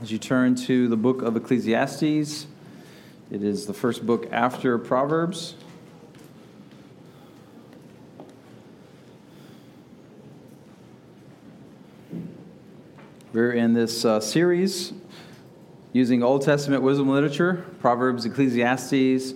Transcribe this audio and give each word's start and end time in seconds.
As 0.00 0.12
you 0.12 0.18
turn 0.18 0.54
to 0.54 0.86
the 0.86 0.96
book 0.96 1.22
of 1.22 1.36
Ecclesiastes, 1.36 2.46
it 3.32 3.42
is 3.42 3.66
the 3.66 3.74
first 3.74 4.06
book 4.06 4.28
after 4.30 4.78
Proverbs. 4.78 5.56
We're 13.32 13.50
in 13.50 13.74
this 13.74 14.04
uh, 14.04 14.20
series 14.20 14.92
using 15.92 16.22
Old 16.22 16.42
Testament 16.42 16.84
wisdom 16.84 17.08
literature, 17.08 17.64
Proverbs, 17.80 18.24
Ecclesiastes, 18.24 19.34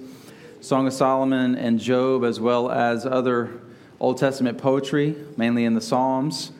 Song 0.61 0.87
of 0.87 0.93
Solomon, 0.93 1.57
and 1.57 1.81
Job, 1.81 2.23
as 2.23 2.39
well 2.39 2.71
as 2.71 3.05
other 3.05 3.51
Old 3.99 4.19
Testament 4.19 4.59
poetry, 4.59 5.17
mainly 5.37 5.65
in 5.65 5.75
the 5.75 5.81
Psalms. 5.81 6.53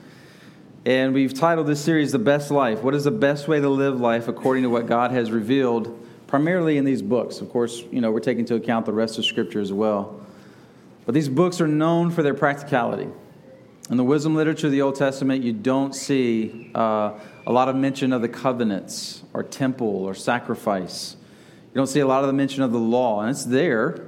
And 0.85 1.15
we've 1.15 1.33
titled 1.33 1.69
this 1.69 1.81
series 1.81 2.11
The 2.11 2.19
Best 2.19 2.51
Life. 2.51 2.83
What 2.83 2.93
is 2.97 3.05
the 3.05 3.13
best 3.13 3.47
way 3.47 3.61
to 3.61 3.69
live 3.69 4.01
life 4.01 4.27
according 4.27 4.65
to 4.65 4.69
what 4.69 4.87
God 4.87 5.13
has 5.13 5.31
revealed, 5.31 5.97
primarily 6.27 6.77
in 6.77 6.85
these 6.85 7.01
books? 7.01 7.41
Of 7.41 7.51
course, 7.51 7.85
you 7.93 8.01
know, 8.01 8.11
we're 8.11 8.19
taking 8.19 8.41
into 8.41 8.57
account 8.57 8.87
the 8.87 8.93
rest 8.93 9.17
of 9.17 9.25
Scripture 9.25 9.61
as 9.61 9.73
well. 9.73 10.21
But 11.07 11.15
these 11.15 11.29
books 11.29 11.61
are 11.61 11.69
known 11.69 12.11
for 12.11 12.25
their 12.25 12.35
practicality. 12.35 13.07
In 13.91 13.97
the 13.97 14.03
wisdom 14.03 14.35
literature 14.35 14.67
of 14.67 14.73
the 14.73 14.83
Old 14.83 14.97
Testament, 14.97 15.45
you 15.45 15.53
don't 15.53 15.95
see 15.95 16.73
uh, 16.75 17.13
a 17.47 17.53
lot 17.53 17.69
of 17.69 17.77
mention 17.77 18.13
of 18.13 18.21
the 18.21 18.29
covenants 18.29 19.23
or 19.35 19.45
temple 19.45 19.87
or 19.87 20.15
sacrifice. 20.17 21.15
You 21.73 21.77
don't 21.77 21.87
see 21.87 22.01
a 22.01 22.07
lot 22.09 22.25
of 22.25 22.27
the 22.27 22.33
mention 22.33 22.65
of 22.65 22.73
the 22.73 22.81
law, 22.81 23.21
and 23.21 23.31
it's 23.31 23.45
there, 23.45 24.05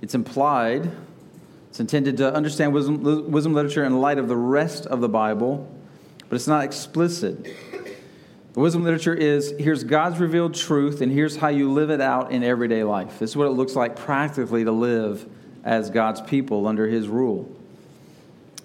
it's 0.00 0.14
implied. 0.14 0.88
It's 1.70 1.80
intended 1.80 2.16
to 2.18 2.32
understand 2.32 2.74
wisdom, 2.74 3.30
wisdom 3.30 3.54
literature 3.54 3.84
in 3.84 4.00
light 4.00 4.18
of 4.18 4.28
the 4.28 4.36
rest 4.36 4.86
of 4.86 5.00
the 5.00 5.08
Bible 5.08 5.68
but 6.30 6.36
it's 6.36 6.46
not 6.46 6.64
explicit. 6.64 7.44
The 8.52 8.60
wisdom 8.60 8.84
literature 8.84 9.14
is 9.14 9.52
here's 9.58 9.82
God's 9.84 10.18
revealed 10.18 10.54
truth, 10.54 11.00
and 11.00 11.12
here's 11.12 11.36
how 11.36 11.48
you 11.48 11.72
live 11.72 11.90
it 11.90 12.00
out 12.00 12.30
in 12.30 12.44
everyday 12.44 12.84
life. 12.84 13.18
This 13.18 13.30
is 13.30 13.36
what 13.36 13.48
it 13.48 13.50
looks 13.50 13.74
like 13.74 13.96
practically 13.96 14.64
to 14.64 14.72
live 14.72 15.28
as 15.64 15.90
God's 15.90 16.20
people 16.20 16.68
under 16.68 16.86
His 16.86 17.08
rule. 17.08 17.50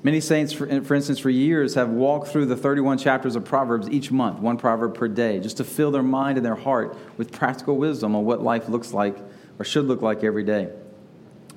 Many 0.03 0.21
saints, 0.21 0.53
for, 0.53 0.67
instance, 0.67 1.17
for 1.17 1.31
years 1.31 1.73
have 1.73 1.89
walked 1.89 2.27
through 2.27 2.45
the 2.45 2.55
31 2.55 2.99
chapters 2.99 3.35
of 3.35 3.43
Proverbs 3.45 3.89
each 3.89 4.11
month, 4.11 4.37
one 4.37 4.57
proverb 4.57 4.93
per 4.93 5.07
day, 5.07 5.39
just 5.39 5.57
to 5.57 5.63
fill 5.63 5.89
their 5.89 6.03
mind 6.03 6.37
and 6.37 6.45
their 6.45 6.55
heart 6.55 6.95
with 7.17 7.31
practical 7.31 7.77
wisdom 7.77 8.15
on 8.15 8.25
what 8.25 8.43
life 8.43 8.69
looks 8.69 8.93
like 8.93 9.17
or 9.57 9.65
should 9.65 9.85
look 9.85 10.03
like 10.03 10.23
every 10.23 10.43
day. 10.43 10.69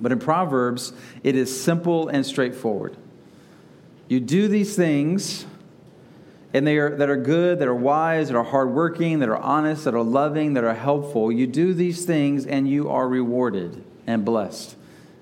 But 0.01 0.11
in 0.11 0.17
Proverbs, 0.17 0.91
it 1.23 1.35
is 1.35 1.61
simple 1.61 2.07
and 2.07 2.25
straightforward. 2.25 2.97
You 4.07 4.19
do 4.19 4.47
these 4.47 4.75
things 4.75 5.45
and 6.53 6.65
they 6.65 6.77
are, 6.77 6.95
that 6.95 7.09
are 7.09 7.17
good, 7.17 7.59
that 7.59 7.67
are 7.67 7.75
wise, 7.75 8.29
that 8.29 8.35
are 8.35 8.43
hardworking, 8.43 9.19
that 9.19 9.29
are 9.29 9.37
honest, 9.37 9.83
that 9.83 9.93
are 9.93 10.03
loving, 10.03 10.53
that 10.55 10.63
are 10.63 10.73
helpful. 10.73 11.31
You 11.31 11.45
do 11.45 11.73
these 11.73 12.05
things 12.05 12.45
and 12.45 12.67
you 12.67 12.89
are 12.89 13.07
rewarded 13.07 13.83
and 14.07 14.25
blessed. 14.25 14.75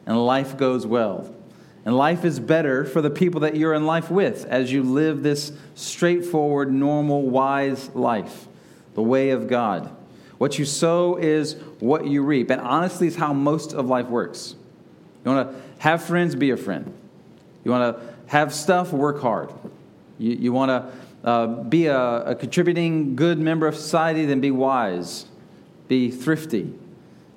And 0.05 0.25
life 0.25 0.57
goes 0.57 0.87
well. 0.87 1.33
And 1.85 1.95
life 1.95 2.25
is 2.25 2.39
better 2.39 2.85
for 2.85 3.01
the 3.01 3.09
people 3.09 3.41
that 3.41 3.55
you're 3.55 3.73
in 3.73 3.85
life 3.85 4.09
with 4.09 4.45
as 4.45 4.71
you 4.71 4.83
live 4.83 5.23
this 5.23 5.51
straightforward, 5.75 6.71
normal, 6.71 7.23
wise 7.23 7.89
life, 7.93 8.47
the 8.93 9.01
way 9.01 9.29
of 9.29 9.47
God. 9.47 9.89
What 10.37 10.59
you 10.59 10.65
sow 10.65 11.15
is 11.15 11.55
what 11.79 12.05
you 12.05 12.23
reap. 12.23 12.49
And 12.49 12.61
honestly, 12.61 13.07
it's 13.07 13.15
how 13.15 13.33
most 13.33 13.73
of 13.73 13.87
life 13.87 14.07
works. 14.07 14.55
You 15.25 15.31
want 15.31 15.51
to 15.51 15.61
have 15.79 16.03
friends, 16.03 16.35
be 16.35 16.51
a 16.51 16.57
friend. 16.57 16.93
You 17.63 17.71
want 17.71 17.97
to 17.97 18.13
have 18.27 18.53
stuff, 18.53 18.93
work 18.93 19.21
hard. 19.21 19.51
You, 20.19 20.33
you 20.33 20.53
want 20.53 20.69
to 20.69 20.91
uh, 21.27 21.45
be 21.45 21.87
a, 21.87 22.23
a 22.23 22.35
contributing 22.35 23.13
good 23.17 23.37
member 23.37 23.67
of 23.67 23.75
society, 23.75 24.25
then 24.25 24.39
be 24.39 24.49
wise, 24.49 25.25
be 25.89 26.09
thrifty, 26.09 26.73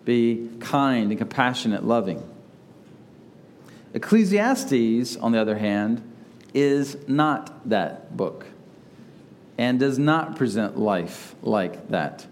be 0.04 0.48
kind 0.60 1.10
and 1.10 1.18
compassionate, 1.18 1.82
loving. 1.82 2.22
Ecclesiastes, 3.92 5.16
on 5.16 5.32
the 5.32 5.40
other 5.40 5.58
hand, 5.58 6.08
is 6.54 6.96
not 7.08 7.68
that 7.68 8.16
book 8.16 8.46
and 9.58 9.80
does 9.80 9.98
not 9.98 10.36
present 10.36 10.78
life 10.78 11.34
like 11.42 11.88
that. 11.88 12.24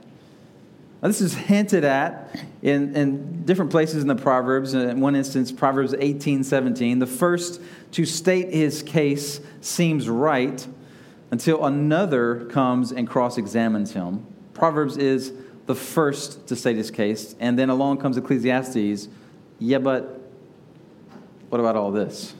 Now, 1.02 1.08
this 1.08 1.20
is 1.20 1.34
hinted 1.34 1.82
at 1.82 2.40
in, 2.62 2.94
in 2.94 3.44
different 3.44 3.72
places 3.72 4.02
in 4.02 4.06
the 4.06 4.14
Proverbs. 4.14 4.74
In 4.74 5.00
one 5.00 5.16
instance, 5.16 5.50
Proverbs 5.50 5.92
18 5.98 6.44
17. 6.44 7.00
The 7.00 7.06
first 7.06 7.60
to 7.92 8.04
state 8.04 8.54
his 8.54 8.84
case 8.84 9.40
seems 9.60 10.08
right, 10.08 10.64
until 11.30 11.64
another 11.64 12.46
comes 12.46 12.92
and 12.92 13.08
cross 13.08 13.38
examines 13.38 13.92
him. 13.92 14.24
Proverbs 14.54 14.96
is 14.96 15.32
the 15.66 15.74
first 15.74 16.46
to 16.48 16.56
state 16.56 16.76
his 16.76 16.90
case, 16.90 17.34
and 17.38 17.58
then 17.58 17.68
along 17.68 17.98
comes 17.98 18.16
Ecclesiastes. 18.16 19.08
Yeah, 19.58 19.78
but 19.78 20.20
what 21.50 21.60
about 21.60 21.76
all 21.76 21.90
this? 21.90 22.34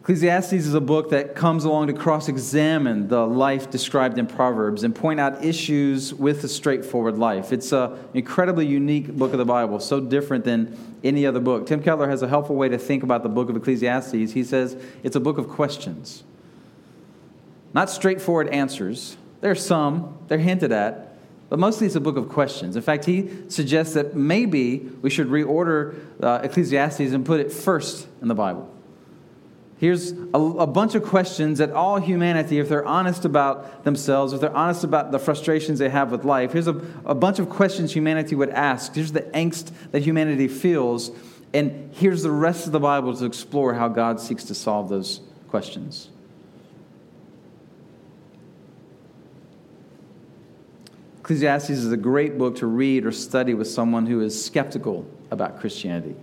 Ecclesiastes 0.00 0.52
is 0.52 0.74
a 0.74 0.80
book 0.80 1.10
that 1.10 1.34
comes 1.34 1.64
along 1.64 1.88
to 1.88 1.92
cross 1.92 2.28
examine 2.28 3.08
the 3.08 3.26
life 3.26 3.70
described 3.70 4.18
in 4.18 4.26
Proverbs 4.28 4.84
and 4.84 4.94
point 4.94 5.18
out 5.18 5.44
issues 5.44 6.14
with 6.14 6.44
a 6.44 6.48
straightforward 6.48 7.18
life. 7.18 7.52
It's 7.52 7.72
an 7.72 7.98
incredibly 8.14 8.66
unique 8.66 9.08
book 9.08 9.32
of 9.32 9.38
the 9.38 9.44
Bible, 9.44 9.80
so 9.80 9.98
different 9.98 10.44
than 10.44 10.78
any 11.02 11.26
other 11.26 11.40
book. 11.40 11.66
Tim 11.66 11.82
Keller 11.82 12.08
has 12.08 12.22
a 12.22 12.28
helpful 12.28 12.54
way 12.54 12.68
to 12.68 12.78
think 12.78 13.02
about 13.02 13.24
the 13.24 13.28
book 13.28 13.48
of 13.48 13.56
Ecclesiastes. 13.56 14.32
He 14.32 14.44
says 14.44 14.76
it's 15.02 15.16
a 15.16 15.20
book 15.20 15.38
of 15.38 15.48
questions. 15.48 16.22
Not 17.76 17.90
straightforward 17.90 18.48
answers. 18.48 19.18
There 19.42 19.50
are 19.50 19.54
some, 19.54 20.16
they're 20.28 20.38
hinted 20.38 20.72
at, 20.72 21.18
but 21.50 21.58
mostly 21.58 21.86
it's 21.86 21.94
a 21.94 22.00
book 22.00 22.16
of 22.16 22.30
questions. 22.30 22.74
In 22.74 22.80
fact, 22.80 23.04
he 23.04 23.28
suggests 23.50 23.92
that 23.92 24.16
maybe 24.16 24.78
we 25.02 25.10
should 25.10 25.26
reorder 25.26 25.94
uh, 26.22 26.40
Ecclesiastes 26.42 27.12
and 27.12 27.26
put 27.26 27.38
it 27.38 27.52
first 27.52 28.08
in 28.22 28.28
the 28.28 28.34
Bible. 28.34 28.72
Here's 29.76 30.12
a, 30.12 30.38
a, 30.38 30.66
bunch 30.66 30.94
of 30.94 31.04
questions 31.04 31.58
that 31.58 31.70
all 31.70 31.98
humanity, 31.98 32.60
if 32.60 32.70
they're 32.70 32.86
honest 32.86 33.26
about 33.26 33.84
themselves, 33.84 34.32
if 34.32 34.40
they're 34.40 34.56
honest 34.56 34.82
about 34.82 35.12
the 35.12 35.18
frustrations 35.18 35.78
they 35.78 35.90
have 35.90 36.10
with 36.10 36.24
life, 36.24 36.54
here's 36.54 36.68
a, 36.68 36.80
a 37.04 37.14
bunch 37.14 37.38
of 37.40 37.50
questions 37.50 37.92
humanity 37.92 38.34
would 38.34 38.48
ask. 38.48 38.94
Here's 38.94 39.12
the 39.12 39.20
angst 39.20 39.70
that 39.90 40.02
humanity 40.02 40.48
feels. 40.48 41.10
And 41.52 41.92
here's 41.92 42.22
the 42.22 42.30
rest 42.30 42.64
of 42.64 42.72
the 42.72 42.80
Bible 42.80 43.14
to 43.14 43.26
explore 43.26 43.74
how 43.74 43.88
God 43.88 44.18
seeks 44.18 44.44
to 44.44 44.54
solve 44.54 44.88
those 44.88 45.20
questions. 45.48 46.08
Ecclesiastes 51.26 51.70
is 51.70 51.90
a 51.90 51.96
great 51.96 52.38
book 52.38 52.54
to 52.54 52.68
read 52.68 53.04
or 53.04 53.10
study 53.10 53.52
with 53.52 53.66
someone 53.66 54.06
who 54.06 54.20
is 54.20 54.44
skeptical 54.44 55.04
about 55.32 55.58
Christianity. 55.58 56.14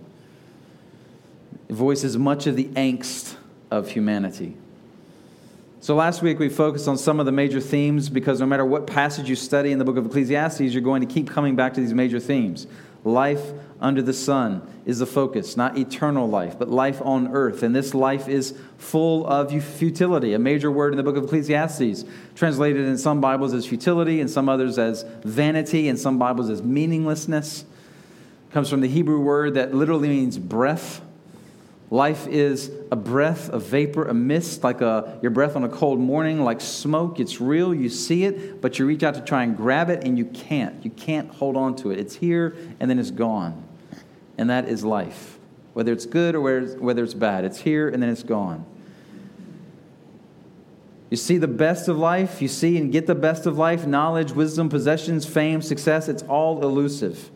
It 1.68 1.74
voices 1.74 2.16
much 2.16 2.46
of 2.46 2.56
the 2.56 2.64
angst 2.68 3.36
of 3.70 3.90
humanity. 3.90 4.56
So, 5.80 5.94
last 5.94 6.22
week 6.22 6.38
we 6.38 6.48
focused 6.48 6.88
on 6.88 6.96
some 6.96 7.20
of 7.20 7.26
the 7.26 7.32
major 7.32 7.60
themes 7.60 8.08
because 8.08 8.40
no 8.40 8.46
matter 8.46 8.64
what 8.64 8.86
passage 8.86 9.28
you 9.28 9.36
study 9.36 9.72
in 9.72 9.78
the 9.78 9.84
book 9.84 9.98
of 9.98 10.06
Ecclesiastes, 10.06 10.72
you're 10.72 10.80
going 10.80 11.06
to 11.06 11.14
keep 11.14 11.28
coming 11.28 11.54
back 11.54 11.74
to 11.74 11.82
these 11.82 11.92
major 11.92 12.18
themes 12.18 12.66
Life 13.04 13.52
under 13.80 14.00
the 14.00 14.14
sun 14.14 14.66
is 14.86 14.98
the 14.98 15.06
focus, 15.06 15.58
not 15.58 15.76
eternal 15.76 16.26
life, 16.26 16.58
but 16.58 16.70
life 16.70 17.02
on 17.02 17.28
earth. 17.28 17.62
And 17.62 17.76
this 17.76 17.92
life 17.92 18.28
is 18.28 18.58
full 18.78 19.26
of 19.26 19.50
futility, 19.62 20.32
a 20.32 20.38
major 20.38 20.70
word 20.70 20.94
in 20.94 20.96
the 20.96 21.02
book 21.02 21.16
of 21.16 21.24
Ecclesiastes, 21.24 22.04
translated 22.34 22.86
in 22.86 22.96
some 22.96 23.20
Bibles 23.20 23.52
as 23.52 23.66
futility, 23.66 24.20
in 24.20 24.28
some 24.28 24.48
others 24.48 24.78
as 24.78 25.04
vanity, 25.22 25.88
in 25.88 25.98
some 25.98 26.18
Bibles 26.18 26.48
as 26.48 26.62
meaninglessness. 26.62 27.62
It 27.62 28.52
comes 28.52 28.70
from 28.70 28.80
the 28.80 28.88
Hebrew 28.88 29.20
word 29.20 29.54
that 29.54 29.74
literally 29.74 30.08
means 30.08 30.38
breath 30.38 31.02
Life 31.94 32.26
is 32.26 32.72
a 32.90 32.96
breath, 32.96 33.50
a 33.50 33.60
vapor, 33.60 34.06
a 34.06 34.14
mist, 34.14 34.64
like 34.64 34.80
a, 34.80 35.16
your 35.22 35.30
breath 35.30 35.54
on 35.54 35.62
a 35.62 35.68
cold 35.68 36.00
morning, 36.00 36.42
like 36.42 36.60
smoke. 36.60 37.20
It's 37.20 37.40
real, 37.40 37.72
you 37.72 37.88
see 37.88 38.24
it, 38.24 38.60
but 38.60 38.80
you 38.80 38.84
reach 38.84 39.04
out 39.04 39.14
to 39.14 39.20
try 39.20 39.44
and 39.44 39.56
grab 39.56 39.90
it 39.90 40.02
and 40.02 40.18
you 40.18 40.24
can't. 40.24 40.84
You 40.84 40.90
can't 40.90 41.30
hold 41.30 41.56
on 41.56 41.76
to 41.76 41.92
it. 41.92 42.00
It's 42.00 42.16
here 42.16 42.56
and 42.80 42.90
then 42.90 42.98
it's 42.98 43.12
gone. 43.12 43.62
And 44.36 44.50
that 44.50 44.68
is 44.68 44.82
life. 44.82 45.38
Whether 45.74 45.92
it's 45.92 46.04
good 46.04 46.34
or 46.34 46.40
whether 46.80 47.04
it's 47.04 47.14
bad, 47.14 47.44
it's 47.44 47.60
here 47.60 47.88
and 47.88 48.02
then 48.02 48.10
it's 48.10 48.24
gone. 48.24 48.66
You 51.10 51.16
see 51.16 51.38
the 51.38 51.46
best 51.46 51.86
of 51.86 51.96
life, 51.96 52.42
you 52.42 52.48
see 52.48 52.76
and 52.76 52.90
get 52.90 53.06
the 53.06 53.14
best 53.14 53.46
of 53.46 53.56
life 53.56 53.86
knowledge, 53.86 54.32
wisdom, 54.32 54.68
possessions, 54.68 55.26
fame, 55.26 55.62
success. 55.62 56.08
It's 56.08 56.24
all 56.24 56.60
elusive. 56.64 57.30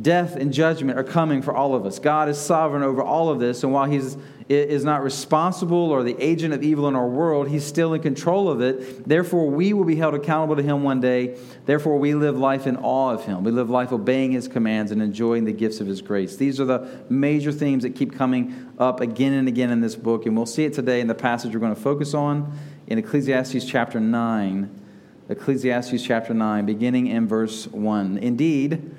Death 0.00 0.34
and 0.36 0.52
judgment 0.52 0.98
are 0.98 1.04
coming 1.04 1.40
for 1.40 1.54
all 1.54 1.74
of 1.74 1.86
us. 1.86 1.98
God 1.98 2.28
is 2.28 2.38
sovereign 2.38 2.82
over 2.82 3.02
all 3.02 3.28
of 3.28 3.38
this, 3.38 3.62
and 3.62 3.72
while 3.72 3.84
He 3.86 4.00
is 4.48 4.84
not 4.84 5.02
responsible 5.02 5.90
or 5.90 6.02
the 6.02 6.16
agent 6.18 6.52
of 6.52 6.62
evil 6.62 6.88
in 6.88 6.96
our 6.96 7.06
world, 7.06 7.48
He's 7.48 7.64
still 7.64 7.94
in 7.94 8.02
control 8.02 8.50
of 8.50 8.60
it. 8.60 9.08
Therefore, 9.08 9.48
we 9.48 9.72
will 9.72 9.84
be 9.84 9.94
held 9.94 10.14
accountable 10.14 10.56
to 10.56 10.62
Him 10.62 10.82
one 10.82 11.00
day. 11.00 11.38
Therefore, 11.64 11.96
we 11.98 12.14
live 12.14 12.36
life 12.36 12.66
in 12.66 12.76
awe 12.76 13.12
of 13.12 13.24
Him. 13.24 13.44
We 13.44 13.52
live 13.52 13.70
life 13.70 13.92
obeying 13.92 14.32
His 14.32 14.48
commands 14.48 14.90
and 14.90 15.00
enjoying 15.00 15.44
the 15.44 15.52
gifts 15.52 15.80
of 15.80 15.86
His 15.86 16.02
grace. 16.02 16.36
These 16.36 16.60
are 16.60 16.64
the 16.64 17.04
major 17.08 17.52
themes 17.52 17.84
that 17.84 17.94
keep 17.94 18.16
coming 18.16 18.72
up 18.78 19.00
again 19.00 19.32
and 19.32 19.46
again 19.46 19.70
in 19.70 19.80
this 19.80 19.94
book, 19.94 20.26
and 20.26 20.36
we'll 20.36 20.44
see 20.44 20.64
it 20.64 20.74
today 20.74 21.00
in 21.00 21.06
the 21.06 21.14
passage 21.14 21.54
we're 21.54 21.60
going 21.60 21.74
to 21.74 21.80
focus 21.80 22.14
on 22.14 22.52
in 22.88 22.98
Ecclesiastes 22.98 23.64
chapter 23.64 24.00
9. 24.00 24.80
Ecclesiastes 25.28 26.02
chapter 26.02 26.34
9, 26.34 26.66
beginning 26.66 27.06
in 27.06 27.26
verse 27.28 27.66
1. 27.68 28.18
Indeed, 28.18 28.94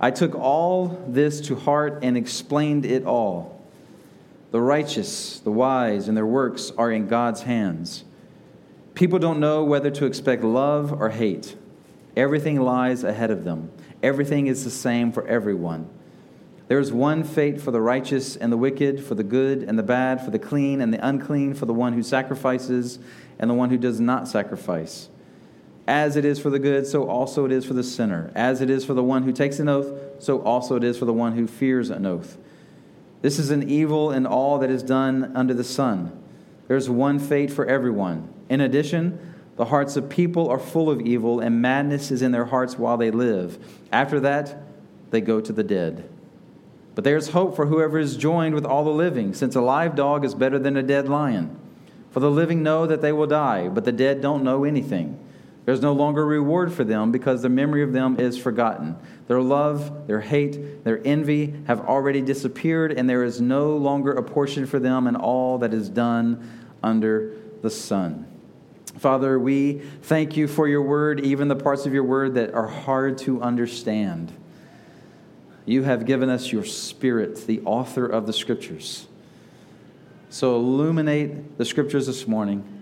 I 0.00 0.10
took 0.10 0.34
all 0.34 1.04
this 1.08 1.40
to 1.42 1.56
heart 1.56 2.00
and 2.02 2.16
explained 2.16 2.86
it 2.86 3.04
all. 3.04 3.60
The 4.50 4.60
righteous, 4.60 5.40
the 5.40 5.50
wise, 5.50 6.08
and 6.08 6.16
their 6.16 6.26
works 6.26 6.72
are 6.78 6.90
in 6.90 7.08
God's 7.08 7.42
hands. 7.42 8.04
People 8.94 9.18
don't 9.18 9.40
know 9.40 9.64
whether 9.64 9.90
to 9.90 10.06
expect 10.06 10.42
love 10.42 10.92
or 10.92 11.10
hate. 11.10 11.56
Everything 12.16 12.60
lies 12.60 13.04
ahead 13.04 13.30
of 13.30 13.44
them. 13.44 13.70
Everything 14.02 14.46
is 14.46 14.64
the 14.64 14.70
same 14.70 15.12
for 15.12 15.26
everyone. 15.26 15.88
There 16.68 16.78
is 16.78 16.92
one 16.92 17.24
fate 17.24 17.60
for 17.60 17.70
the 17.70 17.80
righteous 17.80 18.36
and 18.36 18.52
the 18.52 18.56
wicked, 18.56 19.02
for 19.02 19.14
the 19.14 19.24
good 19.24 19.62
and 19.62 19.78
the 19.78 19.82
bad, 19.82 20.22
for 20.24 20.30
the 20.30 20.38
clean 20.38 20.80
and 20.80 20.92
the 20.92 21.06
unclean, 21.06 21.54
for 21.54 21.66
the 21.66 21.74
one 21.74 21.94
who 21.94 22.02
sacrifices 22.02 22.98
and 23.38 23.48
the 23.48 23.54
one 23.54 23.70
who 23.70 23.78
does 23.78 24.00
not 24.00 24.28
sacrifice. 24.28 25.08
As 25.88 26.16
it 26.16 26.26
is 26.26 26.38
for 26.38 26.50
the 26.50 26.58
good, 26.58 26.86
so 26.86 27.08
also 27.08 27.46
it 27.46 27.50
is 27.50 27.64
for 27.64 27.72
the 27.72 27.82
sinner. 27.82 28.30
As 28.34 28.60
it 28.60 28.68
is 28.68 28.84
for 28.84 28.92
the 28.92 29.02
one 29.02 29.22
who 29.22 29.32
takes 29.32 29.58
an 29.58 29.70
oath, 29.70 29.90
so 30.18 30.42
also 30.42 30.76
it 30.76 30.84
is 30.84 30.98
for 30.98 31.06
the 31.06 31.14
one 31.14 31.32
who 31.32 31.46
fears 31.46 31.88
an 31.88 32.04
oath. 32.04 32.36
This 33.22 33.38
is 33.38 33.50
an 33.50 33.70
evil 33.70 34.12
in 34.12 34.26
all 34.26 34.58
that 34.58 34.68
is 34.68 34.82
done 34.82 35.32
under 35.34 35.54
the 35.54 35.64
sun. 35.64 36.12
There 36.66 36.76
is 36.76 36.90
one 36.90 37.18
fate 37.18 37.50
for 37.50 37.64
everyone. 37.64 38.28
In 38.50 38.60
addition, 38.60 39.18
the 39.56 39.64
hearts 39.64 39.96
of 39.96 40.10
people 40.10 40.50
are 40.50 40.58
full 40.58 40.90
of 40.90 41.00
evil, 41.00 41.40
and 41.40 41.62
madness 41.62 42.10
is 42.10 42.20
in 42.20 42.32
their 42.32 42.44
hearts 42.44 42.78
while 42.78 42.98
they 42.98 43.10
live. 43.10 43.58
After 43.90 44.20
that, 44.20 44.62
they 45.10 45.22
go 45.22 45.40
to 45.40 45.54
the 45.54 45.64
dead. 45.64 46.06
But 46.94 47.04
there 47.04 47.16
is 47.16 47.30
hope 47.30 47.56
for 47.56 47.64
whoever 47.64 47.98
is 47.98 48.18
joined 48.18 48.54
with 48.54 48.66
all 48.66 48.84
the 48.84 48.90
living, 48.90 49.32
since 49.32 49.56
a 49.56 49.62
live 49.62 49.96
dog 49.96 50.22
is 50.22 50.34
better 50.34 50.58
than 50.58 50.76
a 50.76 50.82
dead 50.82 51.08
lion. 51.08 51.58
For 52.10 52.20
the 52.20 52.30
living 52.30 52.62
know 52.62 52.86
that 52.86 53.00
they 53.00 53.12
will 53.12 53.26
die, 53.26 53.68
but 53.68 53.86
the 53.86 53.92
dead 53.92 54.20
don't 54.20 54.44
know 54.44 54.64
anything. 54.64 55.18
There's 55.68 55.82
no 55.82 55.92
longer 55.92 56.24
reward 56.24 56.72
for 56.72 56.82
them 56.82 57.12
because 57.12 57.42
the 57.42 57.50
memory 57.50 57.82
of 57.82 57.92
them 57.92 58.18
is 58.18 58.38
forgotten. 58.38 58.96
Their 59.26 59.42
love, 59.42 60.06
their 60.06 60.22
hate, 60.22 60.82
their 60.82 60.98
envy 61.06 61.52
have 61.66 61.80
already 61.80 62.22
disappeared, 62.22 62.92
and 62.92 63.06
there 63.06 63.22
is 63.22 63.42
no 63.42 63.76
longer 63.76 64.14
a 64.14 64.22
portion 64.22 64.64
for 64.64 64.78
them 64.78 65.06
in 65.06 65.14
all 65.14 65.58
that 65.58 65.74
is 65.74 65.90
done 65.90 66.64
under 66.82 67.34
the 67.60 67.68
sun. 67.68 68.26
Father, 68.96 69.38
we 69.38 69.82
thank 70.04 70.38
you 70.38 70.48
for 70.48 70.66
your 70.66 70.80
word, 70.80 71.20
even 71.20 71.48
the 71.48 71.54
parts 71.54 71.84
of 71.84 71.92
your 71.92 72.04
word 72.04 72.32
that 72.36 72.54
are 72.54 72.68
hard 72.68 73.18
to 73.18 73.42
understand. 73.42 74.32
You 75.66 75.82
have 75.82 76.06
given 76.06 76.30
us 76.30 76.50
your 76.50 76.64
spirit, 76.64 77.46
the 77.46 77.60
author 77.66 78.06
of 78.06 78.26
the 78.26 78.32
scriptures. 78.32 79.06
So 80.30 80.56
illuminate 80.56 81.58
the 81.58 81.66
scriptures 81.66 82.06
this 82.06 82.26
morning. 82.26 82.77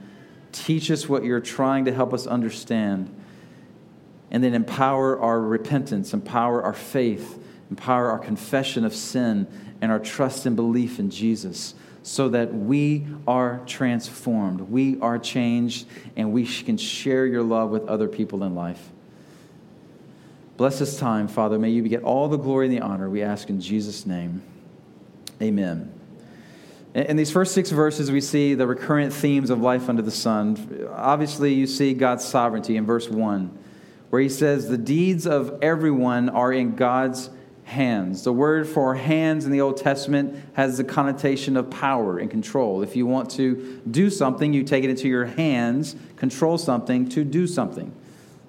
Teach 0.65 0.91
us 0.91 1.09
what 1.09 1.25
you're 1.25 1.41
trying 1.41 1.85
to 1.85 1.93
help 1.93 2.13
us 2.13 2.27
understand. 2.27 3.15
And 4.31 4.43
then 4.43 4.55
empower 4.55 5.19
our 5.21 5.41
repentance, 5.41 6.13
empower 6.13 6.63
our 6.63 6.73
faith, 6.73 7.43
empower 7.71 8.11
our 8.11 8.19
confession 8.19 8.85
of 8.85 8.95
sin, 8.95 9.47
and 9.81 9.93
our 9.93 9.99
trust 9.99 10.47
and 10.47 10.57
belief 10.57 10.99
in 10.99 11.11
Jesus 11.11 11.75
so 12.03 12.29
that 12.29 12.55
we 12.55 13.05
are 13.27 13.61
transformed, 13.67 14.61
we 14.61 14.97
are 15.01 15.19
changed, 15.19 15.89
and 16.15 16.33
we 16.33 16.47
can 16.47 16.77
share 16.77 17.27
your 17.27 17.43
love 17.43 17.71
with 17.71 17.85
other 17.89 18.07
people 18.07 18.45
in 18.45 18.55
life. 18.55 18.91
Bless 20.57 20.79
this 20.79 20.99
time, 20.99 21.27
Father. 21.27 21.59
May 21.59 21.71
you 21.71 21.83
get 21.83 22.05
all 22.05 22.29
the 22.29 22.37
glory 22.37 22.67
and 22.67 22.77
the 22.77 22.81
honor. 22.81 23.11
We 23.11 23.23
ask 23.23 23.51
in 23.51 23.61
Jesus' 23.61 24.07
name. 24.07 24.41
Amen. 25.43 25.96
In 26.97 27.19
these 27.19 27.31
first 27.31 27.53
six 27.53 27.69
verses, 27.71 28.11
we 28.11 28.23
see 28.23 28.55
the 28.55 28.67
recurrent 28.67 29.13
themes 29.13 29.51
of 29.51 29.61
life 29.61 29.91
under 29.91 30.01
the 30.01 30.11
sun. 30.11 30.89
Obviously, 30.95 31.53
you 31.53 31.67
see 31.67 31.93
God's 31.93 32.25
sovereignty 32.25 32.79
in 32.79 32.87
verse 32.87 33.07
1, 33.07 33.59
where 34.09 34.23
he 34.23 34.31
says, 34.31 34.71
The 34.71 34.79
deeds 34.79 35.27
of 35.27 35.59
everyone 35.61 36.31
are 36.31 36.51
in 36.51 36.75
God's 36.75 37.29
hands. 37.65 38.25
The 38.25 38.33
word 38.33 38.67
for 38.67 38.95
hands 38.95 39.45
in 39.45 39.53
the 39.53 39.61
Old 39.61 39.77
Testament 39.77 40.43
has 40.55 40.79
the 40.79 40.85
connotation 40.85 41.59
of 41.59 41.69
power 41.69 42.17
and 42.17 42.31
control. 42.31 42.81
If 42.81 42.97
you 42.97 43.05
want 43.05 43.29
to 43.33 43.83
do 43.91 44.09
something, 44.09 44.55
you 44.55 44.63
take 44.63 44.83
it 44.83 44.89
into 44.89 45.07
your 45.07 45.27
hands, 45.27 45.97
control 46.17 46.57
something 46.57 47.11
to 47.11 47.25
do 47.25 47.47
something. 47.47 47.95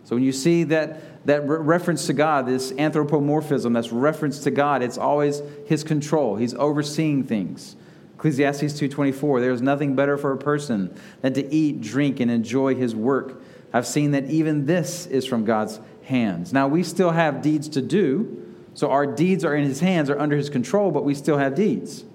So 0.06 0.16
when 0.16 0.24
you 0.24 0.32
see 0.32 0.64
that, 0.66 1.26
that 1.26 1.46
re- 1.46 1.58
reference 1.58 2.08
to 2.08 2.14
God, 2.14 2.46
this 2.46 2.72
anthropomorphism, 2.78 3.74
that's 3.74 3.92
reference 3.92 4.40
to 4.46 4.52
God, 4.52 4.84
it's 4.84 4.98
always 4.98 5.42
his 5.66 5.84
control. 5.84 6.38
He's 6.38 6.54
overseeing 6.54 7.26
things. 7.26 7.76
Ecclesiastes 8.18 8.74
2:24 8.74 9.40
There 9.40 9.52
is 9.52 9.62
nothing 9.62 9.96
better 9.96 10.18
for 10.18 10.32
a 10.32 10.38
person 10.38 10.90
than 11.22 11.34
to 11.34 11.54
eat, 11.54 11.82
drink 11.82 12.20
and 12.20 12.32
enjoy 12.32 12.74
his 12.74 12.96
work. 12.96 13.42
I've 13.72 13.86
seen 13.86 14.12
that 14.12 14.30
even 14.30 14.66
this 14.66 15.06
is 15.06 15.26
from 15.26 15.46
God's 15.46 15.80
hands. 16.04 16.52
Now 16.52 16.68
we 16.68 16.82
still 16.82 17.12
have 17.12 17.44
deeds 17.44 17.70
to 17.70 17.82
do, 17.82 18.44
so 18.74 18.90
our 18.90 19.06
deeds 19.06 19.46
are 19.46 19.56
in 19.56 19.66
his 19.66 19.82
hands, 19.82 20.10
are 20.10 20.18
under 20.18 20.36
his 20.36 20.50
control, 20.50 20.90
but 20.90 21.06
we 21.06 21.14
still 21.14 21.38
have 21.38 21.54
deeds. 21.54 22.06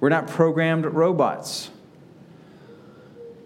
We're 0.00 0.08
not 0.08 0.26
programmed 0.26 0.86
robots. 0.86 1.70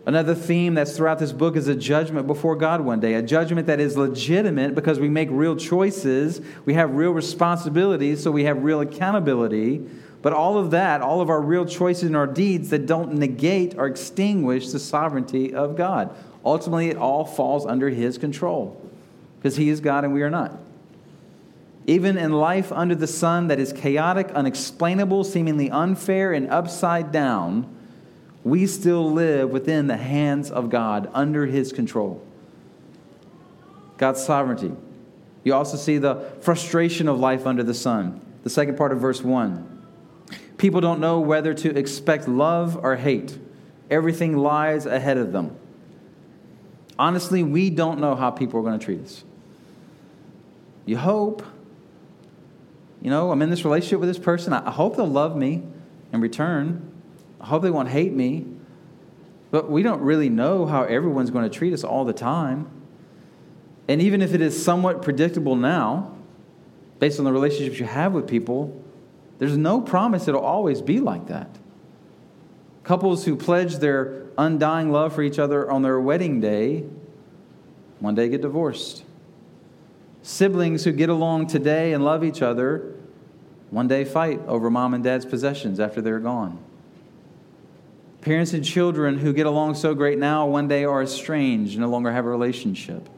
Another 0.06 0.34
theme 0.34 0.74
that's 0.74 0.96
throughout 0.96 1.18
this 1.18 1.32
book 1.32 1.56
is 1.56 1.68
a 1.68 1.74
judgment 1.74 2.26
before 2.26 2.56
God 2.56 2.80
one 2.82 3.00
day, 3.00 3.14
a 3.14 3.22
judgment 3.22 3.66
that 3.66 3.80
is 3.80 3.96
legitimate 3.96 4.74
because 4.74 4.98
we 4.98 5.08
make 5.08 5.28
real 5.30 5.56
choices, 5.56 6.40
we 6.64 6.74
have 6.74 6.92
real 6.92 7.10
responsibilities, 7.10 8.22
so 8.22 8.30
we 8.30 8.44
have 8.44 8.62
real 8.62 8.80
accountability. 8.80 9.82
But 10.22 10.32
all 10.32 10.58
of 10.58 10.70
that, 10.72 11.00
all 11.00 11.20
of 11.20 11.30
our 11.30 11.40
real 11.40 11.64
choices 11.64 12.04
and 12.04 12.16
our 12.16 12.26
deeds 12.26 12.70
that 12.70 12.86
don't 12.86 13.14
negate 13.14 13.76
or 13.78 13.86
extinguish 13.86 14.70
the 14.70 14.78
sovereignty 14.78 15.54
of 15.54 15.76
God. 15.76 16.14
Ultimately, 16.44 16.88
it 16.88 16.96
all 16.96 17.24
falls 17.24 17.64
under 17.64 17.88
His 17.88 18.18
control 18.18 18.80
because 19.38 19.56
He 19.56 19.70
is 19.70 19.80
God 19.80 20.04
and 20.04 20.12
we 20.12 20.22
are 20.22 20.30
not. 20.30 20.58
Even 21.86 22.18
in 22.18 22.32
life 22.32 22.70
under 22.72 22.94
the 22.94 23.06
sun 23.06 23.48
that 23.48 23.58
is 23.58 23.72
chaotic, 23.72 24.28
unexplainable, 24.32 25.24
seemingly 25.24 25.70
unfair, 25.70 26.32
and 26.32 26.48
upside 26.50 27.10
down, 27.10 27.74
we 28.44 28.66
still 28.66 29.10
live 29.10 29.50
within 29.50 29.86
the 29.86 29.96
hands 29.96 30.50
of 30.50 30.70
God, 30.70 31.10
under 31.14 31.46
His 31.46 31.72
control. 31.72 32.22
God's 33.96 34.22
sovereignty. 34.22 34.72
You 35.44 35.54
also 35.54 35.76
see 35.76 35.98
the 35.98 36.30
frustration 36.42 37.08
of 37.08 37.18
life 37.18 37.46
under 37.46 37.62
the 37.62 37.74
sun. 37.74 38.20
The 38.44 38.50
second 38.50 38.76
part 38.76 38.92
of 38.92 39.00
verse 39.00 39.22
1. 39.22 39.69
People 40.60 40.82
don't 40.82 41.00
know 41.00 41.20
whether 41.20 41.54
to 41.54 41.74
expect 41.74 42.28
love 42.28 42.76
or 42.84 42.96
hate, 42.96 43.38
everything 43.90 44.36
lies 44.36 44.84
ahead 44.84 45.16
of 45.16 45.32
them. 45.32 45.56
Honestly, 46.98 47.42
we 47.42 47.70
don't 47.70 47.98
know 47.98 48.14
how 48.14 48.30
people 48.30 48.60
are 48.60 48.62
going 48.62 48.78
to 48.78 48.84
treat 48.84 49.02
us. 49.02 49.24
You 50.84 50.98
hope 50.98 51.42
you 53.00 53.08
know, 53.08 53.30
I'm 53.30 53.40
in 53.40 53.48
this 53.48 53.64
relationship 53.64 54.00
with 54.00 54.10
this 54.10 54.18
person. 54.18 54.52
I 54.52 54.70
hope 54.70 54.96
they'll 54.96 55.06
love 55.06 55.34
me 55.34 55.62
in 56.12 56.20
return. 56.20 56.92
I 57.40 57.46
hope 57.46 57.62
they 57.62 57.70
won't 57.70 57.88
hate 57.88 58.12
me. 58.12 58.46
But 59.50 59.70
we 59.70 59.82
don't 59.82 60.02
really 60.02 60.28
know 60.28 60.66
how 60.66 60.82
everyone's 60.82 61.30
going 61.30 61.48
to 61.48 61.58
treat 61.58 61.72
us 61.72 61.82
all 61.82 62.04
the 62.04 62.12
time. 62.12 62.68
And 63.88 64.02
even 64.02 64.20
if 64.20 64.34
it 64.34 64.42
is 64.42 64.62
somewhat 64.62 65.00
predictable 65.00 65.56
now, 65.56 66.14
based 66.98 67.18
on 67.18 67.24
the 67.24 67.32
relationships 67.32 67.80
you 67.80 67.86
have 67.86 68.12
with 68.12 68.28
people, 68.28 68.84
there's 69.40 69.56
no 69.56 69.80
promise 69.80 70.28
it'll 70.28 70.42
always 70.42 70.82
be 70.82 71.00
like 71.00 71.26
that. 71.28 71.48
Couples 72.84 73.24
who 73.24 73.34
pledge 73.34 73.76
their 73.76 74.26
undying 74.36 74.92
love 74.92 75.14
for 75.14 75.22
each 75.22 75.38
other 75.38 75.68
on 75.70 75.82
their 75.82 75.98
wedding 75.98 76.40
day 76.40 76.84
one 78.00 78.14
day 78.14 78.28
get 78.28 78.42
divorced. 78.42 79.02
Siblings 80.22 80.84
who 80.84 80.92
get 80.92 81.08
along 81.08 81.46
today 81.46 81.94
and 81.94 82.04
love 82.04 82.22
each 82.22 82.42
other 82.42 82.94
one 83.70 83.88
day 83.88 84.04
fight 84.04 84.40
over 84.46 84.68
mom 84.68 84.92
and 84.92 85.02
dad's 85.02 85.24
possessions 85.24 85.80
after 85.80 86.02
they're 86.02 86.20
gone. 86.20 86.58
Parents 88.20 88.52
and 88.52 88.62
children 88.62 89.18
who 89.18 89.32
get 89.32 89.46
along 89.46 89.74
so 89.74 89.94
great 89.94 90.18
now 90.18 90.46
one 90.46 90.68
day 90.68 90.84
are 90.84 91.02
estranged 91.02 91.72
and 91.72 91.80
no 91.80 91.88
longer 91.88 92.12
have 92.12 92.26
a 92.26 92.28
relationship. 92.28 93.08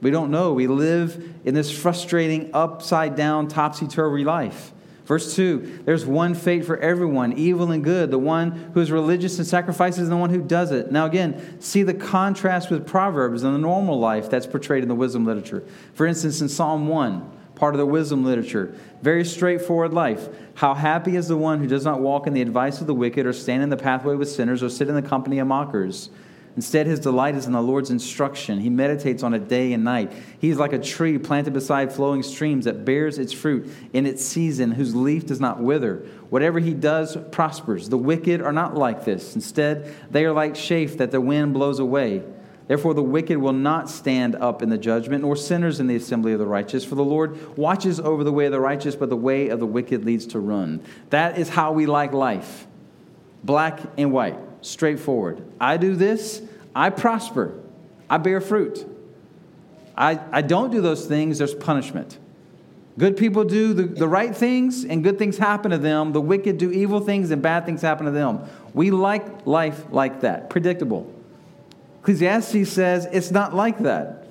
We 0.00 0.10
don't 0.10 0.30
know. 0.30 0.52
We 0.52 0.66
live 0.66 1.34
in 1.44 1.54
this 1.54 1.70
frustrating, 1.70 2.50
upside 2.52 3.16
down, 3.16 3.48
topsy 3.48 3.86
turvy 3.86 4.24
life. 4.24 4.72
Verse 5.06 5.36
2 5.36 5.82
There's 5.84 6.04
one 6.04 6.34
fate 6.34 6.64
for 6.64 6.76
everyone, 6.78 7.32
evil 7.34 7.70
and 7.70 7.82
good, 7.82 8.10
the 8.10 8.18
one 8.18 8.50
who 8.74 8.80
is 8.80 8.90
religious 8.90 9.38
and 9.38 9.46
sacrifices, 9.46 10.00
and 10.00 10.12
the 10.12 10.16
one 10.16 10.30
who 10.30 10.42
does 10.42 10.72
it. 10.72 10.90
Now, 10.90 11.06
again, 11.06 11.60
see 11.60 11.82
the 11.82 11.94
contrast 11.94 12.70
with 12.70 12.86
Proverbs 12.86 13.42
and 13.42 13.54
the 13.54 13.58
normal 13.58 13.98
life 13.98 14.28
that's 14.28 14.46
portrayed 14.46 14.82
in 14.82 14.88
the 14.88 14.94
wisdom 14.94 15.24
literature. 15.24 15.62
For 15.94 16.06
instance, 16.06 16.40
in 16.40 16.48
Psalm 16.48 16.88
1, 16.88 17.30
part 17.54 17.74
of 17.74 17.78
the 17.78 17.86
wisdom 17.86 18.24
literature, 18.24 18.74
very 19.00 19.24
straightforward 19.24 19.94
life. 19.94 20.28
How 20.56 20.74
happy 20.74 21.16
is 21.16 21.28
the 21.28 21.36
one 21.36 21.60
who 21.60 21.68
does 21.68 21.84
not 21.84 22.00
walk 22.00 22.26
in 22.26 22.34
the 22.34 22.42
advice 22.42 22.80
of 22.80 22.88
the 22.88 22.94
wicked, 22.94 23.26
or 23.26 23.32
stand 23.32 23.62
in 23.62 23.70
the 23.70 23.76
pathway 23.76 24.16
with 24.16 24.28
sinners, 24.28 24.62
or 24.62 24.68
sit 24.68 24.88
in 24.88 24.94
the 24.96 25.02
company 25.02 25.38
of 25.38 25.46
mockers. 25.46 26.10
Instead, 26.56 26.86
his 26.86 26.98
delight 26.98 27.34
is 27.34 27.46
in 27.46 27.52
the 27.52 27.60
Lord's 27.60 27.90
instruction. 27.90 28.58
He 28.58 28.70
meditates 28.70 29.22
on 29.22 29.34
it 29.34 29.46
day 29.46 29.74
and 29.74 29.84
night. 29.84 30.10
He 30.38 30.48
is 30.48 30.58
like 30.58 30.72
a 30.72 30.78
tree 30.78 31.18
planted 31.18 31.52
beside 31.52 31.92
flowing 31.92 32.22
streams 32.22 32.64
that 32.64 32.86
bears 32.86 33.18
its 33.18 33.32
fruit 33.32 33.70
in 33.92 34.06
its 34.06 34.24
season, 34.24 34.72
whose 34.72 34.96
leaf 34.96 35.26
does 35.26 35.38
not 35.38 35.60
wither. 35.60 35.96
Whatever 36.30 36.58
he 36.58 36.72
does 36.72 37.16
prospers. 37.30 37.90
The 37.90 37.98
wicked 37.98 38.40
are 38.40 38.52
not 38.52 38.74
like 38.74 39.04
this. 39.04 39.34
Instead, 39.34 39.94
they 40.10 40.24
are 40.24 40.32
like 40.32 40.54
chaff 40.54 40.96
that 40.96 41.10
the 41.10 41.20
wind 41.20 41.52
blows 41.52 41.78
away. 41.78 42.22
Therefore, 42.68 42.94
the 42.94 43.02
wicked 43.02 43.38
will 43.38 43.52
not 43.52 43.90
stand 43.90 44.34
up 44.34 44.62
in 44.62 44.70
the 44.70 44.78
judgment, 44.78 45.22
nor 45.22 45.36
sinners 45.36 45.78
in 45.78 45.86
the 45.86 45.96
assembly 45.96 46.32
of 46.32 46.38
the 46.38 46.46
righteous. 46.46 46.84
For 46.84 46.94
the 46.94 47.04
Lord 47.04 47.56
watches 47.56 48.00
over 48.00 48.24
the 48.24 48.32
way 48.32 48.46
of 48.46 48.52
the 48.52 48.60
righteous, 48.60 48.96
but 48.96 49.10
the 49.10 49.16
way 49.16 49.50
of 49.50 49.60
the 49.60 49.66
wicked 49.66 50.04
leads 50.04 50.26
to 50.28 50.40
ruin. 50.40 50.82
That 51.10 51.38
is 51.38 51.50
how 51.50 51.72
we 51.72 51.86
like 51.86 52.12
life 52.12 52.66
black 53.44 53.78
and 53.96 54.10
white, 54.10 54.36
straightforward. 54.66 55.42
I 55.60 55.76
do 55.76 55.94
this, 55.94 56.42
I 56.74 56.90
prosper, 56.90 57.58
I 58.10 58.18
bear 58.18 58.40
fruit. 58.40 58.86
I, 59.96 60.20
I 60.30 60.42
don't 60.42 60.70
do 60.70 60.80
those 60.80 61.06
things, 61.06 61.38
there's 61.38 61.54
punishment. 61.54 62.18
Good 62.98 63.16
people 63.16 63.44
do 63.44 63.74
the, 63.74 63.84
the 63.84 64.08
right 64.08 64.34
things 64.34 64.84
and 64.84 65.04
good 65.04 65.18
things 65.18 65.36
happen 65.36 65.70
to 65.70 65.78
them. 65.78 66.12
The 66.12 66.20
wicked 66.20 66.56
do 66.56 66.70
evil 66.70 67.00
things 67.00 67.30
and 67.30 67.42
bad 67.42 67.66
things 67.66 67.82
happen 67.82 68.06
to 68.06 68.12
them. 68.12 68.48
We 68.72 68.90
like 68.90 69.46
life 69.46 69.84
like 69.90 70.22
that, 70.22 70.48
predictable. 70.48 71.12
Ecclesiastes 72.00 72.70
says 72.70 73.06
it's 73.12 73.30
not 73.30 73.54
like 73.54 73.80
that. 73.80 74.28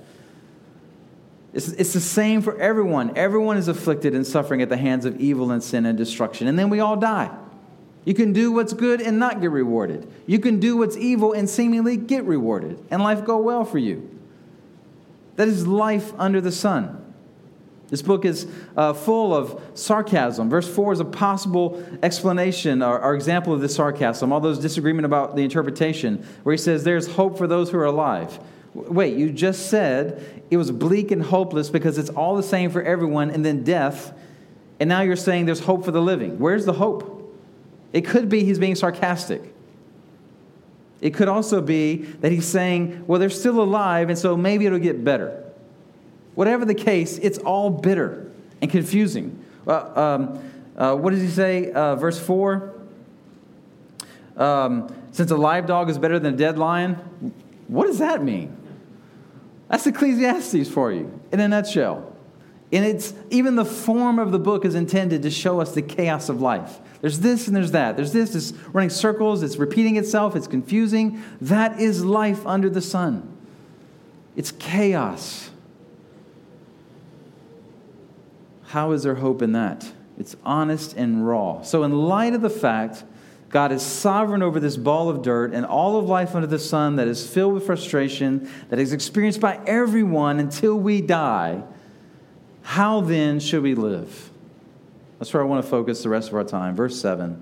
It's, 1.53 1.69
it's 1.69 1.93
the 1.93 2.01
same 2.01 2.41
for 2.41 2.59
everyone. 2.59 3.17
Everyone 3.17 3.57
is 3.57 3.67
afflicted 3.67 4.15
and 4.15 4.25
suffering 4.25 4.61
at 4.61 4.69
the 4.69 4.77
hands 4.77 5.05
of 5.05 5.19
evil 5.19 5.51
and 5.51 5.63
sin 5.63 5.85
and 5.85 5.97
destruction. 5.97 6.47
And 6.47 6.57
then 6.57 6.69
we 6.69 6.79
all 6.79 6.97
die. 6.97 7.31
You 8.05 8.13
can 8.13 8.33
do 8.33 8.51
what's 8.51 8.73
good 8.73 9.01
and 9.01 9.17
not 9.17 9.41
get 9.41 9.49
rewarded. 9.49 10.07
You 10.27 10.39
can 10.39 10.59
do 10.59 10.77
what's 10.77 10.95
evil 10.95 11.33
and 11.33 11.49
seemingly 11.49 11.97
get 11.97 12.23
rewarded, 12.23 12.83
and 12.91 13.01
life 13.01 13.25
go 13.25 13.37
well 13.37 13.65
for 13.65 13.79
you. 13.79 14.09
That 15.35 15.47
is 15.47 15.67
life 15.67 16.13
under 16.17 16.39
the 16.39 16.51
sun. 16.51 17.01
This 17.89 18.01
book 18.01 18.25
is 18.25 18.47
uh, 18.77 18.93
full 18.93 19.35
of 19.35 19.61
sarcasm. 19.73 20.49
Verse 20.49 20.67
4 20.67 20.93
is 20.93 20.99
a 20.99 21.05
possible 21.05 21.83
explanation 22.01 22.81
or, 22.81 22.99
or, 22.99 23.15
example 23.15 23.53
of 23.53 23.61
this 23.61 23.75
sarcasm, 23.75 24.31
all 24.31 24.39
those 24.39 24.57
disagreement 24.57 25.05
about 25.05 25.35
the 25.35 25.43
interpretation, 25.43 26.25
where 26.43 26.53
he 26.53 26.57
says, 26.57 26.83
There's 26.83 27.07
hope 27.07 27.37
for 27.37 27.47
those 27.47 27.69
who 27.69 27.77
are 27.77 27.85
alive. 27.85 28.39
Wait, 28.73 29.17
you 29.17 29.31
just 29.31 29.69
said 29.69 30.43
it 30.49 30.57
was 30.57 30.71
bleak 30.71 31.11
and 31.11 31.21
hopeless 31.21 31.69
because 31.69 31.97
it's 31.97 32.09
all 32.09 32.35
the 32.35 32.43
same 32.43 32.69
for 32.71 32.81
everyone, 32.81 33.29
and 33.29 33.45
then 33.45 33.63
death, 33.63 34.13
and 34.79 34.89
now 34.89 35.01
you're 35.01 35.15
saying 35.15 35.45
there's 35.45 35.61
hope 35.61 35.85
for 35.85 35.91
the 35.91 36.01
living. 36.01 36.39
Where's 36.39 36.65
the 36.65 36.73
hope? 36.73 37.14
It 37.95 38.03
could 38.03 38.27
be 38.27 38.43
he's 38.43 38.59
being 38.59 38.75
sarcastic. 38.75 39.41
It 40.99 41.13
could 41.13 41.29
also 41.29 41.61
be 41.61 41.95
that 41.95 42.29
he's 42.29 42.45
saying, 42.45 43.05
well, 43.07 43.21
they're 43.21 43.29
still 43.29 43.61
alive, 43.61 44.09
and 44.09 44.19
so 44.19 44.35
maybe 44.35 44.65
it'll 44.65 44.79
get 44.79 45.05
better. 45.05 45.45
Whatever 46.33 46.65
the 46.65 46.75
case, 46.75 47.17
it's 47.19 47.37
all 47.37 47.69
bitter 47.69 48.29
and 48.61 48.69
confusing. 48.69 49.41
Uh, 49.65 49.99
um, 49.99 50.51
uh, 50.75 50.93
what 50.93 51.11
does 51.11 51.21
he 51.21 51.29
say? 51.29 51.71
Uh, 51.71 51.95
verse 51.95 52.19
4 52.19 52.73
um, 54.35 54.93
Since 55.13 55.31
a 55.31 55.37
live 55.37 55.65
dog 55.65 55.89
is 55.89 55.97
better 55.97 56.19
than 56.19 56.33
a 56.33 56.37
dead 56.37 56.59
lion, 56.59 56.95
what 57.69 57.87
does 57.87 57.99
that 57.99 58.21
mean? 58.21 58.57
That's 59.69 59.87
Ecclesiastes 59.87 60.67
for 60.67 60.91
you 60.91 61.17
in 61.31 61.39
a 61.39 61.47
nutshell. 61.47 62.13
And 62.75 62.83
it's 62.83 63.13
even 63.29 63.55
the 63.55 63.63
form 63.63 64.19
of 64.19 64.33
the 64.33 64.37
book 64.37 64.65
is 64.65 64.75
intended 64.75 65.21
to 65.21 65.31
show 65.31 65.61
us 65.61 65.73
the 65.73 65.81
chaos 65.81 66.27
of 66.27 66.41
life. 66.41 66.81
There's 66.99 67.21
this 67.21 67.47
and 67.47 67.55
there's 67.55 67.71
that. 67.71 67.95
There's 67.95 68.11
this, 68.11 68.35
it's 68.35 68.51
running 68.73 68.89
circles, 68.89 69.43
it's 69.43 69.55
repeating 69.55 69.95
itself, 69.95 70.35
it's 70.35 70.45
confusing. 70.45 71.23
That 71.39 71.79
is 71.79 72.03
life 72.03 72.45
under 72.45 72.69
the 72.69 72.81
sun. 72.81 73.31
It's 74.35 74.51
chaos. 74.51 75.51
How 78.65 78.91
is 78.91 79.03
there 79.03 79.15
hope 79.15 79.41
in 79.41 79.53
that? 79.53 79.89
It's 80.19 80.35
honest 80.43 80.97
and 80.97 81.25
raw. 81.25 81.61
So, 81.61 81.83
in 81.83 81.93
light 81.93 82.33
of 82.33 82.41
the 82.41 82.49
fact 82.49 83.05
God 83.47 83.71
is 83.71 83.83
sovereign 83.83 84.43
over 84.43 84.59
this 84.59 84.75
ball 84.75 85.07
of 85.07 85.21
dirt 85.21 85.53
and 85.53 85.65
all 85.65 85.97
of 85.97 86.09
life 86.09 86.35
under 86.35 86.47
the 86.47 86.59
sun 86.59 86.97
that 86.97 87.07
is 87.07 87.25
filled 87.25 87.53
with 87.53 87.65
frustration, 87.65 88.49
that 88.67 88.79
is 88.79 88.91
experienced 88.91 89.39
by 89.39 89.61
everyone 89.65 90.41
until 90.41 90.75
we 90.75 90.99
die, 90.99 91.63
how 92.65 92.99
then 92.99 93.39
should 93.39 93.61
we 93.61 93.75
live? 93.75 94.31
That's 95.19 95.31
where 95.31 95.43
I 95.43 95.45
want 95.45 95.63
to 95.63 95.69
focus 95.69 96.01
the 96.01 96.09
rest 96.09 96.29
of 96.29 96.33
our 96.33 96.43
time. 96.43 96.75
Verse 96.75 96.99
7 96.99 97.41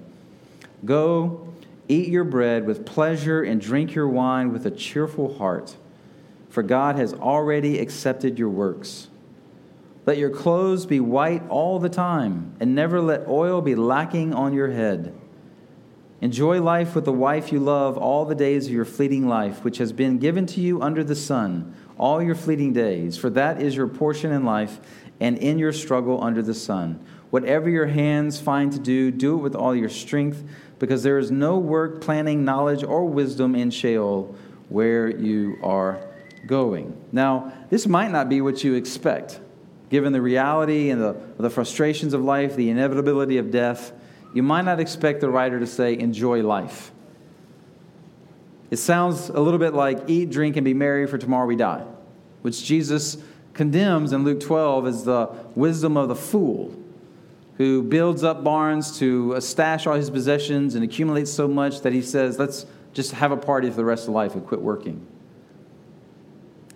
Go, 0.84 1.48
eat 1.88 2.10
your 2.10 2.26
bread 2.26 2.68
with 2.68 2.86
pleasure, 2.86 3.42
and 3.42 3.62
drink 3.62 3.96
your 3.96 4.08
wine 4.08 4.52
with 4.52 4.66
a 4.66 4.72
cheerful 4.72 5.38
heart, 5.38 5.78
for 6.50 6.62
God 6.62 6.98
has 6.98 7.14
already 7.14 7.80
accepted 7.80 8.38
your 8.38 8.50
works. 8.50 9.08
Let 10.06 10.18
your 10.18 10.30
clothes 10.30 10.86
be 10.86 11.00
white 11.00 11.48
all 11.48 11.80
the 11.80 11.90
time, 11.90 12.54
and 12.60 12.76
never 12.76 13.00
let 13.00 13.26
oil 13.26 13.62
be 13.62 13.76
lacking 13.76 14.34
on 14.34 14.54
your 14.54 14.72
head. 14.72 15.16
Enjoy 16.20 16.62
life 16.62 16.96
with 16.96 17.06
the 17.06 17.14
wife 17.14 17.52
you 17.52 17.60
love 17.60 17.98
all 17.98 18.26
the 18.26 18.36
days 18.36 18.68
of 18.68 18.74
your 18.74 18.86
fleeting 18.86 19.28
life, 19.28 19.64
which 19.64 19.78
has 19.78 19.94
been 19.94 20.18
given 20.18 20.46
to 20.48 20.60
you 20.60 20.82
under 20.82 21.04
the 21.04 21.16
sun, 21.16 21.76
all 21.98 22.22
your 22.22 22.36
fleeting 22.36 22.74
days, 22.74 23.18
for 23.18 23.30
that 23.30 23.62
is 23.62 23.76
your 23.76 23.88
portion 23.88 24.32
in 24.32 24.44
life 24.44 24.80
and 25.24 25.38
in 25.38 25.58
your 25.58 25.72
struggle 25.72 26.22
under 26.22 26.42
the 26.42 26.54
sun. 26.54 27.00
Whatever 27.30 27.70
your 27.70 27.88
hands 27.88 28.42
find 28.42 28.74
to 28.74 28.78
do, 28.78 29.10
do 29.10 29.36
it 29.36 29.42
with 29.42 29.56
all 29.56 29.74
your 29.74 29.88
strength, 29.88 30.44
because 30.80 31.02
there 31.02 31.18
is 31.18 31.32
no 31.32 31.58
work, 31.58 32.02
planning, 32.02 32.44
knowledge, 32.44 32.84
or 32.84 33.06
wisdom 33.06 33.56
in 33.56 33.72
Sheol 33.72 34.36
where 34.68 35.10
you 35.10 35.58
are 35.64 36.06
going. 36.46 36.96
Now, 37.14 37.54
this 37.70 37.88
might 37.88 38.12
not 38.12 38.28
be 38.28 38.42
what 38.42 38.66
you 38.66 38.74
expect, 38.74 39.40
given 39.90 40.12
the 40.12 40.22
reality 40.22 40.90
and 40.90 41.02
the, 41.02 41.16
the 41.38 41.50
frustrations 41.50 42.14
of 42.14 42.22
life, 42.22 42.58
the 42.58 42.70
inevitability 42.70 43.38
of 43.38 43.50
death. 43.50 43.94
You 44.34 44.44
might 44.44 44.66
not 44.66 44.82
expect 44.82 45.22
the 45.22 45.30
writer 45.30 45.58
to 45.58 45.68
say, 45.68 45.98
enjoy 45.98 46.44
life. 46.44 46.92
It 48.72 48.78
sounds 48.78 49.30
a 49.30 49.40
little 49.40 49.60
bit 49.60 49.74
like 49.74 50.10
eat, 50.10 50.32
drink, 50.32 50.58
and 50.58 50.66
be 50.66 50.74
merry, 50.74 51.08
for 51.08 51.18
tomorrow 51.18 51.46
we 51.46 51.56
die, 51.56 51.86
which 52.42 52.62
Jesus 52.66 53.18
condemns 53.54 54.14
in 54.14 54.24
Luke 54.24 54.40
12 54.40 54.88
as 54.88 55.04
the 55.04 55.28
wisdom 55.56 55.98
of 55.98 56.08
the 56.08 56.16
fool 56.16 56.76
who 57.58 57.84
builds 57.84 58.24
up 58.24 58.44
barns 58.44 58.98
to 58.98 59.40
stash 59.40 59.86
all 59.86 59.96
his 59.96 60.10
possessions 60.10 60.76
and 60.76 60.84
accumulates 60.84 61.32
so 61.32 61.48
much 61.48 61.82
that 61.82 61.94
he 61.94 62.02
says, 62.02 62.40
let's 62.40 62.66
just 62.94 63.12
have 63.12 63.32
a 63.32 63.38
party 63.38 63.70
for 63.70 63.76
the 63.76 63.86
rest 63.86 64.08
of 64.08 64.14
life 64.14 64.34
and 64.34 64.46
quit 64.46 64.62
working. 64.62 65.06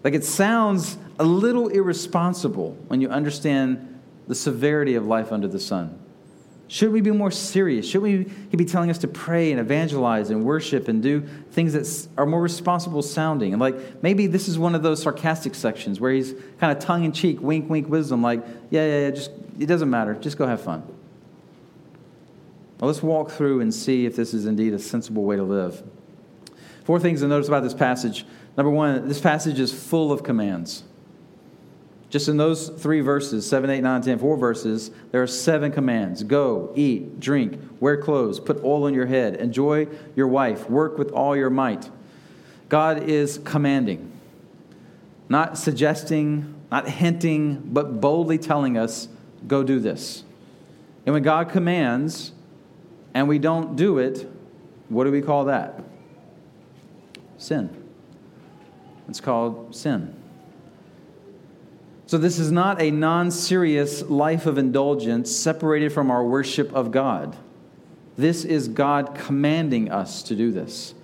Like 0.03 0.13
it 0.13 0.23
sounds 0.23 0.97
a 1.19 1.23
little 1.23 1.67
irresponsible 1.67 2.77
when 2.87 3.01
you 3.01 3.09
understand 3.09 3.99
the 4.27 4.35
severity 4.35 4.95
of 4.95 5.05
life 5.05 5.31
under 5.31 5.47
the 5.47 5.59
sun. 5.59 5.97
Should 6.69 6.91
we 6.91 6.99
be 6.99 7.11
more 7.11 7.31
serious? 7.31 7.87
Should 7.87 8.01
we 8.01 8.29
he 8.49 8.57
be 8.57 8.65
telling 8.65 8.89
us 8.89 8.97
to 8.99 9.07
pray 9.07 9.51
and 9.51 9.59
evangelize 9.59 10.29
and 10.29 10.43
worship 10.43 10.89
and 10.89 11.01
do 11.01 11.21
things 11.51 11.73
that 11.73 12.07
are 12.17 12.25
more 12.25 12.41
responsible 12.41 13.01
sounding? 13.01 13.53
And 13.53 13.61
like 13.61 14.03
maybe 14.03 14.27
this 14.27 14.49
is 14.49 14.59
one 14.59 14.75
of 14.75 14.83
those 14.83 15.01
sarcastic 15.01 15.55
sections 15.55 16.01
where 16.01 16.11
he's 16.11 16.33
kind 16.59 16.75
of 16.75 16.83
tongue 16.83 17.05
in 17.05 17.13
cheek, 17.13 17.41
wink, 17.41 17.69
wink, 17.69 17.87
wisdom, 17.87 18.21
like, 18.21 18.43
yeah, 18.69 18.85
yeah, 18.85 18.99
yeah, 19.01 19.11
just 19.11 19.31
it 19.59 19.67
doesn't 19.67 19.89
matter. 19.89 20.13
Just 20.15 20.37
go 20.37 20.45
have 20.45 20.61
fun. 20.61 20.83
Well, 22.79 22.89
let's 22.89 23.01
walk 23.01 23.31
through 23.31 23.61
and 23.61 23.73
see 23.73 24.05
if 24.05 24.15
this 24.15 24.33
is 24.33 24.45
indeed 24.45 24.73
a 24.73 24.79
sensible 24.79 25.23
way 25.23 25.37
to 25.37 25.43
live. 25.43 25.81
Four 26.83 26.99
things 26.99 27.21
to 27.21 27.27
notice 27.27 27.47
about 27.47 27.63
this 27.63 27.73
passage. 27.73 28.25
Number 28.55 28.69
one, 28.69 29.07
this 29.07 29.19
passage 29.19 29.59
is 29.59 29.73
full 29.73 30.11
of 30.11 30.23
commands. 30.23 30.83
Just 32.09 32.29
in 32.29 32.37
those 32.37 32.69
three 32.69 33.01
verses, 33.01 33.47
7, 33.47 33.69
8, 33.69 33.81
9, 33.81 34.01
10, 34.01 34.19
four 34.19 34.37
verses, 34.37 34.91
there 35.11 35.21
are 35.21 35.27
seven 35.27 35.71
commands 35.71 36.23
go, 36.23 36.71
eat, 36.75 37.19
drink, 37.19 37.59
wear 37.81 37.97
clothes, 37.97 38.39
put 38.39 38.63
oil 38.63 38.85
on 38.85 38.93
your 38.93 39.07
head, 39.07 39.35
enjoy 39.35 39.87
your 40.15 40.27
wife, 40.27 40.69
work 40.69 40.97
with 40.97 41.11
all 41.11 41.35
your 41.35 41.49
might. 41.49 41.89
God 42.69 43.03
is 43.03 43.39
commanding, 43.43 44.11
not 45.27 45.57
suggesting, 45.57 46.55
not 46.71 46.87
hinting, 46.87 47.61
but 47.65 47.99
boldly 47.99 48.37
telling 48.37 48.77
us, 48.77 49.09
go 49.45 49.63
do 49.63 49.79
this. 49.79 50.23
And 51.05 51.13
when 51.13 51.23
God 51.23 51.49
commands 51.49 52.31
and 53.13 53.27
we 53.27 53.39
don't 53.39 53.75
do 53.75 53.97
it, 53.97 54.29
what 54.89 55.03
do 55.03 55.11
we 55.11 55.21
call 55.21 55.45
that? 55.45 55.81
Sin. 57.37 57.69
It's 59.09 59.21
called 59.21 59.75
sin. 59.75 60.13
So, 62.07 62.17
this 62.17 62.39
is 62.39 62.51
not 62.51 62.81
a 62.81 62.89
non 62.89 63.31
serious 63.31 64.01
life 64.03 64.45
of 64.45 64.57
indulgence 64.57 65.29
separated 65.29 65.91
from 65.91 66.09
our 66.09 66.25
worship 66.25 66.73
of 66.73 66.91
God. 66.91 67.35
This 68.17 68.45
is 68.45 68.69
God 68.69 69.13
commanding 69.13 69.91
us 69.91 70.23
to 70.23 70.35
do 70.35 70.51
this. 70.51 70.95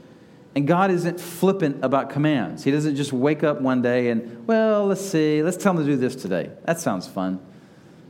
And 0.56 0.68
God 0.68 0.92
isn't 0.92 1.20
flippant 1.20 1.84
about 1.84 2.10
commands. 2.10 2.64
He 2.64 2.72
doesn't 2.72 2.96
just 2.96 3.12
wake 3.12 3.44
up 3.44 3.60
one 3.60 3.82
day 3.82 4.10
and, 4.10 4.48
well, 4.48 4.86
let's 4.88 5.02
see, 5.02 5.44
let's 5.44 5.58
tell 5.58 5.74
him 5.74 5.80
to 5.80 5.86
do 5.86 5.98
this 5.98 6.16
today. 6.16 6.52
That 6.64 6.80
sounds 6.80 7.08
fun. 7.08 7.40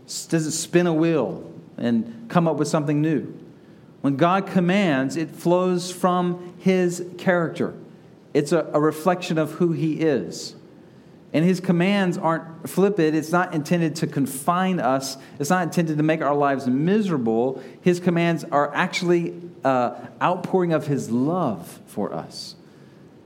Doesn't 0.05 0.51
spin 0.51 0.85
a 0.85 0.93
wheel 0.93 1.51
and 1.77 2.25
come 2.29 2.47
up 2.47 2.57
with 2.57 2.67
something 2.67 3.01
new. 3.01 3.33
When 4.01 4.17
God 4.17 4.47
commands, 4.47 5.15
it 5.15 5.31
flows 5.31 5.91
from 5.91 6.53
his 6.59 7.05
character. 7.17 7.73
it's 8.33 8.51
a, 8.51 8.69
a 8.73 8.79
reflection 8.79 9.37
of 9.37 9.53
who 9.53 9.71
He 9.71 10.01
is. 10.01 10.55
And 11.33 11.43
his 11.43 11.59
commands 11.59 12.17
aren't 12.17 12.69
flippant. 12.69 13.15
It's 13.15 13.31
not 13.31 13.55
intended 13.55 13.95
to 13.97 14.07
confine 14.07 14.79
us. 14.79 15.17
It's 15.39 15.49
not 15.49 15.63
intended 15.63 15.97
to 15.97 16.03
make 16.03 16.21
our 16.21 16.35
lives 16.35 16.67
miserable. 16.67 17.61
His 17.81 17.99
commands 17.99 18.43
are 18.43 18.73
actually 18.73 19.41
uh, 19.63 19.95
outpouring 20.21 20.73
of 20.73 20.85
his 20.85 21.09
love 21.09 21.79
for 21.87 22.13
us, 22.13 22.55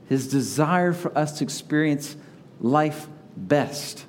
his 0.08 0.26
desire 0.26 0.94
for 0.94 1.16
us 1.16 1.38
to 1.38 1.44
experience 1.44 2.16
life 2.60 3.08
best. 3.36 4.06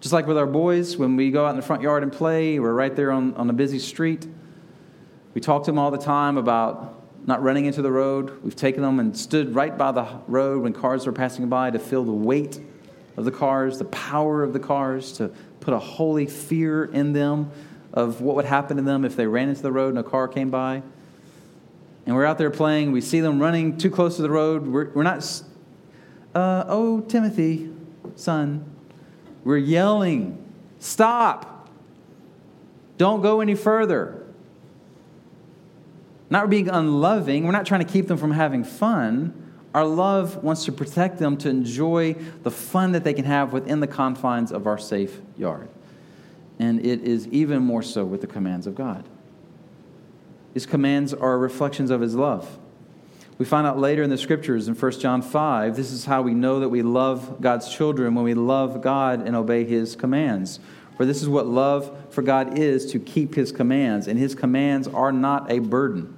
Just 0.00 0.12
like 0.12 0.28
with 0.28 0.38
our 0.38 0.46
boys, 0.46 0.96
when 0.96 1.16
we 1.16 1.32
go 1.32 1.44
out 1.44 1.50
in 1.50 1.56
the 1.56 1.62
front 1.62 1.82
yard 1.82 2.04
and 2.04 2.12
play, 2.12 2.60
we're 2.60 2.72
right 2.72 2.94
there 2.94 3.10
on, 3.10 3.34
on 3.34 3.50
a 3.50 3.52
busy 3.52 3.80
street. 3.80 4.28
We 5.34 5.40
talk 5.40 5.64
to 5.64 5.72
them 5.72 5.78
all 5.78 5.90
the 5.90 5.98
time 5.98 6.36
about 6.36 6.94
not 7.26 7.42
running 7.42 7.64
into 7.64 7.82
the 7.82 7.90
road. 7.90 8.42
We've 8.44 8.54
taken 8.54 8.82
them 8.82 9.00
and 9.00 9.16
stood 9.16 9.56
right 9.56 9.76
by 9.76 9.90
the 9.90 10.06
road 10.28 10.62
when 10.62 10.72
cars 10.72 11.04
were 11.04 11.12
passing 11.12 11.48
by 11.48 11.72
to 11.72 11.80
feel 11.80 12.04
the 12.04 12.12
weight 12.12 12.60
of 13.18 13.24
the 13.24 13.32
cars, 13.32 13.78
the 13.78 13.84
power 13.86 14.44
of 14.44 14.52
the 14.52 14.60
cars, 14.60 15.12
to 15.14 15.28
put 15.58 15.74
a 15.74 15.78
holy 15.78 16.26
fear 16.26 16.84
in 16.84 17.12
them 17.12 17.50
of 17.92 18.20
what 18.20 18.36
would 18.36 18.44
happen 18.44 18.76
to 18.76 18.82
them 18.84 19.04
if 19.04 19.16
they 19.16 19.26
ran 19.26 19.48
into 19.48 19.60
the 19.60 19.72
road 19.72 19.88
and 19.88 19.98
a 19.98 20.04
car 20.04 20.28
came 20.28 20.50
by. 20.50 20.82
And 22.06 22.14
we're 22.14 22.24
out 22.24 22.38
there 22.38 22.50
playing, 22.50 22.92
we 22.92 23.00
see 23.00 23.18
them 23.18 23.40
running 23.40 23.76
too 23.76 23.90
close 23.90 24.16
to 24.16 24.22
the 24.22 24.30
road. 24.30 24.68
We're, 24.68 24.90
we're 24.90 25.02
not, 25.02 25.18
uh, 26.32 26.64
oh, 26.68 27.00
Timothy, 27.00 27.70
son, 28.14 28.64
we're 29.42 29.58
yelling, 29.58 30.38
stop, 30.78 31.68
don't 32.98 33.20
go 33.20 33.40
any 33.40 33.56
further. 33.56 34.24
Not 36.30 36.48
being 36.50 36.68
unloving, 36.68 37.44
we're 37.44 37.52
not 37.52 37.66
trying 37.66 37.84
to 37.84 37.92
keep 37.92 38.06
them 38.06 38.16
from 38.16 38.30
having 38.30 38.62
fun 38.62 39.47
our 39.74 39.84
love 39.84 40.42
wants 40.42 40.64
to 40.64 40.72
protect 40.72 41.18
them 41.18 41.36
to 41.38 41.48
enjoy 41.48 42.14
the 42.42 42.50
fun 42.50 42.92
that 42.92 43.04
they 43.04 43.14
can 43.14 43.24
have 43.24 43.52
within 43.52 43.80
the 43.80 43.86
confines 43.86 44.50
of 44.50 44.66
our 44.66 44.78
safe 44.78 45.20
yard. 45.36 45.68
And 46.58 46.84
it 46.84 47.02
is 47.02 47.28
even 47.28 47.62
more 47.62 47.82
so 47.82 48.04
with 48.04 48.20
the 48.20 48.26
commands 48.26 48.66
of 48.66 48.74
God. 48.74 49.04
His 50.54 50.66
commands 50.66 51.14
are 51.14 51.38
reflections 51.38 51.90
of 51.90 52.00
his 52.00 52.14
love. 52.14 52.58
We 53.36 53.44
find 53.44 53.66
out 53.66 53.78
later 53.78 54.02
in 54.02 54.10
the 54.10 54.18
scriptures 54.18 54.66
in 54.66 54.74
1 54.74 54.92
John 54.98 55.22
5, 55.22 55.76
this 55.76 55.92
is 55.92 56.06
how 56.06 56.22
we 56.22 56.34
know 56.34 56.58
that 56.58 56.70
we 56.70 56.82
love 56.82 57.40
God's 57.40 57.72
children 57.72 58.16
when 58.16 58.24
we 58.24 58.34
love 58.34 58.82
God 58.82 59.24
and 59.24 59.36
obey 59.36 59.64
his 59.64 59.94
commands. 59.94 60.58
For 60.96 61.06
this 61.06 61.22
is 61.22 61.28
what 61.28 61.46
love 61.46 61.96
for 62.10 62.22
God 62.22 62.58
is 62.58 62.90
to 62.90 62.98
keep 62.98 63.36
his 63.36 63.52
commands, 63.52 64.08
and 64.08 64.18
his 64.18 64.34
commands 64.34 64.88
are 64.88 65.12
not 65.12 65.52
a 65.52 65.60
burden. 65.60 66.17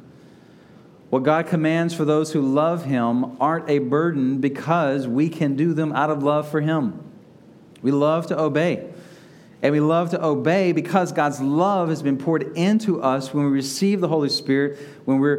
What 1.11 1.25
God 1.25 1.49
commands 1.49 1.93
for 1.93 2.05
those 2.05 2.33
who 2.33 2.41
love 2.41 2.85
Him 2.85 3.37
aren't 3.41 3.69
a 3.69 3.81
burden 3.81 4.39
because 4.39 5.09
we 5.09 5.29
can 5.29 5.57
do 5.57 5.75
them 5.75 5.93
out 5.93 6.09
of 6.09 6.23
love 6.23 6.49
for 6.49 6.61
Him. 6.61 7.03
We 7.83 7.91
love 7.91 8.29
to 8.29 8.39
obey. 8.39 8.89
And 9.63 9.73
we 9.73 9.81
love 9.81 10.11
to 10.11 10.25
obey 10.25 10.73
because 10.73 11.13
God's 11.13 11.41
love 11.41 11.89
has 11.89 12.01
been 12.01 12.17
poured 12.17 12.57
into 12.57 13.03
us 13.03 13.35
when 13.35 13.45
we 13.45 13.51
receive 13.51 14.01
the 14.01 14.09
Holy 14.09 14.29
Spirit, 14.29 14.79
when 15.05 15.19
we 15.19 15.37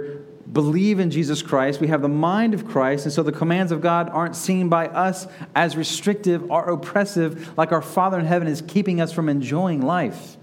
believe 0.51 0.99
in 0.99 1.09
Jesus 1.09 1.41
Christ. 1.41 1.79
We 1.79 1.87
have 1.87 2.01
the 2.01 2.09
mind 2.09 2.53
of 2.53 2.67
Christ. 2.67 3.05
And 3.05 3.13
so 3.13 3.23
the 3.23 3.31
commands 3.31 3.71
of 3.71 3.79
God 3.79 4.09
aren't 4.09 4.35
seen 4.35 4.67
by 4.67 4.87
us 4.89 5.25
as 5.55 5.77
restrictive 5.77 6.51
or 6.51 6.69
oppressive, 6.69 7.57
like 7.57 7.71
our 7.71 7.81
Father 7.81 8.19
in 8.19 8.25
heaven 8.25 8.47
is 8.47 8.61
keeping 8.61 8.99
us 8.99 9.13
from 9.13 9.29
enjoying 9.29 9.81
life 9.81 10.37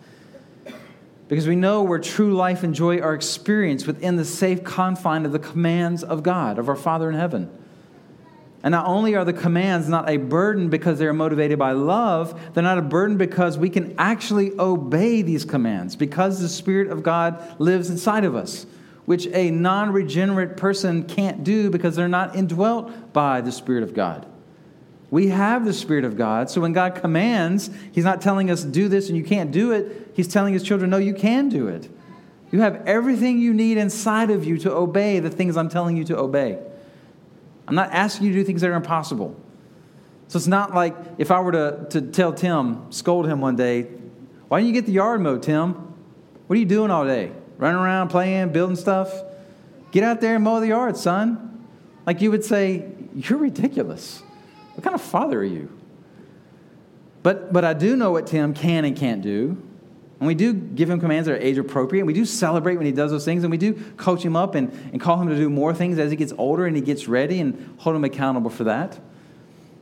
because 1.29 1.47
we 1.47 1.57
know 1.57 1.83
where 1.83 1.99
true 1.99 2.35
life 2.35 2.63
and 2.63 2.75
joy 2.75 2.99
are 3.01 3.15
experienced 3.15 3.87
within 3.87 4.17
the 4.17 4.25
safe 4.25 4.65
confine 4.65 5.27
of 5.27 5.33
the 5.33 5.39
commands 5.39 6.03
of 6.03 6.23
God, 6.23 6.59
of 6.59 6.69
our 6.69 6.77
Father 6.77 7.09
in 7.11 7.15
heaven. 7.15 7.51
And 8.63 8.73
not 8.73 8.87
only 8.87 9.15
are 9.15 9.25
the 9.25 9.33
commands 9.33 9.89
not 9.89 10.09
a 10.11 10.17
burden 10.17 10.69
because 10.69 10.99
they're 10.99 11.13
motivated 11.13 11.59
by 11.59 11.73
love, 11.73 12.39
they're 12.55 12.63
not 12.63 12.79
a 12.79 12.83
burden 12.83 13.17
because 13.17 13.57
we 13.57 13.71
can 13.71 13.95
actually 13.99 14.53
obey 14.59 15.23
these 15.23 15.45
commands 15.45 15.95
because 15.95 16.41
the 16.41 16.49
Spirit 16.49 16.89
of 16.89 17.03
God 17.03 17.61
lives 17.61 17.89
inside 17.89 18.25
of 18.25 18.35
us, 18.35 18.67
which 19.05 19.27
a 19.29 19.51
non 19.51 19.93
regenerate 19.93 20.57
person 20.57 21.05
can't 21.05 21.45
do 21.45 21.71
because 21.71 21.95
they're 21.95 22.09
not 22.09 22.35
indwelt 22.35 23.13
by 23.13 23.41
the 23.41 23.53
Spirit 23.53 23.85
of 23.85 23.95
God. 23.95 24.27
We 25.11 25.29
have 25.29 25.65
the 25.65 25.73
Spirit 25.73 26.05
of 26.05 26.17
God. 26.17 26.51
So 26.51 26.61
when 26.61 26.73
God 26.73 26.97
commands, 26.97 27.71
He's 27.93 28.05
not 28.05 28.21
telling 28.21 28.51
us, 28.51 28.65
do 28.65 28.89
this 28.89 29.09
and 29.09 29.17
you 29.17 29.25
can't 29.25 29.53
do 29.53 29.73
it. 29.73 30.08
He's 30.19 30.27
telling 30.27 30.53
His 30.53 30.65
children, 30.65 30.91
no, 30.91 30.97
you 30.97 31.15
can 31.15 31.49
do 31.49 31.69
it. 31.69 31.89
You 32.51 32.61
have 32.63 32.85
everything 32.89 33.39
you 33.39 33.55
need 33.55 33.79
inside 33.79 34.31
of 34.31 34.45
you 34.45 34.59
to 34.59 34.73
obey 34.73 35.21
the 35.21 35.31
things 35.31 35.57
I'm 35.57 35.69
telling 35.69 35.97
you 35.97 36.03
to 36.07 36.19
obey. 36.19 36.59
I'm 37.69 37.77
not 37.77 37.93
asking 37.93 38.27
you 38.27 38.33
to 38.33 38.41
do 38.41 38.45
things 38.45 38.63
that 38.63 38.71
are 38.71 38.75
impossible. 38.75 39.41
So 40.27 40.37
it's 40.37 40.49
not 40.49 40.75
like 40.75 40.97
if 41.19 41.31
I 41.31 41.39
were 41.39 41.53
to, 41.53 41.87
to 41.91 42.01
tell 42.01 42.33
Tim, 42.33 42.91
scold 42.91 43.29
him 43.29 43.41
one 43.41 43.55
day, 43.55 43.83
why 44.49 44.59
don't 44.59 44.67
you 44.67 44.73
get 44.73 44.87
the 44.87 44.93
yard 44.93 45.21
mowed, 45.21 45.45
Tim? 45.45 45.75
What 46.49 46.57
are 46.57 46.59
you 46.59 46.67
doing 46.67 46.91
all 46.91 47.07
day? 47.07 47.31
Running 47.57 47.81
around, 47.81 48.09
playing, 48.09 48.51
building 48.51 48.75
stuff? 48.75 49.13
Get 49.93 50.03
out 50.03 50.21
there 50.21 50.35
and 50.35 50.43
mow 50.43 50.59
the 50.59 50.67
yard, 50.67 50.97
son. 50.97 51.65
Like 52.07 52.21
you 52.23 52.33
would 52.33 52.45
say, 52.45 52.91
you're 53.15 53.39
ridiculous. 53.39 54.21
What 54.75 54.83
kind 54.83 54.97
of 54.97 55.01
father 55.01 55.39
are 55.39 55.45
you? 55.45 55.71
But, 57.23 57.53
but 57.53 57.65
I 57.65 57.73
do 57.73 57.95
know 57.95 58.11
what 58.11 58.27
Tim 58.27 58.53
can 58.53 58.85
and 58.85 58.97
can't 58.97 59.23
do. 59.23 59.63
And 60.21 60.27
we 60.27 60.35
do 60.35 60.53
give 60.53 60.91
him 60.91 60.99
commands 61.01 61.27
that 61.27 61.35
are 61.35 61.41
age 61.41 61.59
appropriate. 61.59 62.03
And 62.03 62.07
we 62.07 62.13
do 62.13 62.25
celebrate 62.25 62.77
when 62.77 62.87
he 62.87 62.93
does 62.93 63.11
those 63.11 63.25
things. 63.25 63.45
And 63.45 63.51
we 63.51 63.57
do 63.57 63.75
coach 63.97 64.23
him 64.23 64.35
up 64.35 64.55
and, 64.55 64.73
and 64.93 65.01
call 65.01 65.21
him 65.21 65.29
to 65.29 65.37
do 65.37 65.49
more 65.49 65.73
things 65.73 65.99
as 65.99 66.11
he 66.11 66.17
gets 66.17 66.33
older 66.39 66.67
and 66.67 66.75
he 66.75 66.83
gets 66.83 67.07
ready 67.07 67.41
and 67.41 67.77
hold 67.79 67.95
him 67.95 68.05
accountable 68.05 68.51
for 68.51 68.65
that 68.65 68.99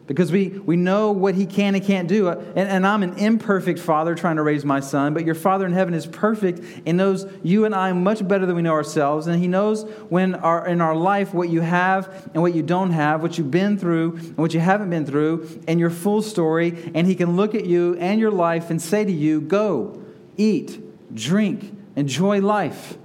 because 0.06 0.30
we, 0.30 0.48
we 0.48 0.76
know 0.76 1.10
what 1.10 1.34
he 1.34 1.46
can 1.46 1.74
and 1.74 1.84
can't 1.84 2.08
do. 2.08 2.28
Uh, 2.28 2.36
and, 2.54 2.68
and, 2.68 2.86
I'm 2.86 3.02
an 3.02 3.18
imperfect 3.18 3.78
father 3.78 4.14
trying 4.14 4.36
to 4.36 4.42
raise 4.42 4.64
my 4.64 4.80
son, 4.80 5.14
but 5.14 5.24
your 5.24 5.34
Father 5.34 5.66
in 5.66 5.72
heaven 5.72 5.94
is 5.94 6.06
perfect 6.06 6.60
and 6.86 6.96
knows 6.96 7.26
you 7.42 7.64
and 7.64 7.74
I 7.74 7.92
much 7.92 8.26
better 8.26 8.46
than 8.46 8.56
we 8.56 8.62
know 8.62 8.72
ourselves. 8.72 9.26
And 9.26 9.40
he 9.40 9.48
knows 9.48 9.84
when 10.08 10.36
our, 10.36 10.66
in 10.66 10.80
our 10.80 10.94
life 10.94 11.34
what 11.34 11.48
you 11.48 11.60
have 11.60 12.30
and 12.34 12.42
what 12.42 12.54
you 12.54 12.62
don't 12.62 12.90
have, 12.90 13.22
what 13.22 13.36
you've 13.36 13.50
been 13.50 13.78
through 13.78 14.16
and 14.16 14.36
what 14.36 14.54
you 14.54 14.60
haven't 14.60 14.90
been 14.90 15.06
through, 15.06 15.62
and 15.66 15.80
your 15.80 15.90
full 15.90 16.22
story. 16.22 16.90
And 16.94 17.06
he 17.06 17.14
can 17.14 17.36
look 17.36 17.54
at 17.54 17.66
you 17.66 17.96
and 17.98 18.20
your 18.20 18.30
life 18.30 18.70
and 18.70 18.80
say 18.80 19.04
to 19.04 19.12
you, 19.12 19.40
Go, 19.40 20.02
eat, 20.36 21.14
drink, 21.14 21.74
enjoy 21.96 22.40
life. 22.40 22.96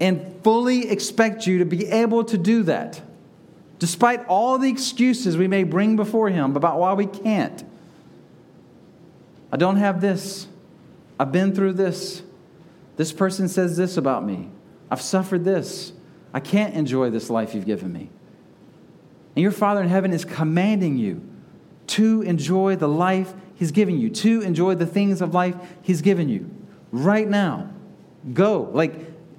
And 0.00 0.40
fully 0.42 0.90
expect 0.90 1.46
you 1.46 1.58
to 1.58 1.64
be 1.64 1.86
able 1.86 2.24
to 2.24 2.36
do 2.36 2.64
that 2.64 3.00
despite 3.78 4.24
all 4.28 4.56
the 4.56 4.70
excuses 4.70 5.36
we 5.36 5.46
may 5.46 5.62
bring 5.62 5.94
before 5.94 6.30
Him 6.30 6.56
about 6.56 6.78
why 6.78 6.94
we 6.94 7.04
can't. 7.04 7.64
I 9.52 9.58
don't 9.58 9.76
have 9.76 10.00
this. 10.00 10.46
I've 11.20 11.32
been 11.32 11.54
through 11.54 11.74
this. 11.74 12.22
This 12.96 13.12
person 13.12 13.46
says 13.46 13.76
this 13.76 13.96
about 13.96 14.24
me. 14.24 14.48
I've 14.90 15.02
suffered 15.02 15.44
this. 15.44 15.92
I 16.32 16.40
can't 16.40 16.74
enjoy 16.74 17.10
this 17.10 17.28
life 17.28 17.54
you've 17.54 17.66
given 17.66 17.92
me. 17.92 18.08
And 19.36 19.42
your 19.42 19.52
Father 19.52 19.82
in 19.82 19.88
heaven 19.88 20.12
is 20.12 20.24
commanding 20.24 20.96
you 20.96 21.20
to 21.88 22.22
enjoy 22.22 22.76
the 22.76 22.88
life 22.88 23.34
He's 23.56 23.70
given 23.70 23.98
you, 23.98 24.10
to 24.10 24.42
enjoy 24.42 24.74
the 24.74 24.86
things 24.86 25.20
of 25.20 25.34
life 25.34 25.54
He's 25.82 26.02
given 26.02 26.28
you 26.28 26.50
right 26.92 27.28
now. 27.28 27.70
Go. 28.32 28.70
Like, 28.72 28.94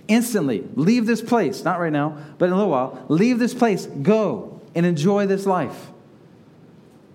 instantly 0.07 0.63
leave 0.75 1.05
this 1.05 1.21
place, 1.21 1.63
not 1.63 1.79
right 1.79 1.91
now, 1.91 2.17
but 2.37 2.45
in 2.45 2.51
a 2.51 2.55
little 2.55 2.71
while, 2.71 3.03
leave 3.07 3.39
this 3.39 3.53
place, 3.53 3.85
go 3.85 4.61
and 4.75 4.85
enjoy 4.85 5.25
this 5.25 5.45
life. 5.45 5.91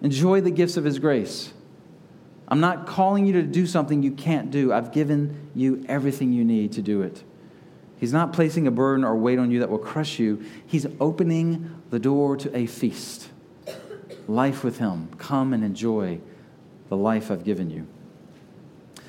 Enjoy 0.02 0.40
the 0.40 0.50
gifts 0.50 0.76
of 0.76 0.84
His 0.84 0.98
grace. 0.98 1.52
I'm 2.48 2.60
not 2.60 2.86
calling 2.86 3.26
you 3.26 3.34
to 3.34 3.42
do 3.42 3.66
something 3.66 4.02
you 4.02 4.10
can't 4.12 4.50
do. 4.50 4.72
I've 4.72 4.92
given 4.92 5.50
you 5.54 5.84
everything 5.88 6.32
you 6.32 6.44
need 6.44 6.72
to 6.72 6.82
do 6.82 7.02
it. 7.02 7.22
He's 7.98 8.12
not 8.12 8.32
placing 8.32 8.66
a 8.66 8.70
burden 8.70 9.04
or 9.04 9.14
weight 9.14 9.38
on 9.38 9.50
you 9.50 9.60
that 9.60 9.68
will 9.68 9.78
crush 9.78 10.18
you. 10.18 10.44
He's 10.66 10.86
opening 10.98 11.82
the 11.90 11.98
door 11.98 12.36
to 12.38 12.56
a 12.56 12.66
feast. 12.66 13.28
Life 14.26 14.64
with 14.64 14.78
Him. 14.78 15.08
Come 15.18 15.52
and 15.52 15.62
enjoy 15.62 16.20
the 16.90 16.96
life 16.96 17.30
I've 17.30 17.44
given 17.44 17.70
you. 17.70 17.86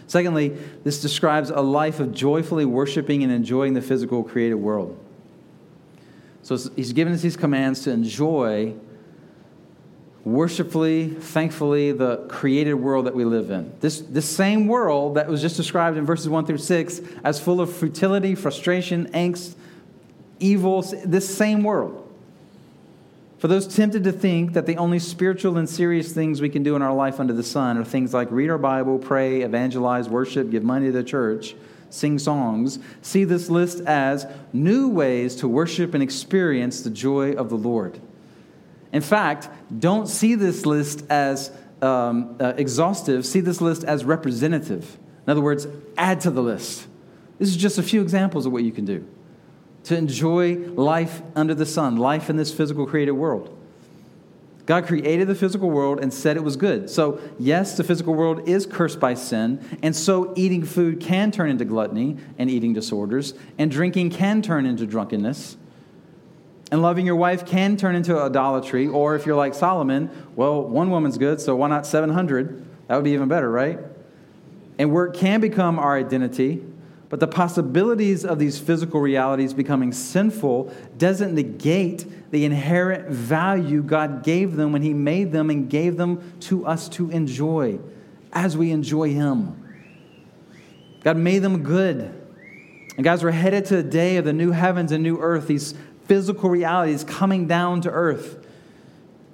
Secondly, 0.07 0.49
this 0.83 1.01
describes 1.01 1.49
a 1.49 1.61
life 1.61 1.99
of 1.99 2.13
joyfully 2.13 2.65
worshiping 2.65 3.23
and 3.23 3.31
enjoying 3.31 3.73
the 3.73 3.81
physical 3.81 4.23
created 4.23 4.55
world. 4.55 4.97
So 6.43 6.57
he's 6.75 6.93
given 6.93 7.13
us 7.13 7.21
these 7.21 7.37
commands 7.37 7.81
to 7.83 7.91
enjoy 7.91 8.73
worshipfully, 10.23 11.09
thankfully, 11.09 11.91
the 11.91 12.17
created 12.27 12.75
world 12.75 13.05
that 13.07 13.15
we 13.15 13.25
live 13.25 13.49
in. 13.49 13.73
This, 13.79 14.01
this 14.01 14.29
same 14.29 14.67
world 14.67 15.15
that 15.15 15.27
was 15.27 15.41
just 15.41 15.57
described 15.57 15.97
in 15.97 16.05
verses 16.05 16.29
1 16.29 16.45
through 16.45 16.59
6 16.59 17.01
as 17.23 17.39
full 17.39 17.59
of 17.59 17.73
futility, 17.75 18.35
frustration, 18.35 19.09
angst, 19.13 19.55
evil, 20.39 20.81
this 21.05 21.35
same 21.35 21.63
world. 21.63 22.00
For 23.41 23.47
those 23.47 23.65
tempted 23.65 24.03
to 24.03 24.11
think 24.11 24.53
that 24.53 24.67
the 24.67 24.77
only 24.77 24.99
spiritual 24.99 25.57
and 25.57 25.67
serious 25.67 26.13
things 26.13 26.41
we 26.41 26.49
can 26.49 26.61
do 26.61 26.75
in 26.75 26.83
our 26.83 26.93
life 26.93 27.19
under 27.19 27.33
the 27.33 27.41
sun 27.41 27.75
are 27.75 27.83
things 27.83 28.13
like 28.13 28.29
read 28.29 28.51
our 28.51 28.59
Bible, 28.59 28.99
pray, 28.99 29.41
evangelize, 29.41 30.07
worship, 30.07 30.51
give 30.51 30.61
money 30.61 30.85
to 30.85 30.91
the 30.91 31.03
church, 31.03 31.55
sing 31.89 32.19
songs, 32.19 32.77
see 33.01 33.23
this 33.23 33.49
list 33.49 33.81
as 33.87 34.27
new 34.53 34.89
ways 34.89 35.37
to 35.37 35.47
worship 35.47 35.95
and 35.95 36.03
experience 36.03 36.81
the 36.81 36.91
joy 36.91 37.31
of 37.31 37.49
the 37.49 37.57
Lord. 37.57 37.99
In 38.93 39.01
fact, 39.01 39.49
don't 39.75 40.07
see 40.07 40.35
this 40.35 40.67
list 40.67 41.03
as 41.09 41.51
um, 41.81 42.37
uh, 42.39 42.53
exhaustive, 42.57 43.25
see 43.25 43.39
this 43.39 43.59
list 43.59 43.83
as 43.83 44.05
representative. 44.05 44.99
In 45.25 45.31
other 45.31 45.41
words, 45.41 45.65
add 45.97 46.21
to 46.21 46.29
the 46.29 46.43
list. 46.43 46.85
This 47.39 47.49
is 47.49 47.57
just 47.57 47.79
a 47.79 47.83
few 47.83 48.03
examples 48.03 48.45
of 48.45 48.51
what 48.51 48.61
you 48.61 48.71
can 48.71 48.85
do 48.85 49.07
to 49.85 49.97
enjoy 49.97 50.55
life 50.55 51.21
under 51.35 51.55
the 51.55 51.65
sun, 51.65 51.97
life 51.97 52.29
in 52.29 52.37
this 52.37 52.53
physical 52.53 52.85
created 52.85 53.13
world. 53.13 53.57
God 54.65 54.85
created 54.85 55.27
the 55.27 55.35
physical 55.35 55.69
world 55.69 55.99
and 55.99 56.13
said 56.13 56.37
it 56.37 56.43
was 56.43 56.55
good. 56.55 56.89
So, 56.89 57.19
yes, 57.39 57.75
the 57.75 57.83
physical 57.83 58.13
world 58.13 58.47
is 58.47 58.65
cursed 58.65 58.99
by 58.99 59.15
sin, 59.15 59.59
and 59.81 59.95
so 59.95 60.33
eating 60.35 60.63
food 60.63 60.99
can 60.99 61.31
turn 61.31 61.49
into 61.49 61.65
gluttony 61.65 62.17
and 62.37 62.49
eating 62.49 62.71
disorders, 62.71 63.33
and 63.57 63.71
drinking 63.71 64.11
can 64.11 64.41
turn 64.41 64.65
into 64.65 64.85
drunkenness. 64.85 65.57
And 66.71 66.81
loving 66.81 67.05
your 67.05 67.17
wife 67.17 67.45
can 67.45 67.75
turn 67.75 67.95
into 67.95 68.17
idolatry, 68.17 68.87
or 68.87 69.15
if 69.15 69.25
you're 69.25 69.35
like 69.35 69.53
Solomon, 69.55 70.09
well, 70.35 70.63
one 70.63 70.89
woman's 70.89 71.17
good, 71.17 71.41
so 71.41 71.55
why 71.55 71.67
not 71.67 71.85
700? 71.85 72.65
That 72.87 72.95
would 72.95 73.03
be 73.03 73.11
even 73.11 73.27
better, 73.27 73.51
right? 73.51 73.79
And 74.79 74.91
work 74.91 75.15
can 75.15 75.41
become 75.41 75.79
our 75.79 75.97
identity, 75.97 76.63
but 77.11 77.19
the 77.19 77.27
possibilities 77.27 78.23
of 78.23 78.39
these 78.39 78.57
physical 78.57 79.01
realities 79.01 79.53
becoming 79.53 79.91
sinful 79.91 80.73
doesn't 80.97 81.35
negate 81.35 82.31
the 82.31 82.45
inherent 82.45 83.09
value 83.09 83.83
God 83.83 84.23
gave 84.23 84.55
them 84.55 84.71
when 84.71 84.81
He 84.81 84.93
made 84.93 85.33
them 85.33 85.49
and 85.49 85.69
gave 85.69 85.97
them 85.97 86.33
to 86.43 86.65
us 86.65 86.87
to 86.89 87.09
enjoy 87.11 87.79
as 88.31 88.55
we 88.55 88.71
enjoy 88.71 89.09
Him. 89.09 89.61
God 91.03 91.17
made 91.17 91.39
them 91.39 91.63
good. 91.63 92.17
And 92.95 93.03
guys, 93.03 93.25
we're 93.25 93.31
headed 93.31 93.65
to 93.65 93.75
the 93.75 93.83
day 93.83 94.15
of 94.15 94.23
the 94.23 94.31
new 94.31 94.51
heavens 94.51 94.93
and 94.93 95.03
new 95.03 95.19
earth, 95.19 95.47
these 95.47 95.73
physical 96.05 96.49
realities 96.49 97.03
coming 97.03 97.45
down 97.45 97.81
to 97.81 97.89
earth. 97.89 98.47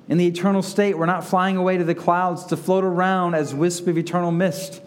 In 0.08 0.18
the 0.18 0.26
eternal 0.26 0.64
state, 0.64 0.98
we're 0.98 1.06
not 1.06 1.24
flying 1.24 1.58
away 1.58 1.78
to 1.78 1.84
the 1.84 1.94
clouds 1.94 2.46
to 2.46 2.58
float 2.58 2.84
around 2.84 3.36
as 3.36 3.54
wisps 3.54 3.88
of 3.88 4.00
eternal 4.00 4.32
mist. 4.32 4.82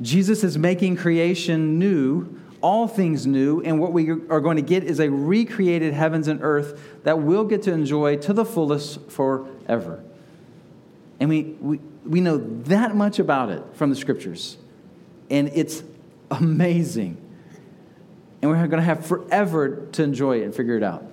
Jesus 0.00 0.44
is 0.44 0.58
making 0.58 0.96
creation 0.96 1.78
new 1.78 2.40
all 2.66 2.88
things 2.88 3.26
new, 3.26 3.60
and 3.60 3.78
what 3.78 3.92
we 3.92 4.10
are 4.10 4.40
going 4.40 4.56
to 4.56 4.62
get 4.62 4.82
is 4.82 4.98
a 4.98 5.08
recreated 5.08 5.92
heavens 5.92 6.26
and 6.26 6.40
earth 6.42 6.80
that 7.04 7.20
we'll 7.20 7.44
get 7.44 7.62
to 7.62 7.72
enjoy 7.72 8.16
to 8.16 8.32
the 8.32 8.44
fullest 8.44 9.10
forever. 9.10 10.02
And 11.20 11.28
we, 11.28 11.42
we, 11.60 11.80
we 12.04 12.20
know 12.20 12.38
that 12.38 12.96
much 12.96 13.18
about 13.18 13.50
it 13.50 13.62
from 13.74 13.90
the 13.90 13.96
scriptures, 13.96 14.56
and 15.30 15.48
it's 15.54 15.82
amazing. 16.30 17.18
And 18.42 18.50
we're 18.50 18.66
going 18.66 18.80
to 18.80 18.82
have 18.82 19.06
forever 19.06 19.86
to 19.92 20.02
enjoy 20.02 20.40
it 20.40 20.44
and 20.44 20.54
figure 20.54 20.76
it 20.76 20.82
out. 20.82 21.04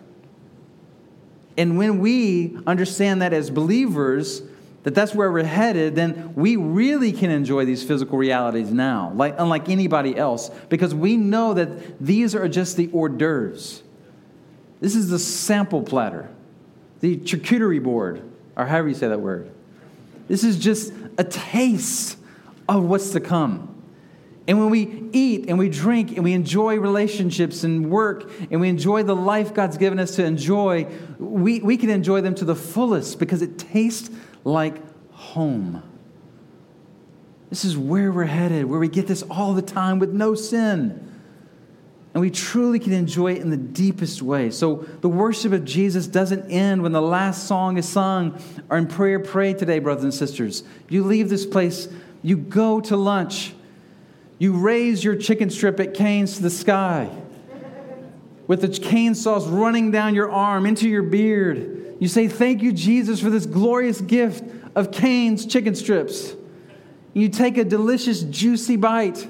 And 1.58 1.78
when 1.78 2.00
we 2.00 2.58
understand 2.66 3.22
that 3.22 3.32
as 3.32 3.50
believers, 3.50 4.42
that 4.84 4.94
that's 4.94 5.16
where 5.16 5.32
we're 5.32 5.44
headed, 5.44 5.96
then 5.96 6.34
we 6.36 6.56
really 6.56 7.12
can 7.12 7.32
enjoy 7.32 7.66
these 7.66 7.84
physical 7.84 8.18
realities 8.18 8.72
now, 8.72 9.12
like, 9.16 9.36
unlike 9.38 9.70
anybody 9.70 10.16
else, 10.16 10.50
because 10.70 10.94
we 10.94 11.18
know 11.18 11.54
that 11.54 12.06
these 12.06 12.36
are 12.36 12.48
just 12.48 12.78
the 12.78 12.90
hors 12.92 13.10
d'oeuvres. 13.10 13.82
This 14.82 14.96
is 14.96 15.10
the 15.10 15.20
sample 15.20 15.82
platter, 15.82 16.30
the 17.00 17.18
charcuterie 17.18 17.82
board, 17.82 18.22
or 18.58 18.66
however 18.66 18.90
you 18.90 18.96
say 18.96 19.08
that 19.08 19.22
word. 19.22 19.50
This 20.28 20.44
is 20.44 20.60
just 20.60 20.94
a 21.18 21.24
taste 21.24 22.18
of 22.68 22.84
what's 22.84 23.12
to 23.12 23.22
come. 23.22 23.70
And 24.46 24.60
when 24.60 24.70
we 24.70 25.10
eat 25.14 25.46
and 25.48 25.58
we 25.58 25.70
drink 25.70 26.12
and 26.12 26.24
we 26.24 26.34
enjoy 26.34 26.78
relationships 26.78 27.64
and 27.64 27.90
work 27.90 28.30
and 28.52 28.60
we 28.60 28.68
enjoy 28.68 29.04
the 29.04 29.16
life 29.16 29.54
God's 29.54 29.78
given 29.78 30.00
us 30.00 30.18
to 30.18 30.26
enjoy, 30.26 30.88
we, 31.18 31.62
we 31.62 31.78
can 31.78 31.90
enjoy 31.90 32.20
them 32.20 32.36
to 32.36 32.46
the 32.46 32.56
fullest 32.56 33.20
because 33.20 33.42
it 33.42 33.58
tastes 33.58 34.10
like 34.44 34.82
home. 35.12 35.84
This 37.50 37.66
is 37.66 37.78
where 37.78 38.12
we're 38.12 38.26
headed, 38.26 38.66
where 38.66 38.80
we 38.80 38.88
get 38.88 39.08
this 39.08 39.22
all 39.30 39.54
the 39.54 39.62
time 39.62 40.00
with 40.00 40.12
no 40.12 40.34
sin. 40.34 41.12
And 42.14 42.22
we 42.22 42.30
truly 42.30 42.80
can 42.80 42.94
enjoy 42.94 43.34
it 43.34 43.42
in 43.42 43.50
the 43.50 43.58
deepest 43.58 44.22
way. 44.22 44.52
So 44.52 44.88
the 45.02 45.10
worship 45.10 45.52
of 45.52 45.66
Jesus 45.66 46.06
doesn't 46.06 46.50
end 46.50 46.84
when 46.84 46.92
the 46.92 47.02
last 47.02 47.48
song 47.48 47.78
is 47.78 47.88
sung 47.88 48.40
or 48.70 48.78
in 48.78 48.88
prayer 48.88 49.20
prayed 49.20 49.58
today, 49.58 49.80
brothers 49.80 50.04
and 50.04 50.14
sisters. 50.14 50.64
You 50.90 51.04
leave 51.04 51.30
this 51.30 51.46
place, 51.46 51.88
you 52.22 52.38
go 52.38 52.80
to 52.82 52.96
lunch, 52.96 53.54
you 54.38 54.54
raise 54.54 55.04
your 55.04 55.16
chicken 55.16 55.50
strip 55.50 55.80
at 55.80 55.94
Cane's 55.94 56.38
to 56.38 56.44
the 56.44 56.50
sky 56.50 57.10
with 58.48 58.62
the 58.62 58.68
cane 58.68 59.16
sauce 59.16 59.48
running 59.48 59.92
down 59.92 60.16
your 60.16 60.32
arm 60.32 60.66
into 60.66 60.90
your 60.90 61.04
beard 61.04 61.83
you 62.04 62.10
say, 62.10 62.28
Thank 62.28 62.62
you, 62.62 62.74
Jesus, 62.74 63.22
for 63.22 63.30
this 63.30 63.46
glorious 63.46 64.02
gift 64.02 64.44
of 64.76 64.92
Cane's 64.92 65.46
chicken 65.46 65.74
strips. 65.74 66.36
You 67.14 67.30
take 67.30 67.58
a 67.58 67.64
delicious, 67.64 68.24
juicy 68.24 68.76
bite, 68.76 69.26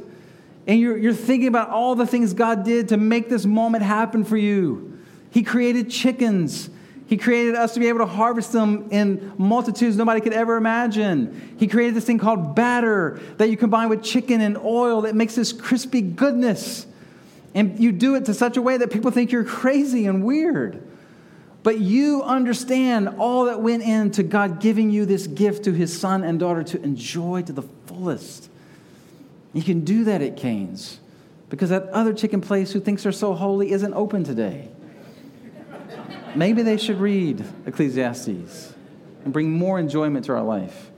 and 0.66 0.80
you're, 0.80 0.98
you're 0.98 1.14
thinking 1.14 1.48
about 1.48 1.70
all 1.70 1.94
the 1.94 2.08
things 2.08 2.34
God 2.34 2.66
did 2.66 2.90
to 2.90 2.98
make 2.98 3.30
this 3.30 3.46
moment 3.46 3.84
happen 3.84 4.24
for 4.24 4.38
you. 4.38 4.98
He 5.30 5.44
created 5.44 5.92
chickens. 5.92 6.72
He 7.06 7.16
created 7.16 7.54
us 7.54 7.76
to 7.76 7.80
be 7.80 7.90
able 7.90 8.00
to 8.00 8.08
harvest 8.08 8.54
them 8.54 8.88
in 8.90 9.34
multitudes 9.38 9.96
nobody 9.96 10.20
could 10.20 10.34
ever 10.34 10.56
imagine. 10.56 11.56
He 11.60 11.68
created 11.68 11.94
this 11.94 12.06
thing 12.06 12.18
called 12.18 12.56
batter 12.56 13.20
that 13.38 13.52
you 13.52 13.58
combine 13.58 13.90
with 13.90 14.02
chicken 14.02 14.42
and 14.42 14.58
oil 14.58 15.02
that 15.02 15.14
makes 15.14 15.36
this 15.36 15.54
crispy 15.54 16.02
goodness. 16.02 16.88
And 17.54 17.80
you 17.80 17.92
do 17.92 18.16
it 18.16 18.26
to 18.26 18.34
such 18.34 18.58
a 18.58 18.64
way 18.64 18.78
that 18.78 18.92
people 18.92 19.12
think 19.12 19.32
you're 19.32 19.44
crazy 19.44 20.08
and 20.08 20.24
weird. 20.24 20.90
But 21.63 21.80
you 21.80 22.21
understand 22.23 23.08
all 23.17 23.45
that 23.45 23.62
went 23.62 23.84
into 23.84 24.21
God 24.21 24.60
giving 24.60 24.89
you 24.89 25.06
this 25.06 25.28
gift 25.28 25.63
to 25.63 25.71
his 25.71 25.97
son 25.97 26.23
and 26.23 26.38
daughter 26.38 26.62
to 26.63 26.82
enjoy 26.84 27.41
to 27.43 27.54
the 27.54 27.63
fullest. 27.86 28.49
You 29.54 29.63
can 29.63 29.86
do 29.86 30.04
that 30.04 30.21
at 30.21 30.36
Cane's 30.36 30.99
because 31.49 31.69
that 31.69 31.88
other 31.89 32.13
chicken 32.13 32.41
place 32.41 32.73
who 32.73 32.82
thinks 32.82 33.04
they're 33.04 33.12
so 33.12 33.34
holy 33.34 33.71
isn't 33.71 33.93
open 33.93 34.23
today. 34.23 34.67
Maybe 36.36 36.63
they 36.63 36.78
should 36.78 36.99
read 36.99 37.45
Ecclesiastes 37.65 38.73
and 39.23 39.32
bring 39.32 39.52
more 39.52 39.80
enjoyment 39.80 40.26
to 40.26 40.34
our 40.34 40.43
life. 40.43 40.89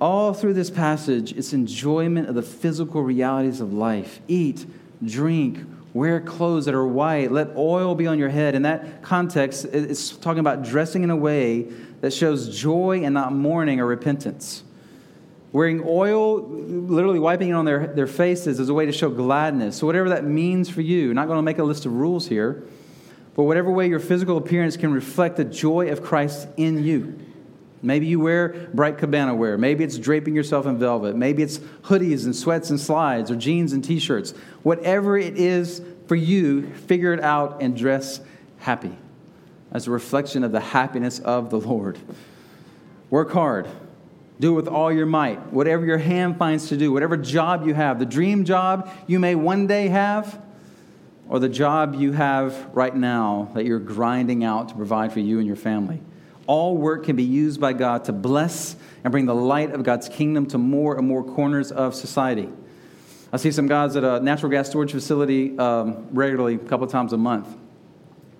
All 0.00 0.32
through 0.32 0.54
this 0.54 0.70
passage, 0.70 1.32
it's 1.32 1.52
enjoyment 1.52 2.28
of 2.28 2.36
the 2.36 2.42
physical 2.42 3.02
realities 3.02 3.60
of 3.60 3.72
life. 3.72 4.20
Eat, 4.28 4.64
drink, 5.04 5.58
Wear 5.98 6.20
clothes 6.20 6.66
that 6.66 6.76
are 6.76 6.86
white. 6.86 7.32
Let 7.32 7.56
oil 7.56 7.96
be 7.96 8.06
on 8.06 8.20
your 8.20 8.28
head. 8.28 8.54
In 8.54 8.62
that 8.62 9.02
context, 9.02 9.64
it's 9.64 10.16
talking 10.16 10.38
about 10.38 10.62
dressing 10.62 11.02
in 11.02 11.10
a 11.10 11.16
way 11.16 11.62
that 12.02 12.12
shows 12.12 12.56
joy 12.56 13.00
and 13.02 13.12
not 13.12 13.32
mourning 13.32 13.80
or 13.80 13.86
repentance. 13.86 14.62
Wearing 15.50 15.82
oil, 15.84 16.38
literally 16.38 17.18
wiping 17.18 17.48
it 17.48 17.54
on 17.54 17.64
their, 17.64 17.88
their 17.88 18.06
faces, 18.06 18.60
is 18.60 18.68
a 18.68 18.74
way 18.74 18.86
to 18.86 18.92
show 18.92 19.10
gladness. 19.10 19.74
So, 19.76 19.88
whatever 19.88 20.10
that 20.10 20.22
means 20.22 20.70
for 20.70 20.82
you, 20.82 21.12
not 21.14 21.26
going 21.26 21.38
to 21.38 21.42
make 21.42 21.58
a 21.58 21.64
list 21.64 21.84
of 21.84 21.90
rules 21.90 22.28
here, 22.28 22.62
but 23.34 23.42
whatever 23.42 23.68
way 23.72 23.88
your 23.88 23.98
physical 23.98 24.36
appearance 24.36 24.76
can 24.76 24.92
reflect 24.92 25.36
the 25.36 25.44
joy 25.44 25.90
of 25.90 26.04
Christ 26.04 26.46
in 26.56 26.84
you. 26.84 27.18
Maybe 27.82 28.06
you 28.06 28.20
wear 28.20 28.68
bright 28.74 28.98
cabana 28.98 29.34
wear. 29.34 29.56
Maybe 29.56 29.84
it's 29.84 29.98
draping 29.98 30.34
yourself 30.34 30.66
in 30.66 30.78
velvet. 30.78 31.14
Maybe 31.16 31.42
it's 31.42 31.58
hoodies 31.58 32.24
and 32.24 32.34
sweats 32.34 32.70
and 32.70 32.80
slides 32.80 33.30
or 33.30 33.36
jeans 33.36 33.72
and 33.72 33.84
t 33.84 33.98
shirts. 33.98 34.32
Whatever 34.62 35.16
it 35.16 35.36
is 35.36 35.82
for 36.06 36.16
you, 36.16 36.72
figure 36.72 37.12
it 37.12 37.20
out 37.20 37.62
and 37.62 37.76
dress 37.76 38.20
happy 38.58 38.96
as 39.70 39.86
a 39.86 39.90
reflection 39.90 40.42
of 40.42 40.52
the 40.52 40.60
happiness 40.60 41.18
of 41.20 41.50
the 41.50 41.60
Lord. 41.60 41.98
Work 43.10 43.30
hard. 43.32 43.68
Do 44.40 44.52
it 44.52 44.56
with 44.56 44.68
all 44.68 44.92
your 44.92 45.06
might. 45.06 45.52
Whatever 45.52 45.84
your 45.84 45.98
hand 45.98 46.38
finds 46.38 46.68
to 46.68 46.76
do, 46.76 46.92
whatever 46.92 47.16
job 47.16 47.66
you 47.66 47.74
have, 47.74 47.98
the 47.98 48.06
dream 48.06 48.44
job 48.44 48.90
you 49.06 49.18
may 49.18 49.34
one 49.34 49.66
day 49.66 49.88
have, 49.88 50.40
or 51.28 51.38
the 51.38 51.48
job 51.48 51.94
you 51.94 52.12
have 52.12 52.70
right 52.72 52.94
now 52.94 53.50
that 53.54 53.66
you're 53.66 53.78
grinding 53.78 54.44
out 54.44 54.68
to 54.68 54.74
provide 54.74 55.12
for 55.12 55.20
you 55.20 55.38
and 55.38 55.46
your 55.46 55.56
family 55.56 56.00
all 56.48 56.76
work 56.76 57.04
can 57.04 57.14
be 57.14 57.22
used 57.22 57.60
by 57.60 57.74
God 57.74 58.04
to 58.06 58.12
bless 58.12 58.74
and 59.04 59.12
bring 59.12 59.26
the 59.26 59.34
light 59.34 59.70
of 59.70 59.84
God's 59.84 60.08
kingdom 60.08 60.46
to 60.46 60.58
more 60.58 60.96
and 60.96 61.06
more 61.06 61.22
corners 61.22 61.70
of 61.70 61.94
society. 61.94 62.48
I 63.30 63.36
see 63.36 63.52
some 63.52 63.68
guys 63.68 63.94
at 63.94 64.02
a 64.02 64.18
natural 64.20 64.50
gas 64.50 64.70
storage 64.70 64.90
facility 64.90 65.56
um, 65.58 66.06
regularly, 66.10 66.54
a 66.54 66.58
couple 66.58 66.86
times 66.86 67.12
a 67.12 67.18
month. 67.18 67.54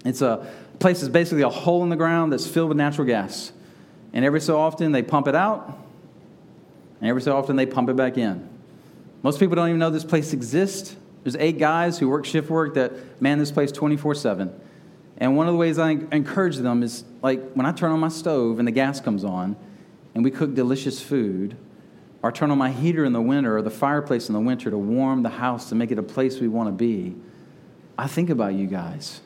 It's 0.05 0.23
a 0.23 0.51
place 0.79 1.01
that's 1.01 1.13
basically 1.13 1.43
a 1.43 1.51
hole 1.51 1.83
in 1.83 1.91
the 1.91 1.97
ground 1.97 2.33
that's 2.33 2.47
filled 2.47 2.71
with 2.71 2.79
natural 2.79 3.07
gas. 3.07 3.53
And 4.15 4.25
every 4.25 4.41
so 4.41 4.59
often 4.59 4.91
they 4.91 5.03
pump 5.03 5.29
it 5.29 5.35
out, 5.35 5.79
and 7.01 7.11
every 7.11 7.21
so 7.21 7.37
often 7.37 7.57
they 7.57 7.67
pump 7.67 7.91
it 7.91 7.97
back 7.97 8.17
in. 8.17 8.49
Most 9.23 9.39
people 9.39 9.55
don't 9.55 9.69
even 9.69 9.79
know 9.79 9.91
this 9.91 10.05
place 10.05 10.33
exists. 10.33 10.97
There's 11.25 11.37
eight 11.37 11.59
guys 11.59 11.99
who 11.99 12.09
work 12.09 12.25
shift 12.25 12.49
work 12.49 12.75
that 12.75 13.21
man 13.21 13.39
this 13.39 13.53
place 13.53 13.71
24 13.71 14.15
7. 14.15 14.61
And 15.19 15.37
one 15.37 15.47
of 15.49 15.53
the 15.53 15.59
ways 15.59 15.79
I 15.79 15.91
encourage 15.91 16.57
them 16.57 16.83
is 16.83 17.05
like 17.23 17.53
when 17.53 17.67
I 17.67 17.73
turn 17.73 17.91
on 17.91 18.01
my 18.01 18.09
stove 18.09 18.59
and 18.59 18.67
the 18.67 18.73
gas 18.73 19.01
comes 19.01 19.25
on 19.25 19.57
and 20.15 20.25
we 20.25 20.31
cook 20.31 20.55
delicious 20.55 21.03
food, 21.03 21.57
or 22.23 22.33
turn 22.33 22.51
on 22.51 22.59
my 22.59 22.73
heater 22.73 23.05
in 23.05 23.13
the 23.13 23.21
winter 23.21 23.57
or 23.57 23.63
the 23.63 23.71
fireplace 23.71 24.29
in 24.29 24.33
the 24.35 24.41
winter 24.41 24.71
to 24.71 24.79
warm 24.79 25.23
the 25.23 25.29
house 25.29 25.69
to 25.69 25.77
make 25.77 25.93
it 25.93 25.99
a 25.99 26.03
place 26.03 26.41
we 26.41 26.49
want 26.49 26.69
to 26.69 26.73
be, 26.73 27.15
I 27.97 28.09
think 28.09 28.29
about 28.29 28.55
you 28.55 28.67
guys. 28.67 29.21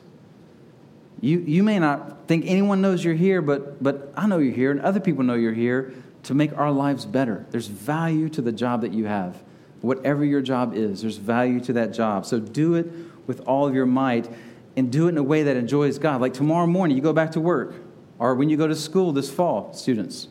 You, 1.19 1.39
you 1.39 1.63
may 1.63 1.79
not 1.79 2.27
think 2.27 2.45
anyone 2.45 2.81
knows 2.81 3.03
you're 3.03 3.15
here, 3.15 3.41
but, 3.41 3.81
but 3.81 4.13
I 4.15 4.27
know 4.27 4.37
you're 4.37 4.53
here, 4.53 4.69
and 4.69 4.79
other 4.81 4.99
people 4.99 5.23
know 5.23 5.33
you're 5.33 5.53
here 5.53 5.93
to 6.23 6.33
make 6.33 6.55
our 6.55 6.71
lives 6.71 7.05
better. 7.05 7.45
There's 7.49 7.67
value 7.67 8.29
to 8.29 8.41
the 8.41 8.51
job 8.51 8.81
that 8.81 8.93
you 8.93 9.05
have. 9.05 9.41
Whatever 9.81 10.23
your 10.23 10.41
job 10.41 10.75
is, 10.75 11.01
there's 11.01 11.17
value 11.17 11.59
to 11.61 11.73
that 11.73 11.93
job. 11.93 12.25
So 12.25 12.39
do 12.39 12.75
it 12.75 12.87
with 13.25 13.41
all 13.47 13.67
of 13.67 13.73
your 13.73 13.85
might 13.85 14.29
and 14.75 14.91
do 14.91 15.07
it 15.07 15.09
in 15.09 15.17
a 15.17 15.23
way 15.23 15.43
that 15.43 15.55
enjoys 15.55 15.99
God. 15.99 16.21
Like 16.21 16.33
tomorrow 16.33 16.67
morning, 16.67 16.97
you 16.97 17.03
go 17.03 17.13
back 17.13 17.31
to 17.33 17.39
work, 17.39 17.75
or 18.19 18.35
when 18.35 18.49
you 18.49 18.57
go 18.57 18.67
to 18.67 18.75
school 18.75 19.11
this 19.11 19.29
fall, 19.29 19.73
students. 19.73 20.27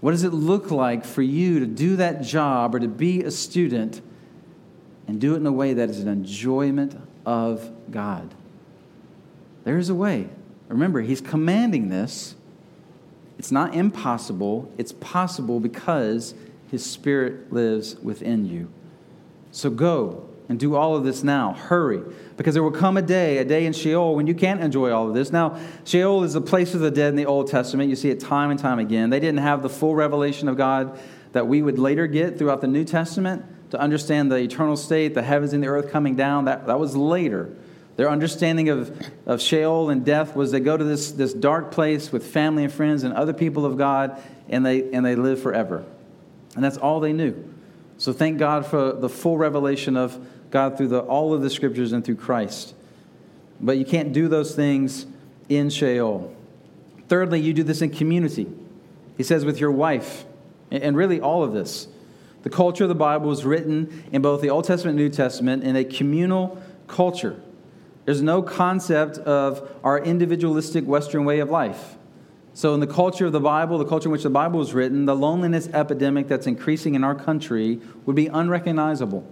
What 0.00 0.10
does 0.10 0.24
it 0.24 0.34
look 0.34 0.70
like 0.70 1.04
for 1.04 1.22
you 1.22 1.60
to 1.60 1.66
do 1.66 1.96
that 1.96 2.22
job 2.22 2.74
or 2.74 2.78
to 2.78 2.88
be 2.88 3.22
a 3.22 3.30
student 3.30 4.02
and 5.06 5.20
do 5.20 5.34
it 5.34 5.38
in 5.38 5.46
a 5.46 5.52
way 5.52 5.74
that 5.74 5.88
is 5.88 6.00
an 6.00 6.08
enjoyment 6.08 7.00
of 7.24 7.70
God? 7.90 8.34
There 9.64 9.78
is 9.78 9.88
a 9.88 9.94
way. 9.94 10.28
Remember, 10.68 11.00
He's 11.00 11.20
commanding 11.20 11.88
this. 11.88 12.34
It's 13.38 13.50
not 13.50 13.74
impossible, 13.74 14.70
it's 14.78 14.92
possible 14.92 15.58
because 15.60 16.34
His 16.70 16.84
Spirit 16.84 17.52
lives 17.52 17.96
within 17.96 18.46
you. 18.46 18.70
So 19.50 19.70
go 19.70 20.28
and 20.48 20.58
do 20.58 20.76
all 20.76 20.94
of 20.94 21.04
this 21.04 21.22
now. 21.22 21.52
Hurry, 21.52 22.02
because 22.36 22.54
there 22.54 22.62
will 22.62 22.70
come 22.70 22.96
a 22.96 23.02
day, 23.02 23.38
a 23.38 23.44
day 23.44 23.66
in 23.66 23.72
Sheol, 23.72 24.14
when 24.14 24.26
you 24.26 24.34
can't 24.34 24.60
enjoy 24.60 24.92
all 24.92 25.08
of 25.08 25.14
this. 25.14 25.32
Now, 25.32 25.58
Sheol 25.84 26.22
is 26.22 26.34
the 26.34 26.40
place 26.40 26.74
of 26.74 26.80
the 26.80 26.90
dead 26.90 27.10
in 27.10 27.16
the 27.16 27.26
Old 27.26 27.48
Testament. 27.48 27.88
You 27.88 27.96
see 27.96 28.10
it 28.10 28.20
time 28.20 28.50
and 28.50 28.60
time 28.60 28.78
again. 28.78 29.10
They 29.10 29.20
didn't 29.20 29.40
have 29.40 29.62
the 29.62 29.70
full 29.70 29.94
revelation 29.94 30.48
of 30.48 30.56
God 30.56 30.98
that 31.32 31.46
we 31.46 31.62
would 31.62 31.78
later 31.78 32.06
get 32.06 32.38
throughout 32.38 32.60
the 32.60 32.68
New 32.68 32.84
Testament 32.84 33.44
to 33.70 33.80
understand 33.80 34.30
the 34.30 34.36
eternal 34.36 34.76
state, 34.76 35.14
the 35.14 35.22
heavens 35.22 35.52
and 35.52 35.62
the 35.62 35.68
earth 35.68 35.90
coming 35.90 36.14
down. 36.14 36.44
That, 36.44 36.66
that 36.66 36.78
was 36.78 36.94
later. 36.94 37.54
Their 37.96 38.10
understanding 38.10 38.68
of, 38.68 38.96
of 39.26 39.40
Sheol 39.40 39.90
and 39.90 40.04
death 40.04 40.36
was 40.36 40.50
they 40.50 40.60
go 40.60 40.76
to 40.76 40.84
this, 40.84 41.12
this 41.12 41.32
dark 41.32 41.70
place 41.70 42.12
with 42.12 42.26
family 42.26 42.64
and 42.64 42.72
friends 42.72 43.02
and 43.02 43.14
other 43.14 43.32
people 43.32 43.64
of 43.64 43.78
God, 43.78 44.20
and 44.48 44.64
they, 44.66 44.92
and 44.92 45.04
they 45.04 45.16
live 45.16 45.40
forever. 45.40 45.84
And 46.54 46.62
that's 46.62 46.76
all 46.76 47.00
they 47.00 47.12
knew. 47.12 47.52
So 47.98 48.12
thank 48.12 48.38
God 48.38 48.66
for 48.66 48.92
the 48.92 49.08
full 49.08 49.38
revelation 49.38 49.96
of 49.96 50.18
God 50.54 50.78
through 50.78 50.86
the, 50.86 51.00
all 51.00 51.34
of 51.34 51.42
the 51.42 51.50
scriptures 51.50 51.92
and 51.92 52.04
through 52.04 52.14
Christ. 52.14 52.74
But 53.60 53.76
you 53.76 53.84
can't 53.84 54.12
do 54.12 54.28
those 54.28 54.54
things 54.54 55.04
in 55.48 55.68
Sheol. 55.68 56.32
Thirdly, 57.08 57.40
you 57.40 57.52
do 57.52 57.64
this 57.64 57.82
in 57.82 57.90
community. 57.90 58.46
He 59.16 59.24
says 59.24 59.44
with 59.44 59.58
your 59.58 59.72
wife, 59.72 60.24
and 60.70 60.96
really 60.96 61.20
all 61.20 61.42
of 61.42 61.52
this. 61.52 61.88
The 62.44 62.50
culture 62.50 62.84
of 62.84 62.88
the 62.88 62.94
Bible 62.94 63.26
was 63.26 63.44
written 63.44 64.04
in 64.12 64.22
both 64.22 64.42
the 64.42 64.50
Old 64.50 64.64
Testament 64.64 64.96
and 64.96 65.04
New 65.04 65.12
Testament 65.12 65.64
in 65.64 65.74
a 65.74 65.84
communal 65.84 66.62
culture. 66.86 67.40
There's 68.04 68.22
no 68.22 68.40
concept 68.40 69.18
of 69.18 69.68
our 69.82 69.98
individualistic 69.98 70.86
Western 70.86 71.24
way 71.24 71.40
of 71.40 71.50
life. 71.50 71.96
So, 72.52 72.74
in 72.74 72.80
the 72.80 72.86
culture 72.86 73.26
of 73.26 73.32
the 73.32 73.40
Bible, 73.40 73.78
the 73.78 73.86
culture 73.86 74.06
in 74.08 74.12
which 74.12 74.22
the 74.22 74.30
Bible 74.30 74.60
was 74.60 74.72
written, 74.72 75.04
the 75.04 75.16
loneliness 75.16 75.66
epidemic 75.72 76.28
that's 76.28 76.46
increasing 76.46 76.94
in 76.94 77.02
our 77.02 77.16
country 77.16 77.80
would 78.06 78.14
be 78.14 78.28
unrecognizable. 78.28 79.28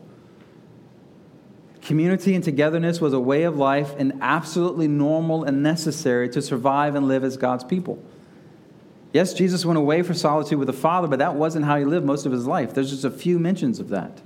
Community 1.83 2.37
and 2.37 2.45
togetherness 2.45 3.01
was 3.01 3.13
a 3.13 3.21
way 3.21 3.43
of 3.43 3.57
life 3.57 3.95
and 3.99 4.19
absolutely 4.21 4.87
normal 4.87 5.43
and 5.43 5.63
necessary 5.63 6.29
to 6.29 6.41
survive 6.41 6.95
and 6.95 7.09
live 7.09 7.25
as 7.25 7.37
God's 7.37 7.65
people. 7.65 8.03
Yes, 9.13 9.35
Jesus 9.35 9.65
went 9.65 9.79
away 9.79 10.03
for 10.03 10.15
solitude 10.15 10.59
with 10.59 10.69
the 10.69 10.73
Father, 10.73 11.09
but 11.09 11.19
that 11.19 11.35
wasn't 11.35 11.65
how 11.65 11.77
he 11.77 11.85
lived 11.85 12.07
most 12.07 12.25
of 12.25 12.33
his 12.33 12.47
life. 12.47 12.73
There's 12.73 12.91
just 12.91 13.05
a 13.05 13.11
few 13.11 13.39
mentions 13.39 13.81
of 13.81 13.89
that. 13.89 14.23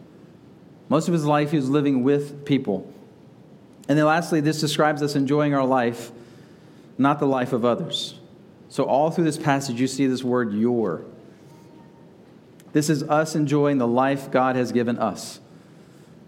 Most 0.88 1.08
of 1.08 1.14
his 1.14 1.24
life, 1.24 1.50
he 1.50 1.56
was 1.56 1.68
living 1.68 2.04
with 2.04 2.44
people. 2.44 2.92
And 3.88 3.98
then 3.98 4.04
lastly, 4.04 4.40
this 4.40 4.60
describes 4.60 5.02
us 5.02 5.16
enjoying 5.16 5.54
our 5.54 5.64
life, 5.64 6.12
not 6.98 7.18
the 7.18 7.26
life 7.26 7.52
of 7.52 7.64
others. 7.64 8.20
So, 8.68 8.84
all 8.84 9.10
through 9.10 9.24
this 9.24 9.38
passage, 9.38 9.80
you 9.80 9.86
see 9.86 10.06
this 10.06 10.22
word 10.22 10.52
your. 10.52 11.04
This 12.72 12.90
is 12.90 13.02
us 13.04 13.34
enjoying 13.34 13.78
the 13.78 13.86
life 13.86 14.30
God 14.30 14.56
has 14.56 14.70
given 14.72 14.98
us. 14.98 15.40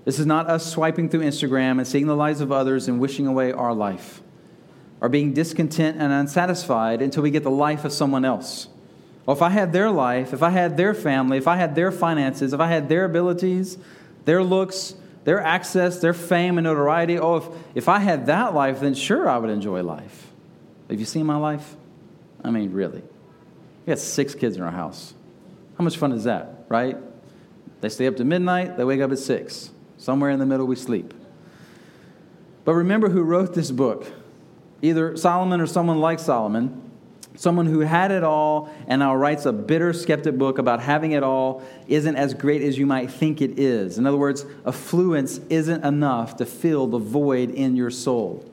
This 0.08 0.18
is 0.18 0.24
not 0.24 0.48
us 0.48 0.64
swiping 0.64 1.10
through 1.10 1.20
Instagram 1.20 1.72
and 1.72 1.86
seeing 1.86 2.06
the 2.06 2.16
lives 2.16 2.40
of 2.40 2.50
others 2.50 2.88
and 2.88 2.98
wishing 2.98 3.26
away 3.26 3.52
our 3.52 3.74
life, 3.74 4.22
or 5.02 5.10
being 5.10 5.34
discontent 5.34 5.98
and 6.00 6.10
unsatisfied 6.10 7.02
until 7.02 7.22
we 7.22 7.30
get 7.30 7.42
the 7.42 7.50
life 7.50 7.84
of 7.84 7.92
someone 7.92 8.24
else. 8.24 8.68
Well, 9.26 9.36
if 9.36 9.42
I 9.42 9.50
had 9.50 9.74
their 9.74 9.90
life, 9.90 10.32
if 10.32 10.42
I 10.42 10.48
had 10.48 10.78
their 10.78 10.94
family, 10.94 11.36
if 11.36 11.46
I 11.46 11.56
had 11.56 11.74
their 11.74 11.92
finances, 11.92 12.54
if 12.54 12.58
I 12.58 12.68
had 12.68 12.88
their 12.88 13.04
abilities, 13.04 13.76
their 14.24 14.42
looks, 14.42 14.94
their 15.24 15.42
access, 15.42 16.00
their 16.00 16.14
fame 16.14 16.56
and 16.56 16.64
notoriety. 16.64 17.18
Oh, 17.18 17.36
if, 17.36 17.48
if 17.74 17.88
I 17.90 17.98
had 17.98 18.24
that 18.28 18.54
life, 18.54 18.80
then 18.80 18.94
sure 18.94 19.28
I 19.28 19.36
would 19.36 19.50
enjoy 19.50 19.82
life. 19.82 20.32
Have 20.88 20.98
you 20.98 21.04
seen 21.04 21.26
my 21.26 21.36
life? 21.36 21.76
I 22.42 22.50
mean, 22.50 22.72
really. 22.72 23.02
We 23.84 23.90
got 23.90 23.98
six 23.98 24.34
kids 24.34 24.56
in 24.56 24.62
our 24.62 24.70
house. 24.70 25.12
How 25.76 25.84
much 25.84 25.98
fun 25.98 26.12
is 26.12 26.24
that, 26.24 26.64
right? 26.70 26.96
They 27.82 27.90
stay 27.90 28.06
up 28.06 28.16
to 28.16 28.24
midnight, 28.24 28.78
they 28.78 28.84
wake 28.84 29.02
up 29.02 29.12
at 29.12 29.18
six. 29.18 29.72
Somewhere 29.98 30.30
in 30.30 30.38
the 30.38 30.46
middle, 30.46 30.66
we 30.66 30.76
sleep. 30.76 31.12
But 32.64 32.74
remember 32.74 33.10
who 33.10 33.22
wrote 33.22 33.54
this 33.54 33.70
book. 33.70 34.10
Either 34.80 35.16
Solomon 35.16 35.60
or 35.60 35.66
someone 35.66 36.00
like 36.00 36.18
Solomon 36.18 36.88
Someone 37.38 37.66
who 37.66 37.80
had 37.80 38.10
it 38.10 38.24
all 38.24 38.68
and 38.88 38.98
now 38.98 39.14
writes 39.14 39.46
a 39.46 39.52
bitter 39.52 39.92
skeptic 39.92 40.36
book 40.36 40.58
about 40.58 40.80
having 40.80 41.12
it 41.12 41.22
all 41.22 41.62
isn't 41.86 42.16
as 42.16 42.34
great 42.34 42.62
as 42.62 42.76
you 42.76 42.84
might 42.84 43.12
think 43.12 43.40
it 43.40 43.60
is. 43.60 43.96
In 43.96 44.08
other 44.08 44.16
words, 44.16 44.44
affluence 44.66 45.38
isn't 45.48 45.84
enough 45.84 46.36
to 46.38 46.44
fill 46.44 46.88
the 46.88 46.98
void 46.98 47.50
in 47.50 47.76
your 47.76 47.92
soul. 47.92 48.44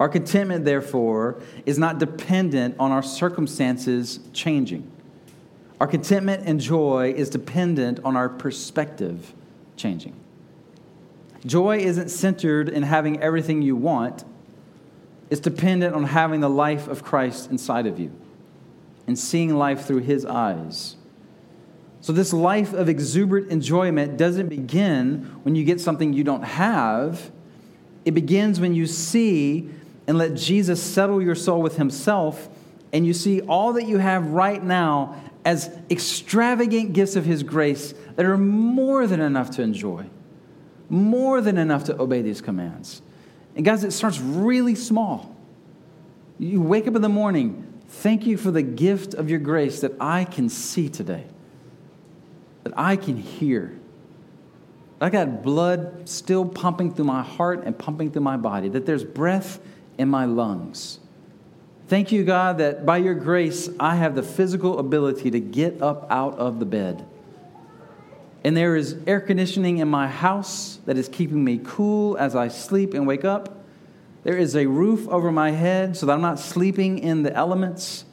Our 0.00 0.08
contentment, 0.08 0.64
therefore, 0.64 1.40
is 1.64 1.78
not 1.78 2.00
dependent 2.00 2.74
on 2.80 2.90
our 2.90 3.04
circumstances 3.04 4.18
changing. 4.32 4.90
Our 5.80 5.86
contentment 5.86 6.42
and 6.44 6.58
joy 6.58 7.14
is 7.16 7.30
dependent 7.30 8.00
on 8.04 8.16
our 8.16 8.28
perspective 8.28 9.32
changing. 9.76 10.16
Joy 11.44 11.78
isn't 11.78 12.08
centered 12.08 12.68
in 12.68 12.82
having 12.82 13.20
everything 13.20 13.62
you 13.62 13.76
want, 13.76 14.24
it's 15.30 15.40
dependent 15.40 15.94
on 15.94 16.04
having 16.04 16.40
the 16.40 16.50
life 16.50 16.88
of 16.88 17.02
Christ 17.02 17.50
inside 17.50 17.86
of 17.86 17.98
you 17.98 18.12
and 19.06 19.18
seeing 19.18 19.56
life 19.56 19.86
through 19.86 20.00
his 20.00 20.24
eyes. 20.24 20.96
So, 22.00 22.12
this 22.12 22.32
life 22.32 22.72
of 22.72 22.88
exuberant 22.88 23.50
enjoyment 23.50 24.16
doesn't 24.16 24.48
begin 24.48 25.38
when 25.42 25.54
you 25.54 25.64
get 25.64 25.80
something 25.80 26.12
you 26.12 26.24
don't 26.24 26.42
have. 26.42 27.30
It 28.04 28.10
begins 28.10 28.58
when 28.58 28.74
you 28.74 28.86
see 28.86 29.70
and 30.06 30.18
let 30.18 30.34
Jesus 30.34 30.82
settle 30.82 31.22
your 31.22 31.36
soul 31.36 31.62
with 31.62 31.76
himself, 31.76 32.48
and 32.92 33.06
you 33.06 33.14
see 33.14 33.40
all 33.42 33.74
that 33.74 33.86
you 33.86 33.98
have 33.98 34.26
right 34.26 34.62
now 34.62 35.14
as 35.44 35.70
extravagant 35.90 36.92
gifts 36.92 37.16
of 37.16 37.24
his 37.24 37.42
grace 37.42 37.94
that 38.16 38.26
are 38.26 38.36
more 38.36 39.06
than 39.06 39.20
enough 39.20 39.50
to 39.52 39.62
enjoy, 39.62 40.04
more 40.92 41.40
than 41.40 41.56
enough 41.56 41.84
to 41.84 41.98
obey 41.98 42.20
these 42.20 42.42
commands. 42.42 43.00
And 43.56 43.64
guys, 43.64 43.82
it 43.82 43.92
starts 43.92 44.20
really 44.20 44.74
small. 44.74 45.34
You 46.38 46.60
wake 46.60 46.86
up 46.86 46.94
in 46.94 47.00
the 47.00 47.08
morning, 47.08 47.80
thank 47.88 48.26
you 48.26 48.36
for 48.36 48.50
the 48.50 48.62
gift 48.62 49.14
of 49.14 49.30
your 49.30 49.38
grace 49.38 49.80
that 49.80 49.92
I 49.98 50.24
can 50.24 50.50
see 50.50 50.90
today, 50.90 51.24
that 52.64 52.74
I 52.76 52.96
can 52.96 53.16
hear. 53.16 53.78
I 55.00 55.08
got 55.08 55.42
blood 55.42 56.08
still 56.08 56.44
pumping 56.44 56.94
through 56.94 57.06
my 57.06 57.22
heart 57.22 57.62
and 57.64 57.76
pumping 57.76 58.10
through 58.12 58.22
my 58.22 58.36
body, 58.36 58.68
that 58.68 58.84
there's 58.84 59.02
breath 59.02 59.60
in 59.96 60.10
my 60.10 60.26
lungs. 60.26 60.98
Thank 61.88 62.12
you, 62.12 62.22
God, 62.22 62.58
that 62.58 62.84
by 62.84 62.98
your 62.98 63.14
grace, 63.14 63.70
I 63.80 63.96
have 63.96 64.14
the 64.14 64.22
physical 64.22 64.78
ability 64.78 65.30
to 65.30 65.40
get 65.40 65.80
up 65.80 66.06
out 66.10 66.38
of 66.38 66.58
the 66.58 66.66
bed. 66.66 67.06
And 68.44 68.56
there 68.56 68.74
is 68.74 68.96
air 69.06 69.20
conditioning 69.20 69.78
in 69.78 69.88
my 69.88 70.08
house 70.08 70.80
that 70.86 70.98
is 70.98 71.08
keeping 71.08 71.44
me 71.44 71.60
cool 71.62 72.16
as 72.16 72.34
I 72.34 72.48
sleep 72.48 72.94
and 72.94 73.06
wake 73.06 73.24
up. 73.24 73.64
There 74.24 74.36
is 74.36 74.56
a 74.56 74.66
roof 74.66 75.08
over 75.08 75.30
my 75.30 75.50
head 75.50 75.96
so 75.96 76.06
that 76.06 76.12
I'm 76.12 76.20
not 76.20 76.38
sleeping 76.38 76.98
in 76.98 77.22
the 77.22 77.32
elements. 77.32 78.04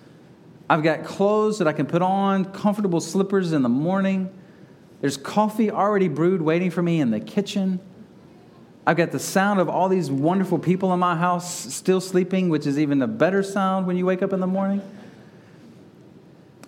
I've 0.69 0.83
got 0.83 1.03
clothes 1.03 1.57
that 1.59 1.67
I 1.67 1.73
can 1.73 1.87
put 1.87 2.01
on, 2.01 2.45
comfortable 2.45 2.99
slippers 2.99 3.53
in 3.53 3.63
the 3.63 3.69
morning. 3.69 4.31
There's 5.01 5.17
coffee 5.17 5.71
already 5.71 6.07
brewed 6.07 6.41
waiting 6.41 6.69
for 6.69 6.83
me 6.83 6.99
in 6.99 7.09
the 7.09 7.19
kitchen. 7.19 7.79
I've 8.85 8.97
got 8.97 9.11
the 9.11 9.19
sound 9.19 9.59
of 9.59 9.69
all 9.69 9.89
these 9.89 10.11
wonderful 10.11 10.59
people 10.59 10.93
in 10.93 10.99
my 10.99 11.15
house 11.15 11.73
still 11.73 12.01
sleeping, 12.01 12.49
which 12.49 12.67
is 12.67 12.77
even 12.77 13.01
a 13.01 13.07
better 13.07 13.43
sound 13.43 13.87
when 13.87 13.97
you 13.97 14.05
wake 14.05 14.21
up 14.21 14.33
in 14.33 14.39
the 14.39 14.47
morning. 14.47 14.81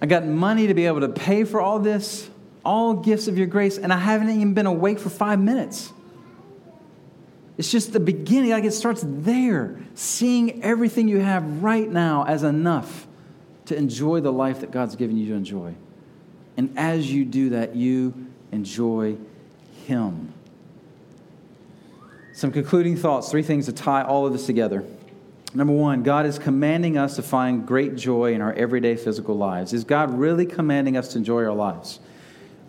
I 0.01 0.07
got 0.07 0.25
money 0.25 0.67
to 0.67 0.73
be 0.73 0.87
able 0.87 1.01
to 1.01 1.09
pay 1.09 1.43
for 1.43 1.61
all 1.61 1.79
this 1.79 2.29
all 2.63 2.93
gifts 2.93 3.27
of 3.27 3.37
your 3.37 3.47
grace, 3.47 3.77
and 3.77 3.91
I 3.91 3.97
haven't 3.97 4.29
even 4.29 4.53
been 4.53 4.65
awake 4.65 4.99
for 4.99 5.09
five 5.09 5.39
minutes. 5.39 5.91
It's 7.57 7.71
just 7.71 7.93
the 7.93 7.99
beginning. 7.99 8.51
Like 8.51 8.63
it 8.63 8.71
starts 8.71 9.03
there, 9.05 9.79
seeing 9.93 10.63
everything 10.63 11.07
you 11.07 11.19
have 11.19 11.63
right 11.63 11.89
now 11.89 12.25
as 12.25 12.43
enough 12.43 13.07
to 13.65 13.75
enjoy 13.75 14.19
the 14.21 14.31
life 14.31 14.61
that 14.61 14.71
God's 14.71 14.95
given 14.95 15.17
you 15.17 15.27
to 15.27 15.33
enjoy. 15.33 15.73
And 16.57 16.73
as 16.77 17.11
you 17.11 17.25
do 17.25 17.51
that, 17.51 17.75
you 17.75 18.13
enjoy 18.51 19.17
Him. 19.85 20.33
Some 22.33 22.51
concluding 22.51 22.95
thoughts, 22.95 23.29
three 23.29 23.43
things 23.43 23.65
to 23.65 23.73
tie 23.73 24.03
all 24.03 24.25
of 24.25 24.33
this 24.33 24.45
together. 24.45 24.83
Number 25.53 25.73
one, 25.73 26.01
God 26.01 26.25
is 26.25 26.39
commanding 26.39 26.97
us 26.97 27.17
to 27.17 27.21
find 27.21 27.67
great 27.67 27.95
joy 27.95 28.33
in 28.33 28.41
our 28.41 28.53
everyday 28.53 28.95
physical 28.95 29.35
lives. 29.35 29.73
Is 29.73 29.83
God 29.83 30.17
really 30.17 30.45
commanding 30.45 30.95
us 30.95 31.09
to 31.09 31.17
enjoy 31.17 31.43
our 31.43 31.53
lives? 31.53 31.99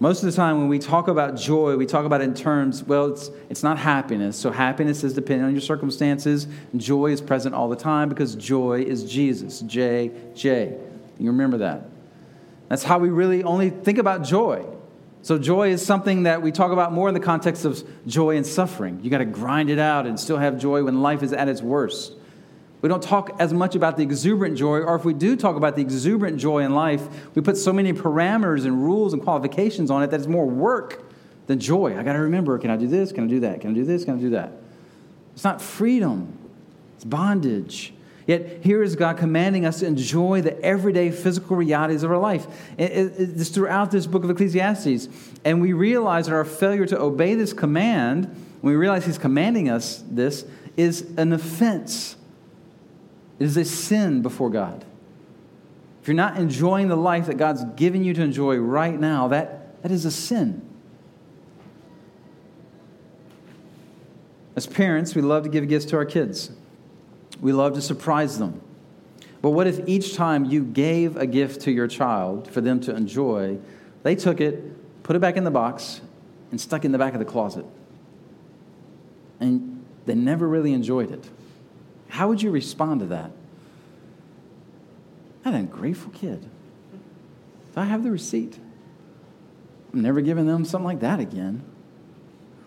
Most 0.02 0.24
of 0.24 0.26
the 0.26 0.34
time, 0.34 0.58
when 0.58 0.66
we 0.66 0.80
talk 0.80 1.06
about 1.06 1.36
joy, 1.36 1.76
we 1.76 1.86
talk 1.86 2.04
about 2.04 2.22
it 2.22 2.24
in 2.24 2.34
terms, 2.34 2.82
well, 2.82 3.12
it's, 3.12 3.30
it's 3.48 3.62
not 3.62 3.78
happiness. 3.78 4.36
So, 4.36 4.50
happiness 4.50 5.04
is 5.04 5.14
dependent 5.14 5.46
on 5.46 5.52
your 5.52 5.60
circumstances. 5.60 6.48
Joy 6.76 7.12
is 7.12 7.20
present 7.20 7.54
all 7.54 7.68
the 7.68 7.76
time 7.76 8.08
because 8.08 8.34
joy 8.34 8.82
is 8.82 9.04
Jesus. 9.04 9.60
J, 9.60 10.10
J. 10.34 10.76
You 11.20 11.30
remember 11.30 11.58
that. 11.58 11.84
That's 12.68 12.82
how 12.82 12.98
we 12.98 13.10
really 13.10 13.44
only 13.44 13.70
think 13.70 13.98
about 13.98 14.24
joy. 14.24 14.66
So, 15.22 15.38
joy 15.38 15.70
is 15.70 15.86
something 15.86 16.24
that 16.24 16.42
we 16.42 16.50
talk 16.50 16.72
about 16.72 16.92
more 16.92 17.06
in 17.06 17.14
the 17.14 17.20
context 17.20 17.64
of 17.64 17.80
joy 18.04 18.36
and 18.36 18.44
suffering. 18.44 18.98
You 19.04 19.08
got 19.08 19.18
to 19.18 19.24
grind 19.24 19.70
it 19.70 19.78
out 19.78 20.08
and 20.08 20.18
still 20.18 20.38
have 20.38 20.58
joy 20.58 20.82
when 20.82 21.00
life 21.00 21.22
is 21.22 21.32
at 21.32 21.46
its 21.46 21.62
worst. 21.62 22.14
We 22.82 22.88
don't 22.88 23.02
talk 23.02 23.36
as 23.38 23.52
much 23.52 23.76
about 23.76 23.96
the 23.96 24.02
exuberant 24.02 24.58
joy, 24.58 24.80
or 24.80 24.96
if 24.96 25.04
we 25.04 25.14
do 25.14 25.36
talk 25.36 25.54
about 25.54 25.76
the 25.76 25.82
exuberant 25.82 26.38
joy 26.38 26.64
in 26.64 26.74
life, 26.74 27.06
we 27.34 27.40
put 27.40 27.56
so 27.56 27.72
many 27.72 27.92
parameters 27.92 28.64
and 28.64 28.84
rules 28.84 29.12
and 29.12 29.22
qualifications 29.22 29.88
on 29.88 30.02
it 30.02 30.10
that 30.10 30.18
it's 30.18 30.28
more 30.28 30.46
work 30.46 31.04
than 31.46 31.60
joy. 31.60 31.96
I 31.96 32.02
got 32.02 32.14
to 32.14 32.18
remember 32.18 32.58
can 32.58 32.70
I 32.70 32.76
do 32.76 32.88
this? 32.88 33.12
Can 33.12 33.24
I 33.24 33.26
do 33.28 33.40
that? 33.40 33.60
Can 33.60 33.70
I 33.70 33.74
do 33.74 33.84
this? 33.84 34.04
Can 34.04 34.18
I 34.18 34.20
do 34.20 34.30
that? 34.30 34.52
It's 35.32 35.44
not 35.44 35.62
freedom, 35.62 36.36
it's 36.96 37.04
bondage. 37.04 37.94
Yet 38.26 38.62
here 38.62 38.84
is 38.84 38.94
God 38.94 39.16
commanding 39.16 39.66
us 39.66 39.80
to 39.80 39.86
enjoy 39.86 40.42
the 40.42 40.60
everyday 40.60 41.10
physical 41.10 41.56
realities 41.56 42.04
of 42.04 42.10
our 42.12 42.18
life. 42.18 42.46
It's 42.78 43.48
throughout 43.48 43.90
this 43.90 44.06
book 44.06 44.22
of 44.22 44.30
Ecclesiastes. 44.30 45.08
And 45.44 45.60
we 45.60 45.72
realize 45.72 46.26
that 46.26 46.32
our 46.32 46.44
failure 46.44 46.86
to 46.86 47.00
obey 47.00 47.34
this 47.34 47.52
command, 47.52 48.26
when 48.60 48.74
we 48.74 48.76
realize 48.76 49.06
He's 49.06 49.18
commanding 49.18 49.68
us 49.68 50.04
this, 50.08 50.44
is 50.76 51.02
an 51.16 51.32
offense 51.32 52.14
it 53.42 53.46
is 53.46 53.56
a 53.56 53.64
sin 53.64 54.22
before 54.22 54.50
God. 54.50 54.84
If 56.00 56.06
you're 56.06 56.14
not 56.14 56.36
enjoying 56.36 56.86
the 56.86 56.96
life 56.96 57.26
that 57.26 57.38
God's 57.38 57.64
given 57.74 58.04
you 58.04 58.14
to 58.14 58.22
enjoy 58.22 58.58
right 58.58 58.96
now, 58.96 59.26
that, 59.26 59.82
that 59.82 59.90
is 59.90 60.04
a 60.04 60.12
sin. 60.12 60.62
As 64.54 64.68
parents, 64.68 65.16
we 65.16 65.22
love 65.22 65.42
to 65.42 65.48
give 65.48 65.68
gifts 65.68 65.86
to 65.86 65.96
our 65.96 66.04
kids. 66.04 66.52
We 67.40 67.52
love 67.52 67.74
to 67.74 67.82
surprise 67.82 68.38
them. 68.38 68.62
But 69.40 69.50
what 69.50 69.66
if 69.66 69.88
each 69.88 70.14
time 70.14 70.44
you 70.44 70.62
gave 70.62 71.16
a 71.16 71.26
gift 71.26 71.62
to 71.62 71.72
your 71.72 71.88
child 71.88 72.48
for 72.48 72.60
them 72.60 72.78
to 72.82 72.94
enjoy, 72.94 73.58
they 74.04 74.14
took 74.14 74.40
it, 74.40 75.02
put 75.02 75.16
it 75.16 75.18
back 75.18 75.36
in 75.36 75.42
the 75.42 75.50
box, 75.50 76.00
and 76.52 76.60
stuck 76.60 76.84
it 76.84 76.86
in 76.86 76.92
the 76.92 76.98
back 76.98 77.12
of 77.12 77.18
the 77.18 77.24
closet? 77.24 77.66
And 79.40 79.84
they 80.06 80.14
never 80.14 80.46
really 80.46 80.72
enjoyed 80.72 81.10
it. 81.10 81.28
How 82.12 82.28
would 82.28 82.42
you 82.42 82.50
respond 82.50 83.00
to 83.00 83.06
that? 83.06 83.30
An 85.46 85.54
ungrateful 85.54 86.12
kid. 86.12 86.42
Do 86.42 87.80
I 87.80 87.84
have 87.84 88.02
the 88.02 88.10
receipt? 88.10 88.58
I'm 89.94 90.02
never 90.02 90.20
giving 90.20 90.46
them 90.46 90.66
something 90.66 90.84
like 90.84 91.00
that 91.00 91.20
again. 91.20 91.64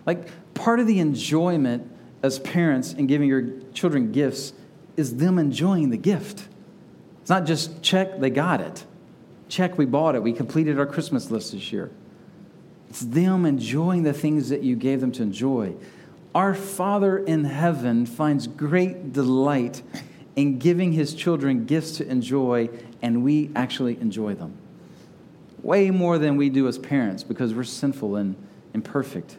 Like, 0.04 0.28
part 0.54 0.80
of 0.80 0.88
the 0.88 0.98
enjoyment 0.98 1.88
as 2.24 2.40
parents 2.40 2.92
in 2.92 3.06
giving 3.06 3.28
your 3.28 3.60
children 3.72 4.10
gifts 4.10 4.52
is 4.96 5.18
them 5.18 5.38
enjoying 5.38 5.90
the 5.90 5.96
gift. 5.96 6.48
It's 7.20 7.30
not 7.30 7.46
just 7.46 7.84
check, 7.84 8.18
they 8.18 8.30
got 8.30 8.60
it. 8.60 8.84
Check, 9.48 9.78
we 9.78 9.84
bought 9.84 10.16
it. 10.16 10.24
We 10.24 10.32
completed 10.32 10.76
our 10.76 10.86
Christmas 10.86 11.30
list 11.30 11.52
this 11.52 11.70
year. 11.70 11.92
It's 12.88 13.02
them 13.02 13.46
enjoying 13.46 14.02
the 14.02 14.12
things 14.12 14.48
that 14.48 14.64
you 14.64 14.74
gave 14.74 15.00
them 15.00 15.12
to 15.12 15.22
enjoy. 15.22 15.76
Our 16.36 16.52
Father 16.52 17.16
in 17.16 17.44
heaven 17.44 18.04
finds 18.04 18.46
great 18.46 19.14
delight 19.14 19.82
in 20.36 20.58
giving 20.58 20.92
his 20.92 21.14
children 21.14 21.64
gifts 21.64 21.92
to 21.92 22.06
enjoy, 22.06 22.68
and 23.00 23.24
we 23.24 23.50
actually 23.56 23.98
enjoy 24.02 24.34
them. 24.34 24.52
Way 25.62 25.90
more 25.90 26.18
than 26.18 26.36
we 26.36 26.50
do 26.50 26.68
as 26.68 26.76
parents 26.76 27.24
because 27.24 27.54
we're 27.54 27.64
sinful 27.64 28.16
and 28.16 28.36
imperfect. 28.74 29.38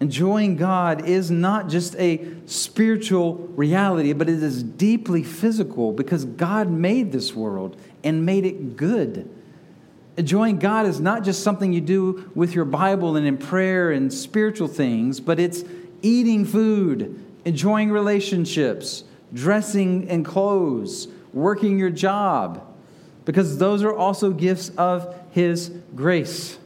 Enjoying 0.00 0.56
God 0.56 1.08
is 1.08 1.30
not 1.30 1.68
just 1.68 1.94
a 1.94 2.26
spiritual 2.46 3.34
reality, 3.54 4.12
but 4.14 4.28
it 4.28 4.42
is 4.42 4.64
deeply 4.64 5.22
physical 5.22 5.92
because 5.92 6.24
God 6.24 6.70
made 6.70 7.12
this 7.12 7.36
world 7.36 7.76
and 8.02 8.26
made 8.26 8.44
it 8.44 8.76
good. 8.76 9.30
Enjoying 10.16 10.58
God 10.58 10.86
is 10.86 11.00
not 11.00 11.24
just 11.24 11.42
something 11.42 11.72
you 11.72 11.80
do 11.80 12.30
with 12.34 12.54
your 12.54 12.64
Bible 12.64 13.16
and 13.16 13.26
in 13.26 13.38
prayer 13.38 13.90
and 13.90 14.12
spiritual 14.12 14.68
things, 14.68 15.20
but 15.20 15.40
it's 15.40 15.64
eating 16.02 16.44
food, 16.44 17.24
enjoying 17.44 17.90
relationships, 17.90 19.04
dressing 19.32 20.06
in 20.08 20.22
clothes, 20.22 21.08
working 21.32 21.78
your 21.78 21.90
job, 21.90 22.66
because 23.24 23.56
those 23.58 23.82
are 23.82 23.94
also 23.94 24.30
gifts 24.32 24.70
of 24.76 25.14
His 25.30 25.72
grace. 25.94 26.58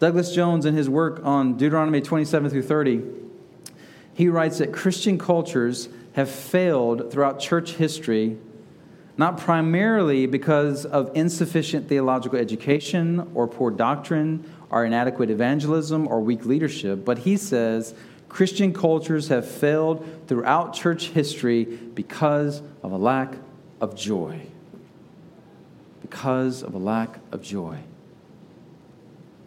Douglas 0.00 0.34
Jones, 0.34 0.66
in 0.66 0.74
his 0.74 0.86
work 0.88 1.20
on 1.24 1.56
Deuteronomy 1.56 2.00
27 2.00 2.50
through 2.50 2.62
30, 2.62 3.02
he 4.12 4.28
writes 4.28 4.58
that 4.58 4.72
Christian 4.72 5.16
cultures 5.16 5.88
have 6.12 6.28
failed 6.28 7.10
throughout 7.10 7.40
church 7.40 7.72
history 7.72 8.36
not 9.16 9.38
primarily 9.38 10.26
because 10.26 10.84
of 10.84 11.10
insufficient 11.14 11.88
theological 11.88 12.38
education 12.38 13.30
or 13.34 13.46
poor 13.46 13.70
doctrine 13.70 14.50
or 14.70 14.84
inadequate 14.84 15.30
evangelism 15.30 16.08
or 16.08 16.20
weak 16.20 16.44
leadership, 16.44 17.04
but 17.04 17.18
he 17.18 17.36
says 17.36 17.94
Christian 18.28 18.72
cultures 18.72 19.28
have 19.28 19.48
failed 19.48 20.04
throughout 20.26 20.74
church 20.74 21.10
history 21.10 21.64
because 21.64 22.60
of 22.82 22.90
a 22.90 22.96
lack 22.96 23.34
of 23.80 23.94
joy. 23.94 24.40
Because 26.02 26.64
of 26.64 26.74
a 26.74 26.78
lack 26.78 27.20
of 27.30 27.42
joy. 27.42 27.78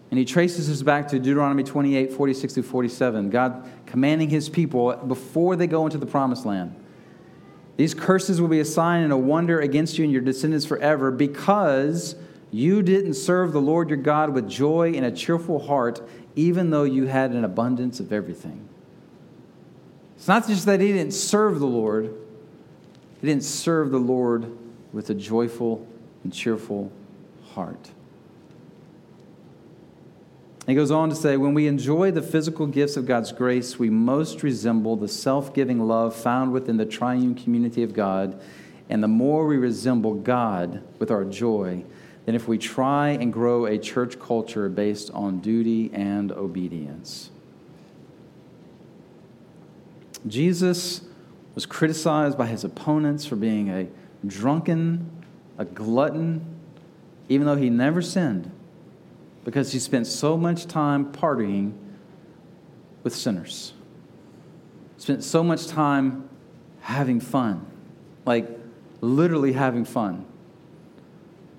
And 0.10 0.18
he 0.18 0.24
traces 0.24 0.70
this 0.70 0.82
back 0.82 1.10
to 1.10 1.20
Deuteronomy 1.20 1.64
28 1.64 2.14
46 2.14 2.54
through 2.54 2.64
47, 2.64 3.30
God 3.30 3.70
commanding 3.86 4.30
his 4.30 4.48
people 4.48 4.96
before 4.96 5.58
they 5.58 5.68
go 5.68 5.86
into 5.86 5.98
the 5.98 6.06
promised 6.06 6.46
land 6.46 6.74
these 7.78 7.94
curses 7.94 8.42
will 8.42 8.48
be 8.48 8.60
a 8.60 8.66
sign 8.66 9.04
and 9.04 9.14
a 9.14 9.18
wonder 9.18 9.60
against 9.60 9.98
you 9.98 10.04
and 10.04 10.12
your 10.12 10.22
descendants 10.22 10.66
forever 10.66 11.12
because 11.12 12.16
you 12.52 12.82
didn't 12.82 13.14
serve 13.14 13.54
the 13.54 13.62
Lord 13.62 13.90
your 13.90 14.00
God 14.00 14.32
with 14.32 14.50
joy 14.50 14.94
and 14.96 15.06
a 15.06 15.12
cheerful 15.12 15.60
heart, 15.60 16.02
even 16.36 16.72
though 16.72 16.84
you 16.84 17.06
had 17.06 17.32
an 17.32 17.44
abundance 17.44 18.00
of 18.00 18.12
everything. 18.12 18.68
It's 20.16 20.28
not 20.28 20.48
just 20.48 20.66
that 20.66 20.82
he 20.82 20.88
didn't 20.88 21.14
serve 21.14 21.60
the 21.60 21.68
Lord, 21.68 22.14
he 23.22 23.28
didn't 23.28 23.44
serve 23.44 23.92
the 23.92 24.00
Lord 24.00 24.58
with 24.92 25.12
a 25.12 25.14
joyful 25.14 25.86
and 26.24 26.34
cheerful 26.34 26.92
heart. 27.54 27.92
He 30.68 30.76
goes 30.76 30.92
on 30.92 31.10
to 31.10 31.16
say, 31.16 31.38
when 31.38 31.54
we 31.54 31.66
enjoy 31.66 32.12
the 32.12 32.22
physical 32.22 32.68
gifts 32.68 32.98
of 32.98 33.06
God's 33.06 33.32
grace, 33.32 33.80
we 33.80 33.90
most 33.90 34.44
resemble 34.44 34.98
the 34.98 35.08
self 35.08 35.54
giving 35.54 35.80
love 35.80 36.14
found 36.14 36.52
within 36.52 36.76
the 36.76 36.86
triune 36.86 37.36
community 37.36 37.84
of 37.84 37.94
God. 37.94 38.40
And 38.90 39.02
the 39.02 39.08
more 39.08 39.48
we 39.48 39.56
resemble 39.56 40.14
God 40.14 40.84
with 41.00 41.10
our 41.10 41.24
joy, 41.24 41.86
than 42.26 42.36
if 42.36 42.50
we 42.50 42.58
try 42.58 43.12
and 43.12 43.32
grow 43.32 43.66
a 43.66 43.78
church 43.78 44.20
culture 44.20 44.68
based 44.68 45.10
on 45.12 45.40
duty 45.40 45.90
and 45.94 46.34
obedience. 46.34 47.32
Jesus 50.28 51.02
was 51.56 51.66
criticized 51.66 52.38
by 52.38 52.48
his 52.48 52.66
opponents 52.66 53.26
for 53.26 53.38
being 53.38 53.70
a 53.70 53.88
drunken, 54.28 55.10
a 55.58 55.64
glutton, 55.64 56.46
even 57.30 57.48
though 57.48 57.56
he 57.56 57.70
never 57.70 58.02
sinned 58.02 58.52
because 59.48 59.72
he 59.72 59.80
spent 59.80 60.06
so 60.06 60.36
much 60.36 60.68
time 60.68 61.10
partying 61.10 61.72
with 63.02 63.16
sinners. 63.16 63.72
Spent 64.98 65.24
so 65.24 65.42
much 65.42 65.68
time 65.68 66.28
having 66.82 67.22
fun, 67.22 67.66
like 68.26 68.46
literally 69.00 69.54
having 69.54 69.86
fun. 69.86 70.26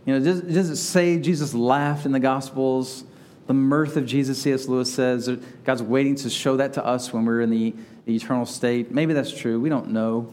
You 0.04 0.12
know, 0.12 0.30
it 0.30 0.52
doesn't 0.52 0.76
say 0.76 1.18
Jesus 1.18 1.54
laughed 1.54 2.04
in 2.04 2.12
the 2.12 2.20
Gospels. 2.20 3.04
The 3.46 3.54
mirth 3.54 3.96
of 3.96 4.04
Jesus, 4.04 4.42
C.S. 4.42 4.68
Lewis 4.68 4.92
says, 4.92 5.26
God's 5.64 5.82
waiting 5.82 6.14
to 6.16 6.28
show 6.28 6.58
that 6.58 6.74
to 6.74 6.84
us 6.84 7.10
when 7.10 7.24
we're 7.24 7.40
in 7.40 7.48
the, 7.48 7.74
the 8.04 8.14
eternal 8.14 8.44
state. 8.44 8.90
Maybe 8.90 9.14
that's 9.14 9.32
true. 9.32 9.58
We 9.58 9.70
don't 9.70 9.92
know. 9.92 10.30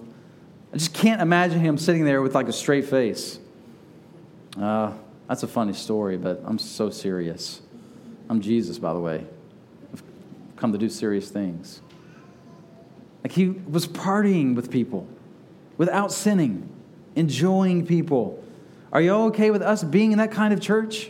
I 0.74 0.78
just 0.78 0.94
can't 0.94 1.22
imagine 1.22 1.62
him 1.62 1.78
sitting 1.78 2.04
there 2.04 2.22
with 2.22 2.36
like 2.36 2.50
a 2.50 2.54
straight 2.54 2.84
face. 2.84 3.40
Uh, 4.60 4.92
that's 5.28 5.44
a 5.44 5.48
funny 5.48 5.74
story, 5.74 6.18
but 6.18 6.42
I'm 6.46 6.60
so 6.60 6.90
serious. 6.90 7.62
I'm 8.30 8.42
Jesus, 8.42 8.78
by 8.78 8.94
the 8.94 9.00
way. 9.00 9.26
I've 9.94 10.04
come 10.56 10.72
to 10.72 10.78
do 10.78 10.90
serious 10.90 11.30
things. 11.30 11.82
Like 13.24 13.32
he 13.32 13.50
was 13.50 13.88
partying 13.88 14.56
with 14.56 14.70
people 14.70 15.08
without 15.78 16.12
sinning, 16.12 16.70
enjoying 17.16 17.86
people. 17.86 18.44
Are 18.94 19.02
y'all 19.02 19.28
okay 19.28 19.50
with 19.50 19.62
us 19.62 19.84
being 19.84 20.12
in 20.12 20.20
that 20.20 20.32
kind 20.32 20.54
of 20.54 20.62
church? 20.62 21.10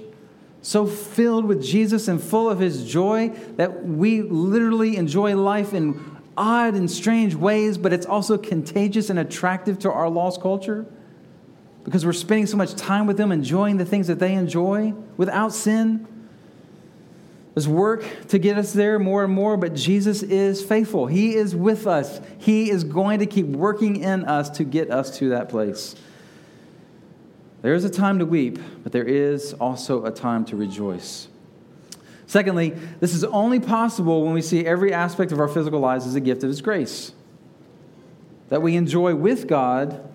So 0.61 0.87
filled 0.87 1.45
with 1.45 1.61
Jesus 1.61 2.07
and 2.07 2.23
full 2.23 2.49
of 2.49 2.59
his 2.59 2.89
joy 2.89 3.29
that 3.57 3.85
we 3.85 4.21
literally 4.21 4.97
enjoy 4.97 5.35
life 5.35 5.73
in 5.73 5.99
odd 6.37 6.73
and 6.73 6.89
strange 6.89 7.35
ways, 7.35 7.77
but 7.77 7.93
it's 7.93 8.05
also 8.05 8.37
contagious 8.37 9.09
and 9.09 9.19
attractive 9.19 9.77
to 9.79 9.91
our 9.91 10.09
lost 10.09 10.41
culture 10.41 10.85
because 11.85 12.05
we're 12.05 12.13
spending 12.13 12.47
so 12.47 12.57
much 12.57 12.73
time 12.75 13.05
with 13.05 13.15
them, 13.15 13.31
enjoying 13.31 13.77
the 13.77 13.85
things 13.85 14.07
that 14.07 14.19
they 14.19 14.33
enjoy 14.33 14.93
without 15.17 15.53
sin. 15.53 16.05
There's 17.53 17.67
work 17.67 18.03
to 18.29 18.39
get 18.39 18.57
us 18.57 18.73
there 18.73 18.99
more 18.99 19.23
and 19.23 19.31
more, 19.31 19.55
but 19.55 19.75
Jesus 19.75 20.23
is 20.23 20.61
faithful. 20.61 21.05
He 21.05 21.35
is 21.35 21.55
with 21.55 21.87
us. 21.87 22.19
He 22.39 22.69
is 22.69 22.83
going 22.83 23.19
to 23.19 23.25
keep 23.25 23.45
working 23.45 23.97
in 23.97 24.25
us 24.25 24.49
to 24.57 24.65
get 24.65 24.91
us 24.91 25.17
to 25.19 25.29
that 25.29 25.47
place. 25.47 25.95
There 27.61 27.75
is 27.75 27.85
a 27.85 27.89
time 27.89 28.19
to 28.19 28.25
weep, 28.25 28.59
but 28.83 28.91
there 28.91 29.05
is 29.05 29.53
also 29.53 30.05
a 30.05 30.11
time 30.11 30.43
to 30.45 30.55
rejoice. 30.55 31.27
Secondly, 32.27 32.71
this 32.99 33.13
is 33.13 33.23
only 33.23 33.59
possible 33.59 34.23
when 34.23 34.33
we 34.33 34.41
see 34.41 34.65
every 34.65 34.91
aspect 34.91 35.31
of 35.31 35.39
our 35.39 35.47
physical 35.47 35.79
lives 35.79 36.07
as 36.07 36.15
a 36.15 36.19
gift 36.19 36.43
of 36.43 36.49
His 36.49 36.61
grace. 36.61 37.11
That 38.49 38.63
we 38.63 38.75
enjoy 38.75 39.15
with 39.15 39.47
God 39.47 40.14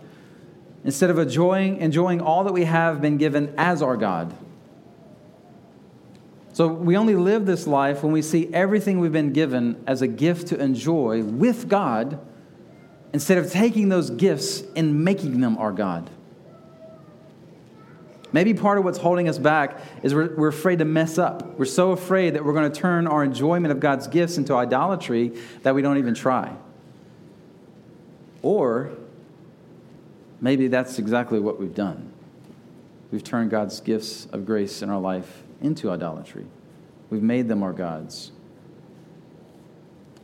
instead 0.84 1.10
of 1.10 1.18
enjoying, 1.18 1.78
enjoying 1.78 2.20
all 2.20 2.44
that 2.44 2.52
we 2.52 2.64
have 2.64 3.00
been 3.00 3.18
given 3.18 3.54
as 3.56 3.82
our 3.82 3.96
God. 3.96 4.34
So 6.52 6.66
we 6.66 6.96
only 6.96 7.14
live 7.14 7.46
this 7.46 7.66
life 7.66 8.02
when 8.02 8.12
we 8.12 8.22
see 8.22 8.52
everything 8.52 8.98
we've 8.98 9.12
been 9.12 9.32
given 9.32 9.82
as 9.86 10.02
a 10.02 10.08
gift 10.08 10.48
to 10.48 10.60
enjoy 10.60 11.22
with 11.22 11.68
God 11.68 12.18
instead 13.12 13.38
of 13.38 13.50
taking 13.50 13.88
those 13.88 14.10
gifts 14.10 14.62
and 14.76 15.04
making 15.04 15.40
them 15.40 15.56
our 15.58 15.72
God. 15.72 16.10
Maybe 18.32 18.54
part 18.54 18.78
of 18.78 18.84
what's 18.84 18.98
holding 18.98 19.28
us 19.28 19.38
back 19.38 19.80
is 20.02 20.14
we're, 20.14 20.34
we're 20.36 20.48
afraid 20.48 20.78
to 20.78 20.84
mess 20.84 21.18
up. 21.18 21.58
We're 21.58 21.64
so 21.64 21.90
afraid 21.90 22.34
that 22.34 22.44
we're 22.44 22.52
going 22.52 22.70
to 22.70 22.80
turn 22.80 23.06
our 23.06 23.24
enjoyment 23.24 23.72
of 23.72 23.80
God's 23.80 24.06
gifts 24.06 24.38
into 24.38 24.54
idolatry 24.54 25.32
that 25.62 25.74
we 25.74 25.82
don't 25.82 25.98
even 25.98 26.14
try. 26.14 26.54
Or 28.42 28.92
maybe 30.40 30.68
that's 30.68 30.98
exactly 30.98 31.38
what 31.38 31.60
we've 31.60 31.74
done. 31.74 32.12
We've 33.10 33.24
turned 33.24 33.50
God's 33.50 33.80
gifts 33.80 34.26
of 34.32 34.46
grace 34.46 34.82
in 34.82 34.90
our 34.90 35.00
life 35.00 35.42
into 35.60 35.90
idolatry. 35.90 36.46
We've 37.10 37.22
made 37.22 37.48
them 37.48 37.62
our 37.62 37.72
gods. 37.72 38.30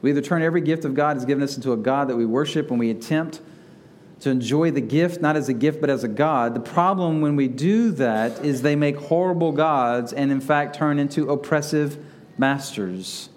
We 0.03 0.11
either 0.11 0.21
turn 0.21 0.43
every 0.43 0.61
gift 0.61 0.85
of 0.85 0.95
God 0.95 1.17
has 1.17 1.25
given 1.25 1.43
us 1.43 1.57
into 1.57 1.73
a 1.73 1.77
God 1.77 2.09
that 2.09 2.17
we 2.17 2.27
worship 2.27 2.71
and 2.71 2.79
we 2.79 2.91
attempt 2.91 3.41
to 4.21 4.31
enjoy 4.31 4.71
the 4.71 4.81
gift 4.81 5.21
not 5.21 5.37
as 5.37 5.49
a 5.49 5.55
gift 5.55 5.81
but 5.81 5.91
as 5.91 6.05
a 6.05 6.09
God. 6.09 6.55
The 6.55 6.61
problem 6.61 7.21
when 7.21 7.37
we 7.37 7.49
do 7.49 7.91
that 7.93 8.45
is 8.45 8.62
they 8.62 8.77
make 8.77 8.97
horrible 8.97 9.53
gods 9.53 10.12
and, 10.12 10.31
in 10.31 10.41
fact, 10.41 10.77
turn 10.77 10.99
into 10.99 11.31
oppressive 11.31 11.99
masters. 12.39 13.31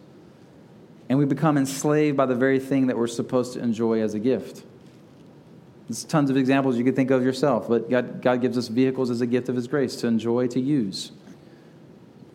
And 1.09 1.17
we 1.17 1.25
become 1.25 1.57
enslaved 1.57 2.15
by 2.15 2.27
the 2.27 2.35
very 2.35 2.59
thing 2.59 2.87
that 2.87 2.97
we're 2.97 3.07
supposed 3.07 3.53
to 3.53 3.59
enjoy 3.59 4.01
as 4.01 4.13
a 4.13 4.19
gift. 4.19 4.63
There's 5.89 6.03
tons 6.03 6.29
of 6.29 6.37
examples 6.37 6.77
you 6.77 6.83
could 6.83 6.95
think 6.95 7.09
of 7.09 7.23
yourself, 7.23 7.67
but 7.67 7.89
God, 7.89 8.21
God 8.21 8.41
gives 8.41 8.59
us 8.59 8.67
vehicles 8.67 9.09
as 9.09 9.21
a 9.21 9.25
gift 9.25 9.49
of 9.49 9.55
His 9.55 9.67
grace 9.67 9.95
to 9.97 10.07
enjoy, 10.07 10.45
to 10.47 10.59
use. 10.59 11.11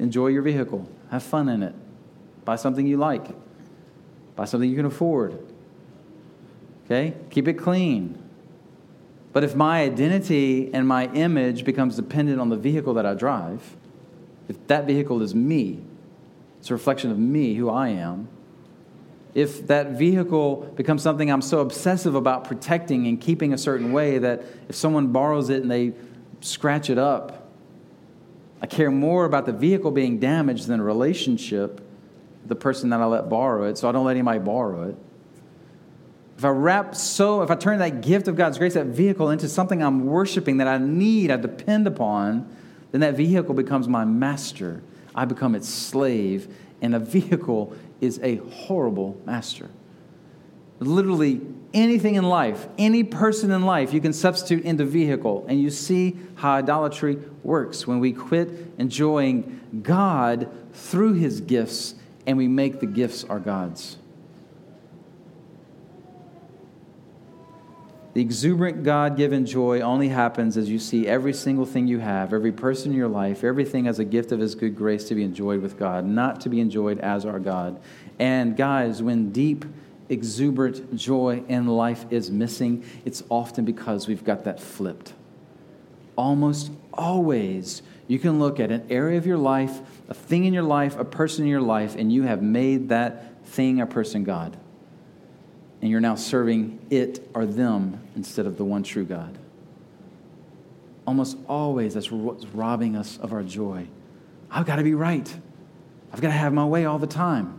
Enjoy 0.01 0.27
your 0.27 0.43
vehicle. 0.43 0.89
Have 1.11 1.23
fun 1.23 1.49
in 1.49 1.63
it. 1.63 1.75
Buy 2.45 2.57
something 2.57 2.85
you 2.85 2.97
like. 2.97 3.29
Buy 4.35 4.45
something 4.45 4.69
you 4.69 4.75
can 4.75 4.87
afford. 4.87 5.39
Okay? 6.85 7.15
Keep 7.31 7.47
it 7.47 7.55
clean. 7.55 8.19
But 9.33 9.45
if 9.45 9.55
my 9.55 9.83
identity 9.83 10.75
and 10.75 10.87
my 10.87 11.07
image 11.13 11.65
becomes 11.65 11.95
dependent 11.95 12.41
on 12.41 12.49
the 12.49 12.57
vehicle 12.57 12.95
that 12.95 13.07
I 13.07 13.15
drive, 13.15 13.77
if 14.49 14.67
that 14.67 14.85
vehicle 14.85 15.23
is 15.23 15.33
me, 15.33 15.81
it's 16.59 16.71
a 16.71 16.73
reflection 16.73 17.13
of 17.13 17.19
me, 17.19 17.55
who 17.55 17.71
I 17.71 17.89
am, 17.89 18.29
if 19.35 19.67
that 19.67 19.93
vehicle 19.93 20.73
becomes 20.77 21.03
something 21.03 21.31
I'm 21.31 21.43
so 21.43 21.61
obsessive 21.61 22.15
about 22.15 22.45
protecting 22.45 23.07
and 23.07 23.21
keeping 23.21 23.53
a 23.53 23.59
certain 23.59 23.93
way 23.93 24.19
that 24.19 24.45
if 24.69 24.77
someone 24.77 25.09
borrows 25.09 25.51
it 25.51 25.63
and 25.63 25.71
they 25.71 25.93
scratch 26.41 26.89
it 26.89 26.99
up, 26.99 27.51
I 28.63 28.67
care 28.67 28.91
more 28.91 29.25
about 29.25 29.47
the 29.47 29.53
vehicle 29.53 29.91
being 29.91 30.19
damaged 30.19 30.69
than 30.69 30.81
a 30.81 30.85
relationship 30.85 31.81
the 32.47 32.55
person 32.55 32.91
that 32.91 33.01
I 33.01 33.07
let 33.07 33.29
borrow 33.29 33.65
it, 33.65 33.79
so 33.79 33.89
I 33.89 33.93
don't 33.93 34.05
let 34.05 34.13
anybody 34.13 34.39
borrow 34.39 34.91
it. 34.91 34.97
If 36.37 36.45
I 36.45 36.49
wrap 36.49 36.95
so, 36.95 37.43
if 37.43 37.51
I 37.51 37.55
turn 37.55 37.79
that 37.79 38.03
gift 38.03 38.29
of 38.29 38.37
God's 38.37 38.59
grace, 38.59 38.75
that 38.75 38.87
vehicle, 38.87 39.31
into 39.31 39.49
something 39.49 39.83
I'm 39.83 40.07
worshiping 40.07 40.59
that 40.59 40.69
I 40.69 40.79
need, 40.79 41.31
I 41.31 41.37
depend 41.37 41.87
upon, 41.87 42.55
then 42.91 43.01
that 43.01 43.15
vehicle 43.15 43.55
becomes 43.55 43.89
my 43.89 44.05
master. 44.05 44.83
I 45.15 45.25
become 45.25 45.55
its 45.55 45.69
slave, 45.69 46.55
and 46.85 46.95
a 46.95 46.99
vehicle 46.99 47.75
is 48.03 48.21
a 48.23 48.37
horrible 48.37 49.19
master. 49.25 49.71
Literally, 50.81 51.41
anything 51.73 52.17
in 52.17 52.25
life, 52.25 52.69
any 52.77 53.03
person 53.03 53.51
in 53.51 53.63
life, 53.63 53.95
you 53.95 54.03
can 54.03 54.13
substitute 54.13 54.67
into 54.67 54.85
vehicle. 54.85 55.47
And 55.49 55.59
you 55.59 55.71
see 55.71 56.15
how 56.35 56.53
idolatry 56.53 57.17
works 57.43 57.87
when 57.87 58.01
we 58.01 58.13
quit 58.13 58.51
enjoying 58.77 59.81
God 59.83 60.51
through 60.75 61.15
his 61.15 61.41
gifts 61.41 61.95
and 62.27 62.37
we 62.37 62.49
make 62.49 62.81
the 62.81 62.87
gifts 62.87 63.25
our 63.25 63.41
gods. 63.41 63.97
The 68.15 68.21
exuberant 68.21 68.85
God 68.85 69.17
given 69.17 69.45
joy 69.45 69.81
only 69.81 70.09
happens 70.09 70.57
as 70.57 70.71
you 70.71 70.79
see 70.79 71.09
every 71.09 71.33
single 71.33 71.67
thing 71.67 71.89
you 71.89 71.99
have, 71.99 72.33
every 72.33 72.53
person 72.53 72.93
in 72.93 72.97
your 72.97 73.09
life, 73.09 73.43
everything 73.43 73.89
as 73.89 73.99
a 73.99 74.05
gift 74.05 74.31
of 74.31 74.39
His 74.39 74.55
good 74.55 74.77
grace 74.77 75.09
to 75.09 75.17
be 75.17 75.25
enjoyed 75.25 75.61
with 75.61 75.77
God, 75.77 76.07
not 76.07 76.41
to 76.43 76.49
be 76.49 76.61
enjoyed 76.61 77.01
as 77.01 77.27
our 77.27 77.41
God. 77.41 77.81
And 78.21 78.57
guys, 78.57 79.03
when 79.03 79.33
deep 79.33 79.65
exuberant 80.09 80.95
joy 80.95 81.43
in 81.49 81.67
life 81.67 82.07
is 82.11 82.31
missing, 82.31 82.85
it's 83.05 83.25
often 83.31 83.65
because 83.65 84.07
we've 84.07 84.25
got 84.25 84.45
that 84.45 84.61
flipped. 84.61 85.13
Almost 86.17 86.71
always, 86.93 87.83
you 88.07 88.21
can 88.21 88.39
look 88.39 88.61
at 88.61 88.71
an 88.71 88.87
area 88.91 89.19
of 89.19 89.27
your 89.27 89.39
life, 89.39 89.81
a 90.09 90.15
thing 90.15 90.45
in 90.45 90.55
your 90.55 90.63
life, 90.63 90.97
a 90.97 91.05
person 91.05 91.43
in 91.43 91.51
your 91.51 91.61
life, 91.61 91.97
and 91.97 92.13
you 92.13 92.23
have 92.23 92.43
made 92.43 92.91
that 92.91 93.45
thing 93.45 93.81
a 93.81 93.87
person 93.87 94.23
God. 94.23 94.57
And 95.85 95.91
you're 95.91 96.01
now 96.01 96.15
serving 96.15 96.87
it 96.89 97.29
or 97.35 97.45
them 97.45 98.01
instead 98.17 98.47
of 98.47 98.57
the 98.57 98.65
one 98.65 98.85
true 98.85 99.05
God. 99.05 99.37
Almost 101.07 101.37
always, 101.47 101.93
that's 101.93 102.11
what's 102.11 102.47
robbing 102.47 102.97
us 102.97 103.19
of 103.19 103.35
our 103.35 103.43
joy. 103.43 103.87
I've 104.51 104.65
got 104.65 104.77
to 104.77 104.83
be 104.83 104.95
right. 104.95 105.31
I've 106.11 106.23
got 106.23 106.29
to 106.29 106.35
have 106.35 106.55
my 106.55 106.65
way 106.65 106.87
all 106.87 106.99
the 106.99 107.07
time. 107.07 107.59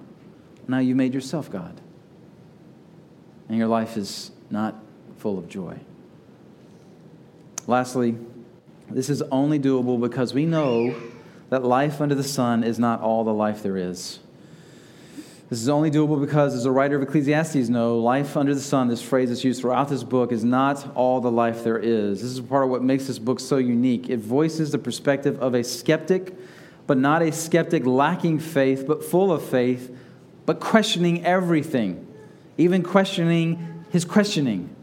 Now 0.67 0.79
you 0.79 0.95
made 0.95 1.13
yourself 1.13 1.51
God 1.51 1.79
and 3.47 3.59
your 3.59 3.67
life 3.67 3.95
is 3.95 4.31
not 4.49 4.73
full 5.17 5.37
of 5.37 5.47
joy. 5.47 5.77
Lastly, 7.67 8.17
this 8.89 9.07
is 9.07 9.21
only 9.23 9.59
doable 9.59 10.01
because 10.01 10.33
we 10.33 10.47
know 10.47 10.95
that 11.51 11.63
life 11.63 12.01
under 12.01 12.15
the 12.15 12.23
sun 12.23 12.63
is 12.63 12.79
not 12.79 13.01
all 13.01 13.23
the 13.23 13.35
life 13.35 13.61
there 13.61 13.77
is. 13.77 14.17
This 15.49 15.61
is 15.61 15.69
only 15.69 15.91
doable 15.91 16.19
because, 16.19 16.55
as 16.55 16.63
the 16.63 16.71
writer 16.71 16.95
of 16.95 17.03
Ecclesiastes 17.03 17.69
know, 17.69 17.99
life 17.99 18.35
under 18.35 18.55
the 18.55 18.61
sun, 18.61 18.87
this 18.87 19.01
phrase 19.01 19.29
that's 19.29 19.43
used 19.43 19.61
throughout 19.61 19.89
this 19.89 20.03
book, 20.03 20.31
is 20.31 20.43
not 20.43 20.95
all 20.95 21.21
the 21.21 21.31
life 21.31 21.63
there 21.63 21.77
is. 21.77 22.21
This 22.21 22.31
is 22.31 22.41
part 22.41 22.63
of 22.63 22.71
what 22.71 22.83
makes 22.83 23.05
this 23.05 23.19
book 23.19 23.39
so 23.39 23.57
unique. 23.57 24.09
It 24.09 24.17
voices 24.19 24.71
the 24.71 24.79
perspective 24.79 25.39
of 25.39 25.53
a 25.53 25.63
skeptic, 25.63 26.33
but 26.87 26.97
not 26.97 27.21
a 27.21 27.31
skeptic 27.31 27.85
lacking 27.85 28.39
faith, 28.39 28.85
but 28.87 29.03
full 29.03 29.31
of 29.31 29.43
faith, 29.43 29.95
but 30.47 30.59
questioning 30.59 31.23
everything 31.23 32.05
even 32.57 32.83
questioning 32.83 33.85
his 33.91 34.05
questioning, 34.05 34.74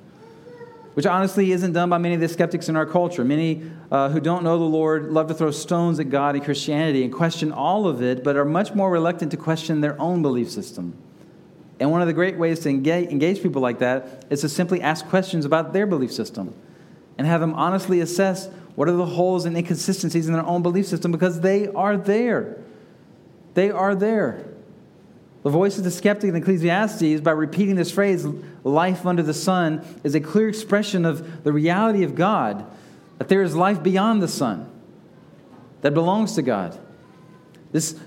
which 0.95 1.07
honestly 1.07 1.53
isn't 1.53 1.73
done 1.73 1.89
by 1.89 1.99
many 1.99 2.15
of 2.15 2.21
the 2.21 2.29
skeptics 2.29 2.69
in 2.69 2.77
our 2.77 2.87
culture. 2.87 3.25
Many 3.25 3.63
uh, 3.91 4.11
who 4.11 4.21
don't 4.21 4.45
know 4.45 4.59
the 4.59 4.65
Lord 4.65 5.11
love 5.11 5.29
to 5.29 5.35
throw 5.35 5.51
stones 5.51 5.99
at 5.99 6.11
God 6.11 6.35
and 6.35 6.45
Christianity 6.45 7.03
and 7.05 7.13
question 7.13 7.51
all 7.51 7.87
of 7.87 8.03
it, 8.03 8.23
but 8.23 8.37
are 8.37 8.45
much 8.45 8.75
more 8.75 8.91
reluctant 8.91 9.31
to 9.31 9.37
question 9.37 9.81
their 9.81 10.01
own 10.01 10.23
belief 10.23 10.51
system. 10.51 10.95
And 11.81 11.91
one 11.91 12.01
of 12.01 12.07
the 12.07 12.13
great 12.13 12.39
ways 12.39 12.61
to 12.61 12.69
engage, 12.69 13.09
engage 13.09 13.43
people 13.43 13.63
like 13.63 13.79
that 13.79 14.25
is 14.31 14.43
to 14.43 14.49
simply 14.49 14.81
ask 14.81 15.07
questions 15.07 15.45
about 15.45 15.73
their 15.73 15.87
belief 15.87 16.13
system 16.13 16.55
and 17.19 17.27
have 17.27 17.41
them 17.41 17.55
honestly 17.55 18.01
assess 18.01 18.49
what 18.75 18.89
are 18.89 18.93
the 18.93 19.07
holes 19.07 19.45
and 19.45 19.57
inconsistencies 19.57 20.27
in 20.27 20.33
their 20.33 20.47
own 20.47 20.63
belief 20.63 20.87
system 20.87 21.11
because 21.11 21.41
they 21.41 21.69
are 21.69 21.97
there. 21.97 22.59
They 23.55 23.71
are 23.71 23.95
there. 23.95 24.47
The 25.43 25.51
voice 25.51 25.77
of 25.77 25.85
the 25.85 25.91
skeptic 25.91 26.29
in 26.31 26.37
Ecclesiastes, 26.37 27.21
by 27.21 27.33
repeating 27.33 27.75
this 27.75 27.91
phrase, 27.91 28.25
life 28.65 29.07
under 29.07 29.23
the 29.23 29.35
sun, 29.35 29.85
is 30.05 30.15
a 30.15 30.21
clear 30.21 30.49
expression 30.49 31.05
of 31.05 31.45
the 31.45 31.53
reality 31.53 32.05
of 32.05 32.15
God, 32.15 32.65
that 33.19 33.29
there 33.29 33.43
is 33.43 33.55
life 33.55 33.83
beyond 33.83 34.23
the 34.23 34.29
sun 34.29 34.71
that 35.81 35.95
belongs 35.95 36.35
to 36.35 36.43
God. 36.43 36.79
This 37.73 37.99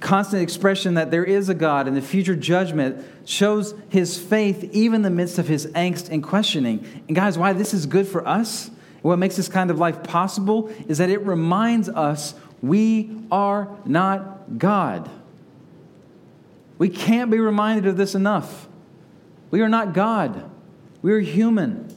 constant 0.00 0.42
expression 0.42 0.94
that 0.94 1.10
there 1.10 1.24
is 1.24 1.48
a 1.48 1.54
God 1.54 1.86
and 1.86 1.96
the 1.96 2.02
future 2.02 2.34
judgment 2.34 3.04
shows 3.24 3.74
his 3.88 4.18
faith 4.18 4.64
even 4.72 4.96
in 4.96 5.02
the 5.02 5.10
midst 5.10 5.38
of 5.38 5.46
his 5.46 5.66
angst 5.68 6.08
and 6.08 6.22
questioning. 6.22 6.84
And 7.06 7.14
guys, 7.14 7.38
why 7.38 7.52
this 7.52 7.72
is 7.72 7.86
good 7.86 8.08
for 8.08 8.26
us 8.26 8.70
what 9.02 9.18
makes 9.18 9.36
this 9.36 9.48
kind 9.48 9.70
of 9.70 9.78
life 9.78 10.02
possible 10.02 10.70
is 10.88 10.98
that 10.98 11.10
it 11.10 11.24
reminds 11.24 11.88
us 11.88 12.34
we 12.60 13.10
are 13.30 13.68
not 13.84 14.58
God. 14.58 15.08
We 16.78 16.88
can't 16.88 17.30
be 17.30 17.38
reminded 17.38 17.86
of 17.86 17.96
this 17.96 18.14
enough. 18.14 18.68
We 19.50 19.60
are 19.62 19.68
not 19.68 19.94
God, 19.94 20.50
we 21.02 21.12
are 21.12 21.20
human. 21.20 21.94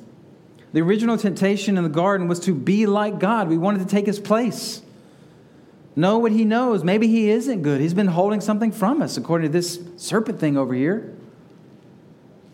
The 0.74 0.82
original 0.82 1.18
temptation 1.18 1.78
in 1.78 1.84
the 1.84 1.90
garden 1.90 2.30
was 2.30 2.40
to 2.42 2.56
be 2.56 2.86
like 2.86 3.20
God. 3.20 3.50
We 3.50 3.58
wanted 3.58 3.80
to 3.80 3.86
take 3.86 4.06
his 4.06 4.22
place. 4.22 4.82
Know 5.98 6.18
what 6.18 6.32
he 6.32 6.46
knows. 6.46 6.84
Maybe 6.84 7.08
he 7.08 7.30
isn't 7.30 7.62
good. 7.62 7.82
He's 7.82 7.94
been 7.94 8.08
holding 8.08 8.40
something 8.40 8.72
from 8.72 9.02
us, 9.02 9.18
according 9.18 9.50
to 9.50 9.52
this 9.52 9.80
serpent 9.98 10.40
thing 10.40 10.56
over 10.56 10.74
here. 10.74 11.14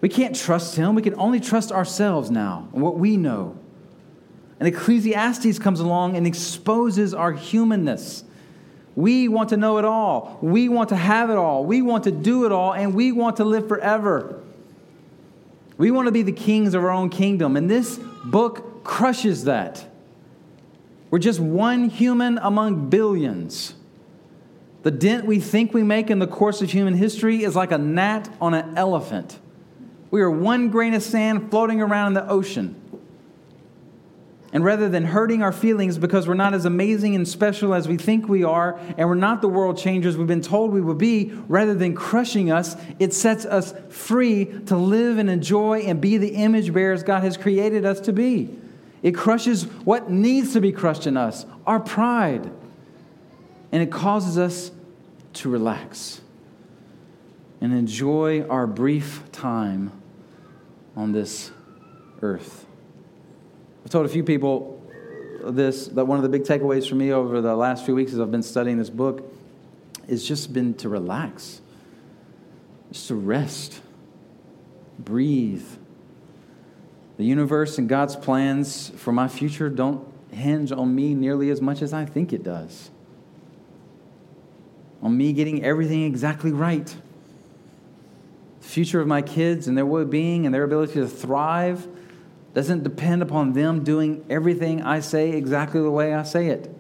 We 0.02 0.10
can't 0.10 0.36
trust 0.36 0.76
him. 0.76 0.96
We 0.96 1.04
can 1.04 1.14
only 1.16 1.40
trust 1.40 1.72
ourselves 1.72 2.32
now 2.32 2.68
and 2.74 2.82
what 2.82 2.98
we 2.98 3.18
know. 3.18 3.56
And 4.60 4.68
Ecclesiastes 4.68 5.60
comes 5.60 5.80
along 5.80 6.18
and 6.18 6.26
exposes 6.26 7.14
our 7.14 7.32
humanness. 7.32 8.24
We 8.96 9.28
want 9.28 9.50
to 9.50 9.58
know 9.58 9.78
it 9.78 9.86
all. 9.86 10.40
We 10.42 10.70
want 10.70 10.90
to 10.90 10.96
have 10.96 11.30
it 11.30 11.38
all. 11.38 11.64
We 11.64 11.84
want 11.84 12.06
to 12.06 12.12
do 12.12 12.46
it 12.48 12.52
all, 12.52 12.74
and 12.74 12.96
we 12.96 13.12
want 13.12 13.38
to 13.38 13.46
live 13.46 13.68
forever. 13.68 14.42
We 15.78 15.92
want 15.92 16.08
to 16.08 16.12
be 16.12 16.24
the 16.24 16.32
kings 16.32 16.74
of 16.74 16.84
our 16.84 16.90
own 16.90 17.10
kingdom. 17.10 17.56
And 17.56 17.70
this 17.70 18.00
book 18.26 18.84
crushes 18.84 19.44
that. 19.44 19.86
We're 21.10 21.20
just 21.20 21.40
one 21.40 21.90
human 21.90 22.38
among 22.40 22.90
billions. 22.90 23.76
The 24.84 24.92
dent 24.92 25.26
we 25.26 25.40
think 25.40 25.74
we 25.74 25.84
make 25.84 26.10
in 26.10 26.20
the 26.20 26.28
course 26.28 26.62
of 26.62 26.72
human 26.72 26.96
history 26.96 27.44
is 27.44 27.56
like 27.56 27.72
a 27.72 27.78
gnat 27.78 28.30
on 28.42 28.54
an 28.54 28.78
elephant. 28.78 29.38
We 30.12 30.22
are 30.22 30.32
one 30.32 30.70
grain 30.70 30.94
of 30.94 31.04
sand 31.04 31.50
floating 31.50 31.82
around 31.82 32.08
in 32.08 32.14
the 32.14 32.30
ocean. 32.30 32.82
And 34.58 34.66
rather 34.66 34.90
than 34.90 35.04
hurting 35.04 35.44
our 35.44 35.52
feelings 35.52 36.00
because 36.00 36.28
we're 36.28 36.34
not 36.34 36.56
as 36.56 36.66
amazing 36.66 37.14
and 37.14 37.28
special 37.28 37.76
as 37.76 37.88
we 37.88 37.96
think 37.96 38.28
we 38.28 38.44
are, 38.44 38.80
and 38.98 39.08
we're 39.08 39.14
not 39.14 39.40
the 39.40 39.48
world 39.48 39.78
changers 39.78 40.18
we've 40.18 40.26
been 40.26 40.42
told 40.42 40.74
we 40.74 40.82
will 40.82 40.96
be, 40.96 41.32
rather 41.48 41.76
than 41.76 41.94
crushing 41.94 42.50
us, 42.50 42.76
it 42.98 43.14
sets 43.14 43.46
us 43.46 43.76
free 43.90 44.46
to 44.66 44.76
live 44.76 45.20
and 45.20 45.30
enjoy 45.30 45.82
and 45.82 46.02
be 46.02 46.18
the 46.18 46.30
image 46.30 46.74
bearers 46.74 47.04
God 47.04 47.22
has 47.22 47.38
created 47.38 47.86
us 47.86 48.00
to 48.00 48.12
be. 48.12 48.50
It 49.04 49.12
crushes 49.12 49.66
what 49.86 50.10
needs 50.10 50.54
to 50.54 50.60
be 50.60 50.72
crushed 50.72 51.06
in 51.06 51.18
us 51.18 51.46
our 51.68 51.80
pride. 51.80 52.50
And 53.72 53.84
it 53.84 53.92
causes 53.92 54.40
us 54.40 54.72
to 55.34 55.52
relax 55.52 56.20
and 57.62 57.74
enjoy 57.74 58.42
our 58.48 58.66
brief 58.66 59.22
time 59.32 59.92
on 60.96 61.12
this 61.12 61.52
earth. 62.24 62.67
I've 63.88 63.92
told 63.92 64.06
a 64.06 64.10
few 64.10 64.26
people 64.26 64.84
this 65.46 65.88
that 65.88 66.04
one 66.04 66.18
of 66.18 66.24
the 66.24 66.28
big 66.28 66.44
takeaways 66.44 66.90
for 66.90 66.96
me 66.96 67.14
over 67.14 67.40
the 67.40 67.56
last 67.56 67.86
few 67.86 67.96
weeks 67.96 68.12
as 68.12 68.20
I've 68.20 68.30
been 68.30 68.44
studying 68.44 68.78
this 68.78 68.90
book 68.90 69.34
is 70.10 70.28
just 70.28 70.52
been 70.52 70.74
to 70.74 70.90
relax, 70.90 71.62
just 72.92 73.08
to 73.08 73.16
rest, 73.16 73.80
breathe. 75.00 75.66
The 77.16 77.24
universe 77.24 77.78
and 77.78 77.88
God's 77.88 78.18
plans 78.18 78.90
for 78.90 79.14
my 79.14 79.30
future 79.30 79.70
don't 79.70 80.06
hinge 80.34 80.74
on 80.74 80.94
me 80.94 81.14
nearly 81.14 81.50
as 81.50 81.62
much 81.62 81.82
as 81.82 81.94
I 81.94 82.04
think 82.04 82.34
it 82.34 82.44
does. 82.44 82.90
On 85.02 85.16
me 85.16 85.32
getting 85.32 85.64
everything 85.64 86.04
exactly 86.04 86.52
right. 86.52 86.94
The 88.60 88.68
future 88.68 89.00
of 89.00 89.08
my 89.08 89.22
kids 89.22 89.66
and 89.70 89.78
their 89.78 89.86
well 89.86 90.04
being 90.04 90.46
and 90.46 90.54
their 90.54 90.66
ability 90.66 90.96
to 90.96 91.08
thrive 91.08 91.88
doesn't 92.54 92.84
depend 92.84 93.22
upon 93.22 93.54
them 93.54 93.84
doing 93.84 94.26
everything 94.30 94.82
I 94.82 95.00
say 95.00 95.32
exactly 95.32 95.82
the 95.82 95.92
way 95.92 96.14
I 96.14 96.24
say 96.24 96.48
it. 96.48 96.74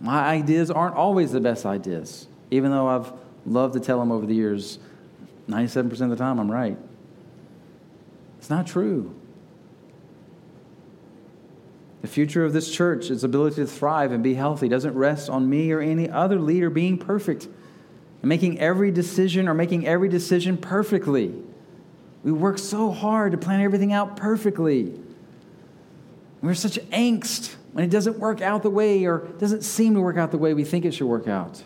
My 0.00 0.20
ideas 0.20 0.70
aren't 0.70 0.94
always 0.94 1.32
the 1.32 1.40
best 1.40 1.66
ideas, 1.66 2.28
even 2.50 2.70
though 2.70 2.88
I've 2.88 3.12
loved 3.46 3.74
to 3.74 3.80
tell 3.80 3.98
them 3.98 4.12
over 4.12 4.26
the 4.26 4.34
years 4.34 4.78
97% 5.48 6.00
of 6.00 6.10
the 6.10 6.16
time 6.16 6.38
I'm 6.38 6.50
right. 6.50 6.76
It's 8.38 8.50
not 8.50 8.66
true. 8.66 9.14
The 12.02 12.08
future 12.08 12.44
of 12.44 12.52
this 12.52 12.70
church, 12.70 13.10
its 13.10 13.22
ability 13.24 13.56
to 13.56 13.66
thrive 13.66 14.12
and 14.12 14.22
be 14.22 14.34
healthy, 14.34 14.68
doesn't 14.68 14.94
rest 14.94 15.28
on 15.28 15.48
me 15.48 15.72
or 15.72 15.80
any 15.80 16.08
other 16.08 16.38
leader 16.38 16.70
being 16.70 16.96
perfect 16.98 17.48
and 18.22 18.28
making 18.28 18.60
every 18.60 18.90
decision 18.90 19.48
or 19.48 19.54
making 19.54 19.86
every 19.86 20.08
decision 20.08 20.56
perfectly. 20.56 21.34
We 22.28 22.34
work 22.34 22.58
so 22.58 22.90
hard 22.90 23.32
to 23.32 23.38
plan 23.38 23.62
everything 23.62 23.94
out 23.94 24.18
perfectly. 24.18 24.92
We're 26.42 26.52
such 26.52 26.74
angst 26.90 27.54
when 27.72 27.86
it 27.86 27.90
doesn't 27.90 28.18
work 28.18 28.42
out 28.42 28.62
the 28.62 28.68
way 28.68 29.06
or 29.06 29.20
doesn't 29.38 29.62
seem 29.62 29.94
to 29.94 30.02
work 30.02 30.18
out 30.18 30.30
the 30.30 30.36
way 30.36 30.52
we 30.52 30.62
think 30.62 30.84
it 30.84 30.92
should 30.92 31.06
work 31.06 31.26
out. 31.26 31.62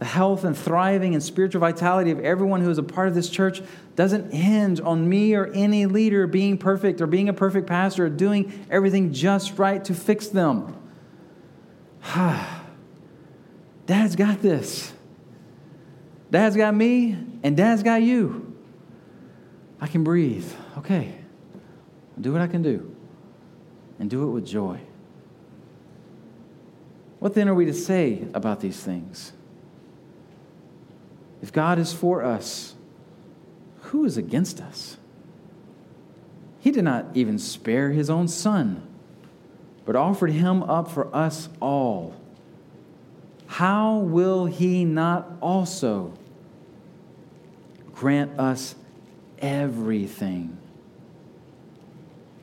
The 0.00 0.06
health 0.06 0.42
and 0.42 0.58
thriving 0.58 1.14
and 1.14 1.22
spiritual 1.22 1.60
vitality 1.60 2.10
of 2.10 2.18
everyone 2.18 2.62
who 2.62 2.70
is 2.70 2.78
a 2.78 2.82
part 2.82 3.06
of 3.06 3.14
this 3.14 3.30
church 3.30 3.62
doesn't 3.94 4.34
hinge 4.34 4.80
on 4.80 5.08
me 5.08 5.36
or 5.36 5.46
any 5.52 5.86
leader 5.86 6.26
being 6.26 6.58
perfect 6.58 7.00
or 7.00 7.06
being 7.06 7.28
a 7.28 7.32
perfect 7.32 7.68
pastor 7.68 8.06
or 8.06 8.10
doing 8.10 8.66
everything 8.68 9.12
just 9.12 9.56
right 9.56 9.84
to 9.84 9.94
fix 9.94 10.26
them. 10.26 10.74
Dad's 13.86 14.16
got 14.16 14.42
this. 14.42 14.92
Dad's 16.28 16.56
got 16.56 16.74
me, 16.74 17.16
and 17.44 17.56
Dad's 17.56 17.84
got 17.84 18.02
you. 18.02 18.47
I 19.80 19.86
can 19.86 20.04
breathe. 20.04 20.50
Okay. 20.78 21.14
I'll 22.16 22.22
do 22.22 22.32
what 22.32 22.40
I 22.40 22.46
can 22.46 22.62
do 22.62 22.94
and 23.98 24.10
do 24.10 24.28
it 24.28 24.32
with 24.32 24.46
joy. 24.46 24.80
What 27.18 27.34
then 27.34 27.48
are 27.48 27.54
we 27.54 27.64
to 27.64 27.74
say 27.74 28.26
about 28.34 28.60
these 28.60 28.80
things? 28.80 29.32
If 31.42 31.52
God 31.52 31.78
is 31.78 31.92
for 31.92 32.24
us, 32.24 32.74
who 33.80 34.04
is 34.04 34.16
against 34.16 34.60
us? 34.60 34.96
He 36.60 36.70
did 36.70 36.84
not 36.84 37.06
even 37.14 37.38
spare 37.38 37.90
his 37.90 38.10
own 38.10 38.28
son, 38.28 38.82
but 39.84 39.96
offered 39.96 40.30
him 40.30 40.62
up 40.64 40.90
for 40.90 41.14
us 41.14 41.48
all. 41.60 42.14
How 43.46 43.98
will 43.98 44.46
he 44.46 44.84
not 44.84 45.32
also 45.40 46.12
grant 47.92 48.38
us 48.38 48.74
everything. 49.40 50.58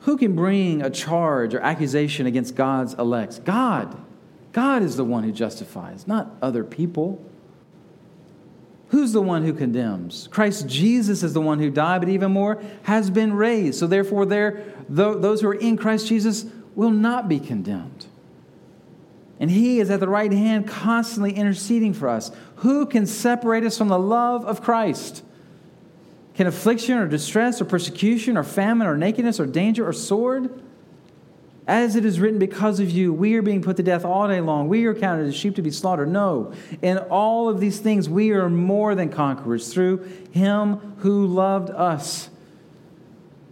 Who 0.00 0.16
can 0.16 0.36
bring 0.36 0.82
a 0.82 0.90
charge 0.90 1.52
or 1.54 1.60
accusation 1.60 2.26
against 2.26 2.54
God's 2.54 2.94
elect? 2.94 3.44
God. 3.44 3.96
God 4.52 4.82
is 4.82 4.96
the 4.96 5.04
one 5.04 5.24
who 5.24 5.32
justifies, 5.32 6.06
not 6.06 6.30
other 6.40 6.64
people. 6.64 7.22
Who's 8.90 9.12
the 9.12 9.20
one 9.20 9.44
who 9.44 9.52
condemns? 9.52 10.28
Christ 10.30 10.68
Jesus 10.68 11.22
is 11.22 11.34
the 11.34 11.40
one 11.40 11.58
who 11.58 11.70
died, 11.70 12.00
but 12.00 12.08
even 12.08 12.30
more 12.30 12.62
has 12.84 13.10
been 13.10 13.32
raised. 13.32 13.78
So 13.78 13.86
therefore, 13.86 14.24
there, 14.26 14.64
those 14.88 15.40
who 15.40 15.48
are 15.48 15.54
in 15.54 15.76
Christ 15.76 16.06
Jesus 16.06 16.46
will 16.76 16.90
not 16.90 17.28
be 17.28 17.40
condemned. 17.40 18.06
And 19.38 19.50
he 19.50 19.80
is 19.80 19.90
at 19.90 20.00
the 20.00 20.08
right 20.08 20.32
hand, 20.32 20.68
constantly 20.68 21.32
interceding 21.32 21.92
for 21.92 22.08
us. 22.08 22.30
Who 22.56 22.86
can 22.86 23.06
separate 23.06 23.64
us 23.64 23.76
from 23.76 23.88
the 23.88 23.98
love 23.98 24.44
of 24.46 24.62
Christ? 24.62 25.22
Can 26.36 26.46
affliction 26.46 26.98
or 26.98 27.08
distress 27.08 27.62
or 27.62 27.64
persecution 27.64 28.36
or 28.36 28.42
famine 28.42 28.86
or 28.86 28.96
nakedness 28.96 29.40
or 29.40 29.46
danger 29.46 29.88
or 29.88 29.94
sword? 29.94 30.62
As 31.66 31.96
it 31.96 32.04
is 32.04 32.20
written, 32.20 32.38
because 32.38 32.78
of 32.78 32.90
you, 32.90 33.12
we 33.12 33.34
are 33.34 33.42
being 33.42 33.62
put 33.62 33.76
to 33.78 33.82
death 33.82 34.04
all 34.04 34.28
day 34.28 34.40
long. 34.40 34.68
We 34.68 34.84
are 34.84 34.94
counted 34.94 35.26
as 35.26 35.34
sheep 35.34 35.56
to 35.56 35.62
be 35.62 35.70
slaughtered. 35.70 36.08
No. 36.08 36.52
In 36.82 36.98
all 36.98 37.48
of 37.48 37.58
these 37.58 37.80
things, 37.80 38.08
we 38.08 38.32
are 38.32 38.48
more 38.48 38.94
than 38.94 39.08
conquerors 39.08 39.72
through 39.72 40.04
him 40.30 40.76
who 40.98 41.26
loved 41.26 41.70
us. 41.70 42.28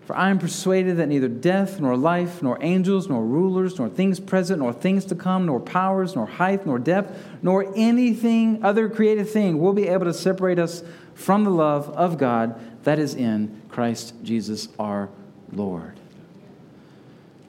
For 0.03 0.15
I 0.15 0.29
am 0.29 0.39
persuaded 0.39 0.99
that 0.99 1.09
neither 1.09 1.29
death, 1.29 1.81
nor 1.81 1.97
life, 1.97 2.43
nor 2.43 2.63
angels, 2.63 3.09
nor 3.09 3.25
rulers, 3.25 3.79
nor 3.79 3.89
things 3.89 4.21
present, 4.21 4.61
nor 4.61 4.75
things 4.75 5.07
to 5.07 5.15
come, 5.15 5.47
nor 5.47 5.59
powers, 5.59 6.15
nor 6.15 6.27
height, 6.27 6.67
nor 6.67 6.79
depth, 6.79 7.19
nor 7.43 7.73
anything 7.75 8.63
other 8.63 8.91
created 8.91 9.27
thing 9.27 9.59
will 9.59 9.73
be 9.73 9.89
able 9.89 10.05
to 10.05 10.13
separate 10.13 10.59
us 10.59 10.85
from 11.15 11.45
the 11.45 11.51
love 11.51 11.89
of 11.91 12.19
God 12.19 12.61
that 12.85 12.99
is 12.99 13.15
in 13.15 13.63
Christ 13.69 14.15
Jesus 14.23 14.69
our 14.79 15.09
Lord. 15.53 15.99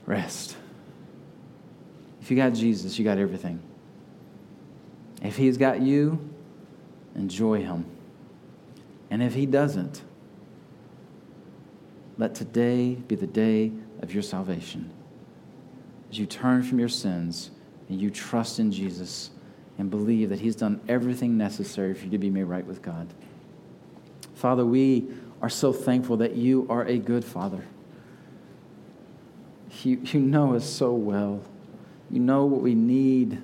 Rest. 0.06 0.56
If 2.22 2.32
you 2.32 2.38
got 2.38 2.54
Jesus, 2.54 2.98
you 2.98 3.06
got 3.06 3.18
everything. 3.18 3.60
If 5.22 5.38
he's 5.38 5.58
got 5.58 5.82
you, 5.82 6.20
enjoy 7.16 7.62
him. 7.62 7.86
And 9.10 9.22
if 9.22 9.34
he 9.34 9.46
doesn't, 9.46 10.02
let 12.18 12.34
today 12.34 12.96
be 12.96 13.16
the 13.16 13.28
day 13.28 13.72
of 14.02 14.14
your 14.14 14.24
salvation. 14.24 14.92
As 16.10 16.18
you 16.18 16.26
turn 16.26 16.64
from 16.64 16.80
your 16.80 16.90
sins 16.90 17.52
and 17.90 18.00
you 18.00 18.10
trust 18.10 18.60
in 18.60 18.72
Jesus 18.72 19.32
and 19.78 19.90
believe 19.90 20.30
that 20.30 20.40
he's 20.40 20.56
done 20.56 20.80
everything 20.88 21.38
necessary 21.38 21.94
for 21.94 22.06
you 22.06 22.12
to 22.12 22.18
be 22.18 22.30
made 22.30 22.44
right 22.44 22.66
with 22.66 22.82
God. 22.82 23.08
Father, 24.34 24.66
we 24.66 25.08
are 25.46 25.50
so 25.50 25.72
thankful 25.72 26.18
that 26.18 26.36
you 26.36 26.66
are 26.72 26.84
a 26.86 26.98
good 26.98 27.24
Father. 27.24 27.64
You, 29.84 30.02
you 30.04 30.20
know 30.20 30.56
us 30.56 30.68
so 30.68 30.92
well. 30.94 31.40
You 32.10 32.20
know 32.20 32.46
what 32.46 32.62
we 32.62 32.74
need. 32.74 33.40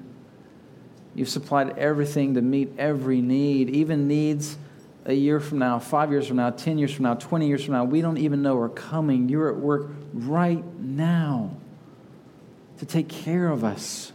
You've 1.13 1.29
supplied 1.29 1.77
everything 1.77 2.33
to 2.33 2.41
meet 2.41 2.71
every 2.79 3.21
need, 3.21 3.69
even 3.69 4.07
needs 4.07 4.57
a 5.05 5.13
year 5.13 5.39
from 5.39 5.59
now, 5.59 5.77
five 5.77 6.09
years 6.09 6.27
from 6.27 6.37
now, 6.37 6.49
10 6.49 6.79
years 6.79 6.91
from 6.91 7.03
now, 7.03 7.13
20 7.13 7.47
years 7.47 7.63
from 7.63 7.75
now. 7.75 7.83
We 7.83 8.01
don't 8.01 8.17
even 8.17 8.41
know 8.41 8.57
are 8.57 8.67
coming. 8.67 9.29
You're 9.29 9.49
at 9.49 9.57
work 9.57 9.91
right 10.11 10.65
now 10.79 11.55
to 12.79 12.85
take 12.87 13.09
care 13.09 13.47
of 13.47 13.63
us. 13.63 14.11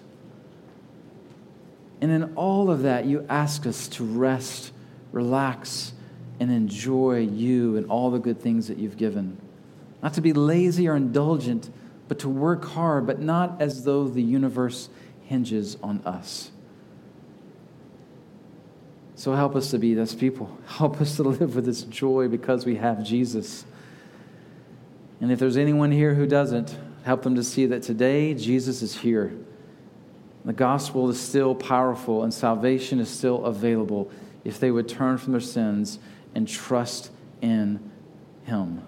And 2.01 2.11
in 2.11 2.35
all 2.35 2.69
of 2.69 2.83
that, 2.83 3.05
you 3.05 3.25
ask 3.29 3.65
us 3.65 3.87
to 3.91 4.05
rest, 4.05 4.73
relax, 5.13 5.93
and 6.39 6.51
enjoy 6.51 7.21
you 7.21 7.77
and 7.77 7.87
all 7.91 8.11
the 8.11 8.19
good 8.19 8.41
things 8.41 8.69
that 8.69 8.79
you've 8.79 8.97
given. 8.97 9.39
Not 10.03 10.15
to 10.15 10.21
be 10.21 10.33
lazy 10.33 10.89
or 10.89 10.97
indulgent, 10.97 11.71
but 12.09 12.19
to 12.21 12.29
work 12.29 12.65
hard, 12.65 13.07
but 13.07 13.21
not 13.21 13.61
as 13.61 13.85
though 13.85 14.07
the 14.07 14.23
universe 14.23 14.89
hinges 15.25 15.77
on 15.83 16.01
us. 16.05 16.51
So 19.17 19.35
help 19.35 19.57
us 19.57 19.71
to 19.71 19.79
be 19.79 19.95
this 19.95 20.15
people. 20.15 20.57
Help 20.67 21.01
us 21.01 21.17
to 21.17 21.23
live 21.23 21.57
with 21.57 21.65
this 21.65 21.83
joy 21.83 22.29
because 22.29 22.67
we 22.67 22.77
have 22.77 23.03
Jesus. 23.03 23.65
And 25.23 25.33
if 25.33 25.39
there's 25.39 25.57
anyone 25.57 25.91
here 25.91 26.15
who 26.15 26.27
doesn't, 26.27 26.77
help 27.03 27.23
them 27.23 27.37
to 27.37 27.43
see 27.43 27.67
that 27.67 27.83
today 27.83 28.35
Jesus 28.35 28.83
is 28.83 28.99
here. 28.99 29.33
The 30.45 30.53
gospel 30.53 31.09
is 31.09 31.19
still 31.19 31.55
powerful 31.55 32.23
and 32.23 32.33
salvation 32.33 33.01
is 33.01 33.09
still 33.09 33.45
available 33.47 34.11
if 34.45 34.61
they 34.61 34.71
would 34.71 34.89
turn 34.89 35.17
from 35.17 35.33
their 35.33 35.41
sins 35.41 35.99
and 36.37 36.47
trust 36.47 37.11
in 37.41 37.91
Him. 38.45 38.83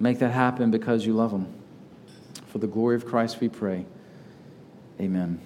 Make 0.00 0.20
that 0.20 0.30
happen 0.30 0.70
because 0.70 1.04
you 1.04 1.12
love 1.12 1.32
Him. 1.32 1.52
For 2.46 2.56
the 2.56 2.66
glory 2.66 2.96
of 2.96 3.04
Christ, 3.04 3.40
we 3.40 3.50
pray. 3.50 3.84
Amen. 4.98 5.38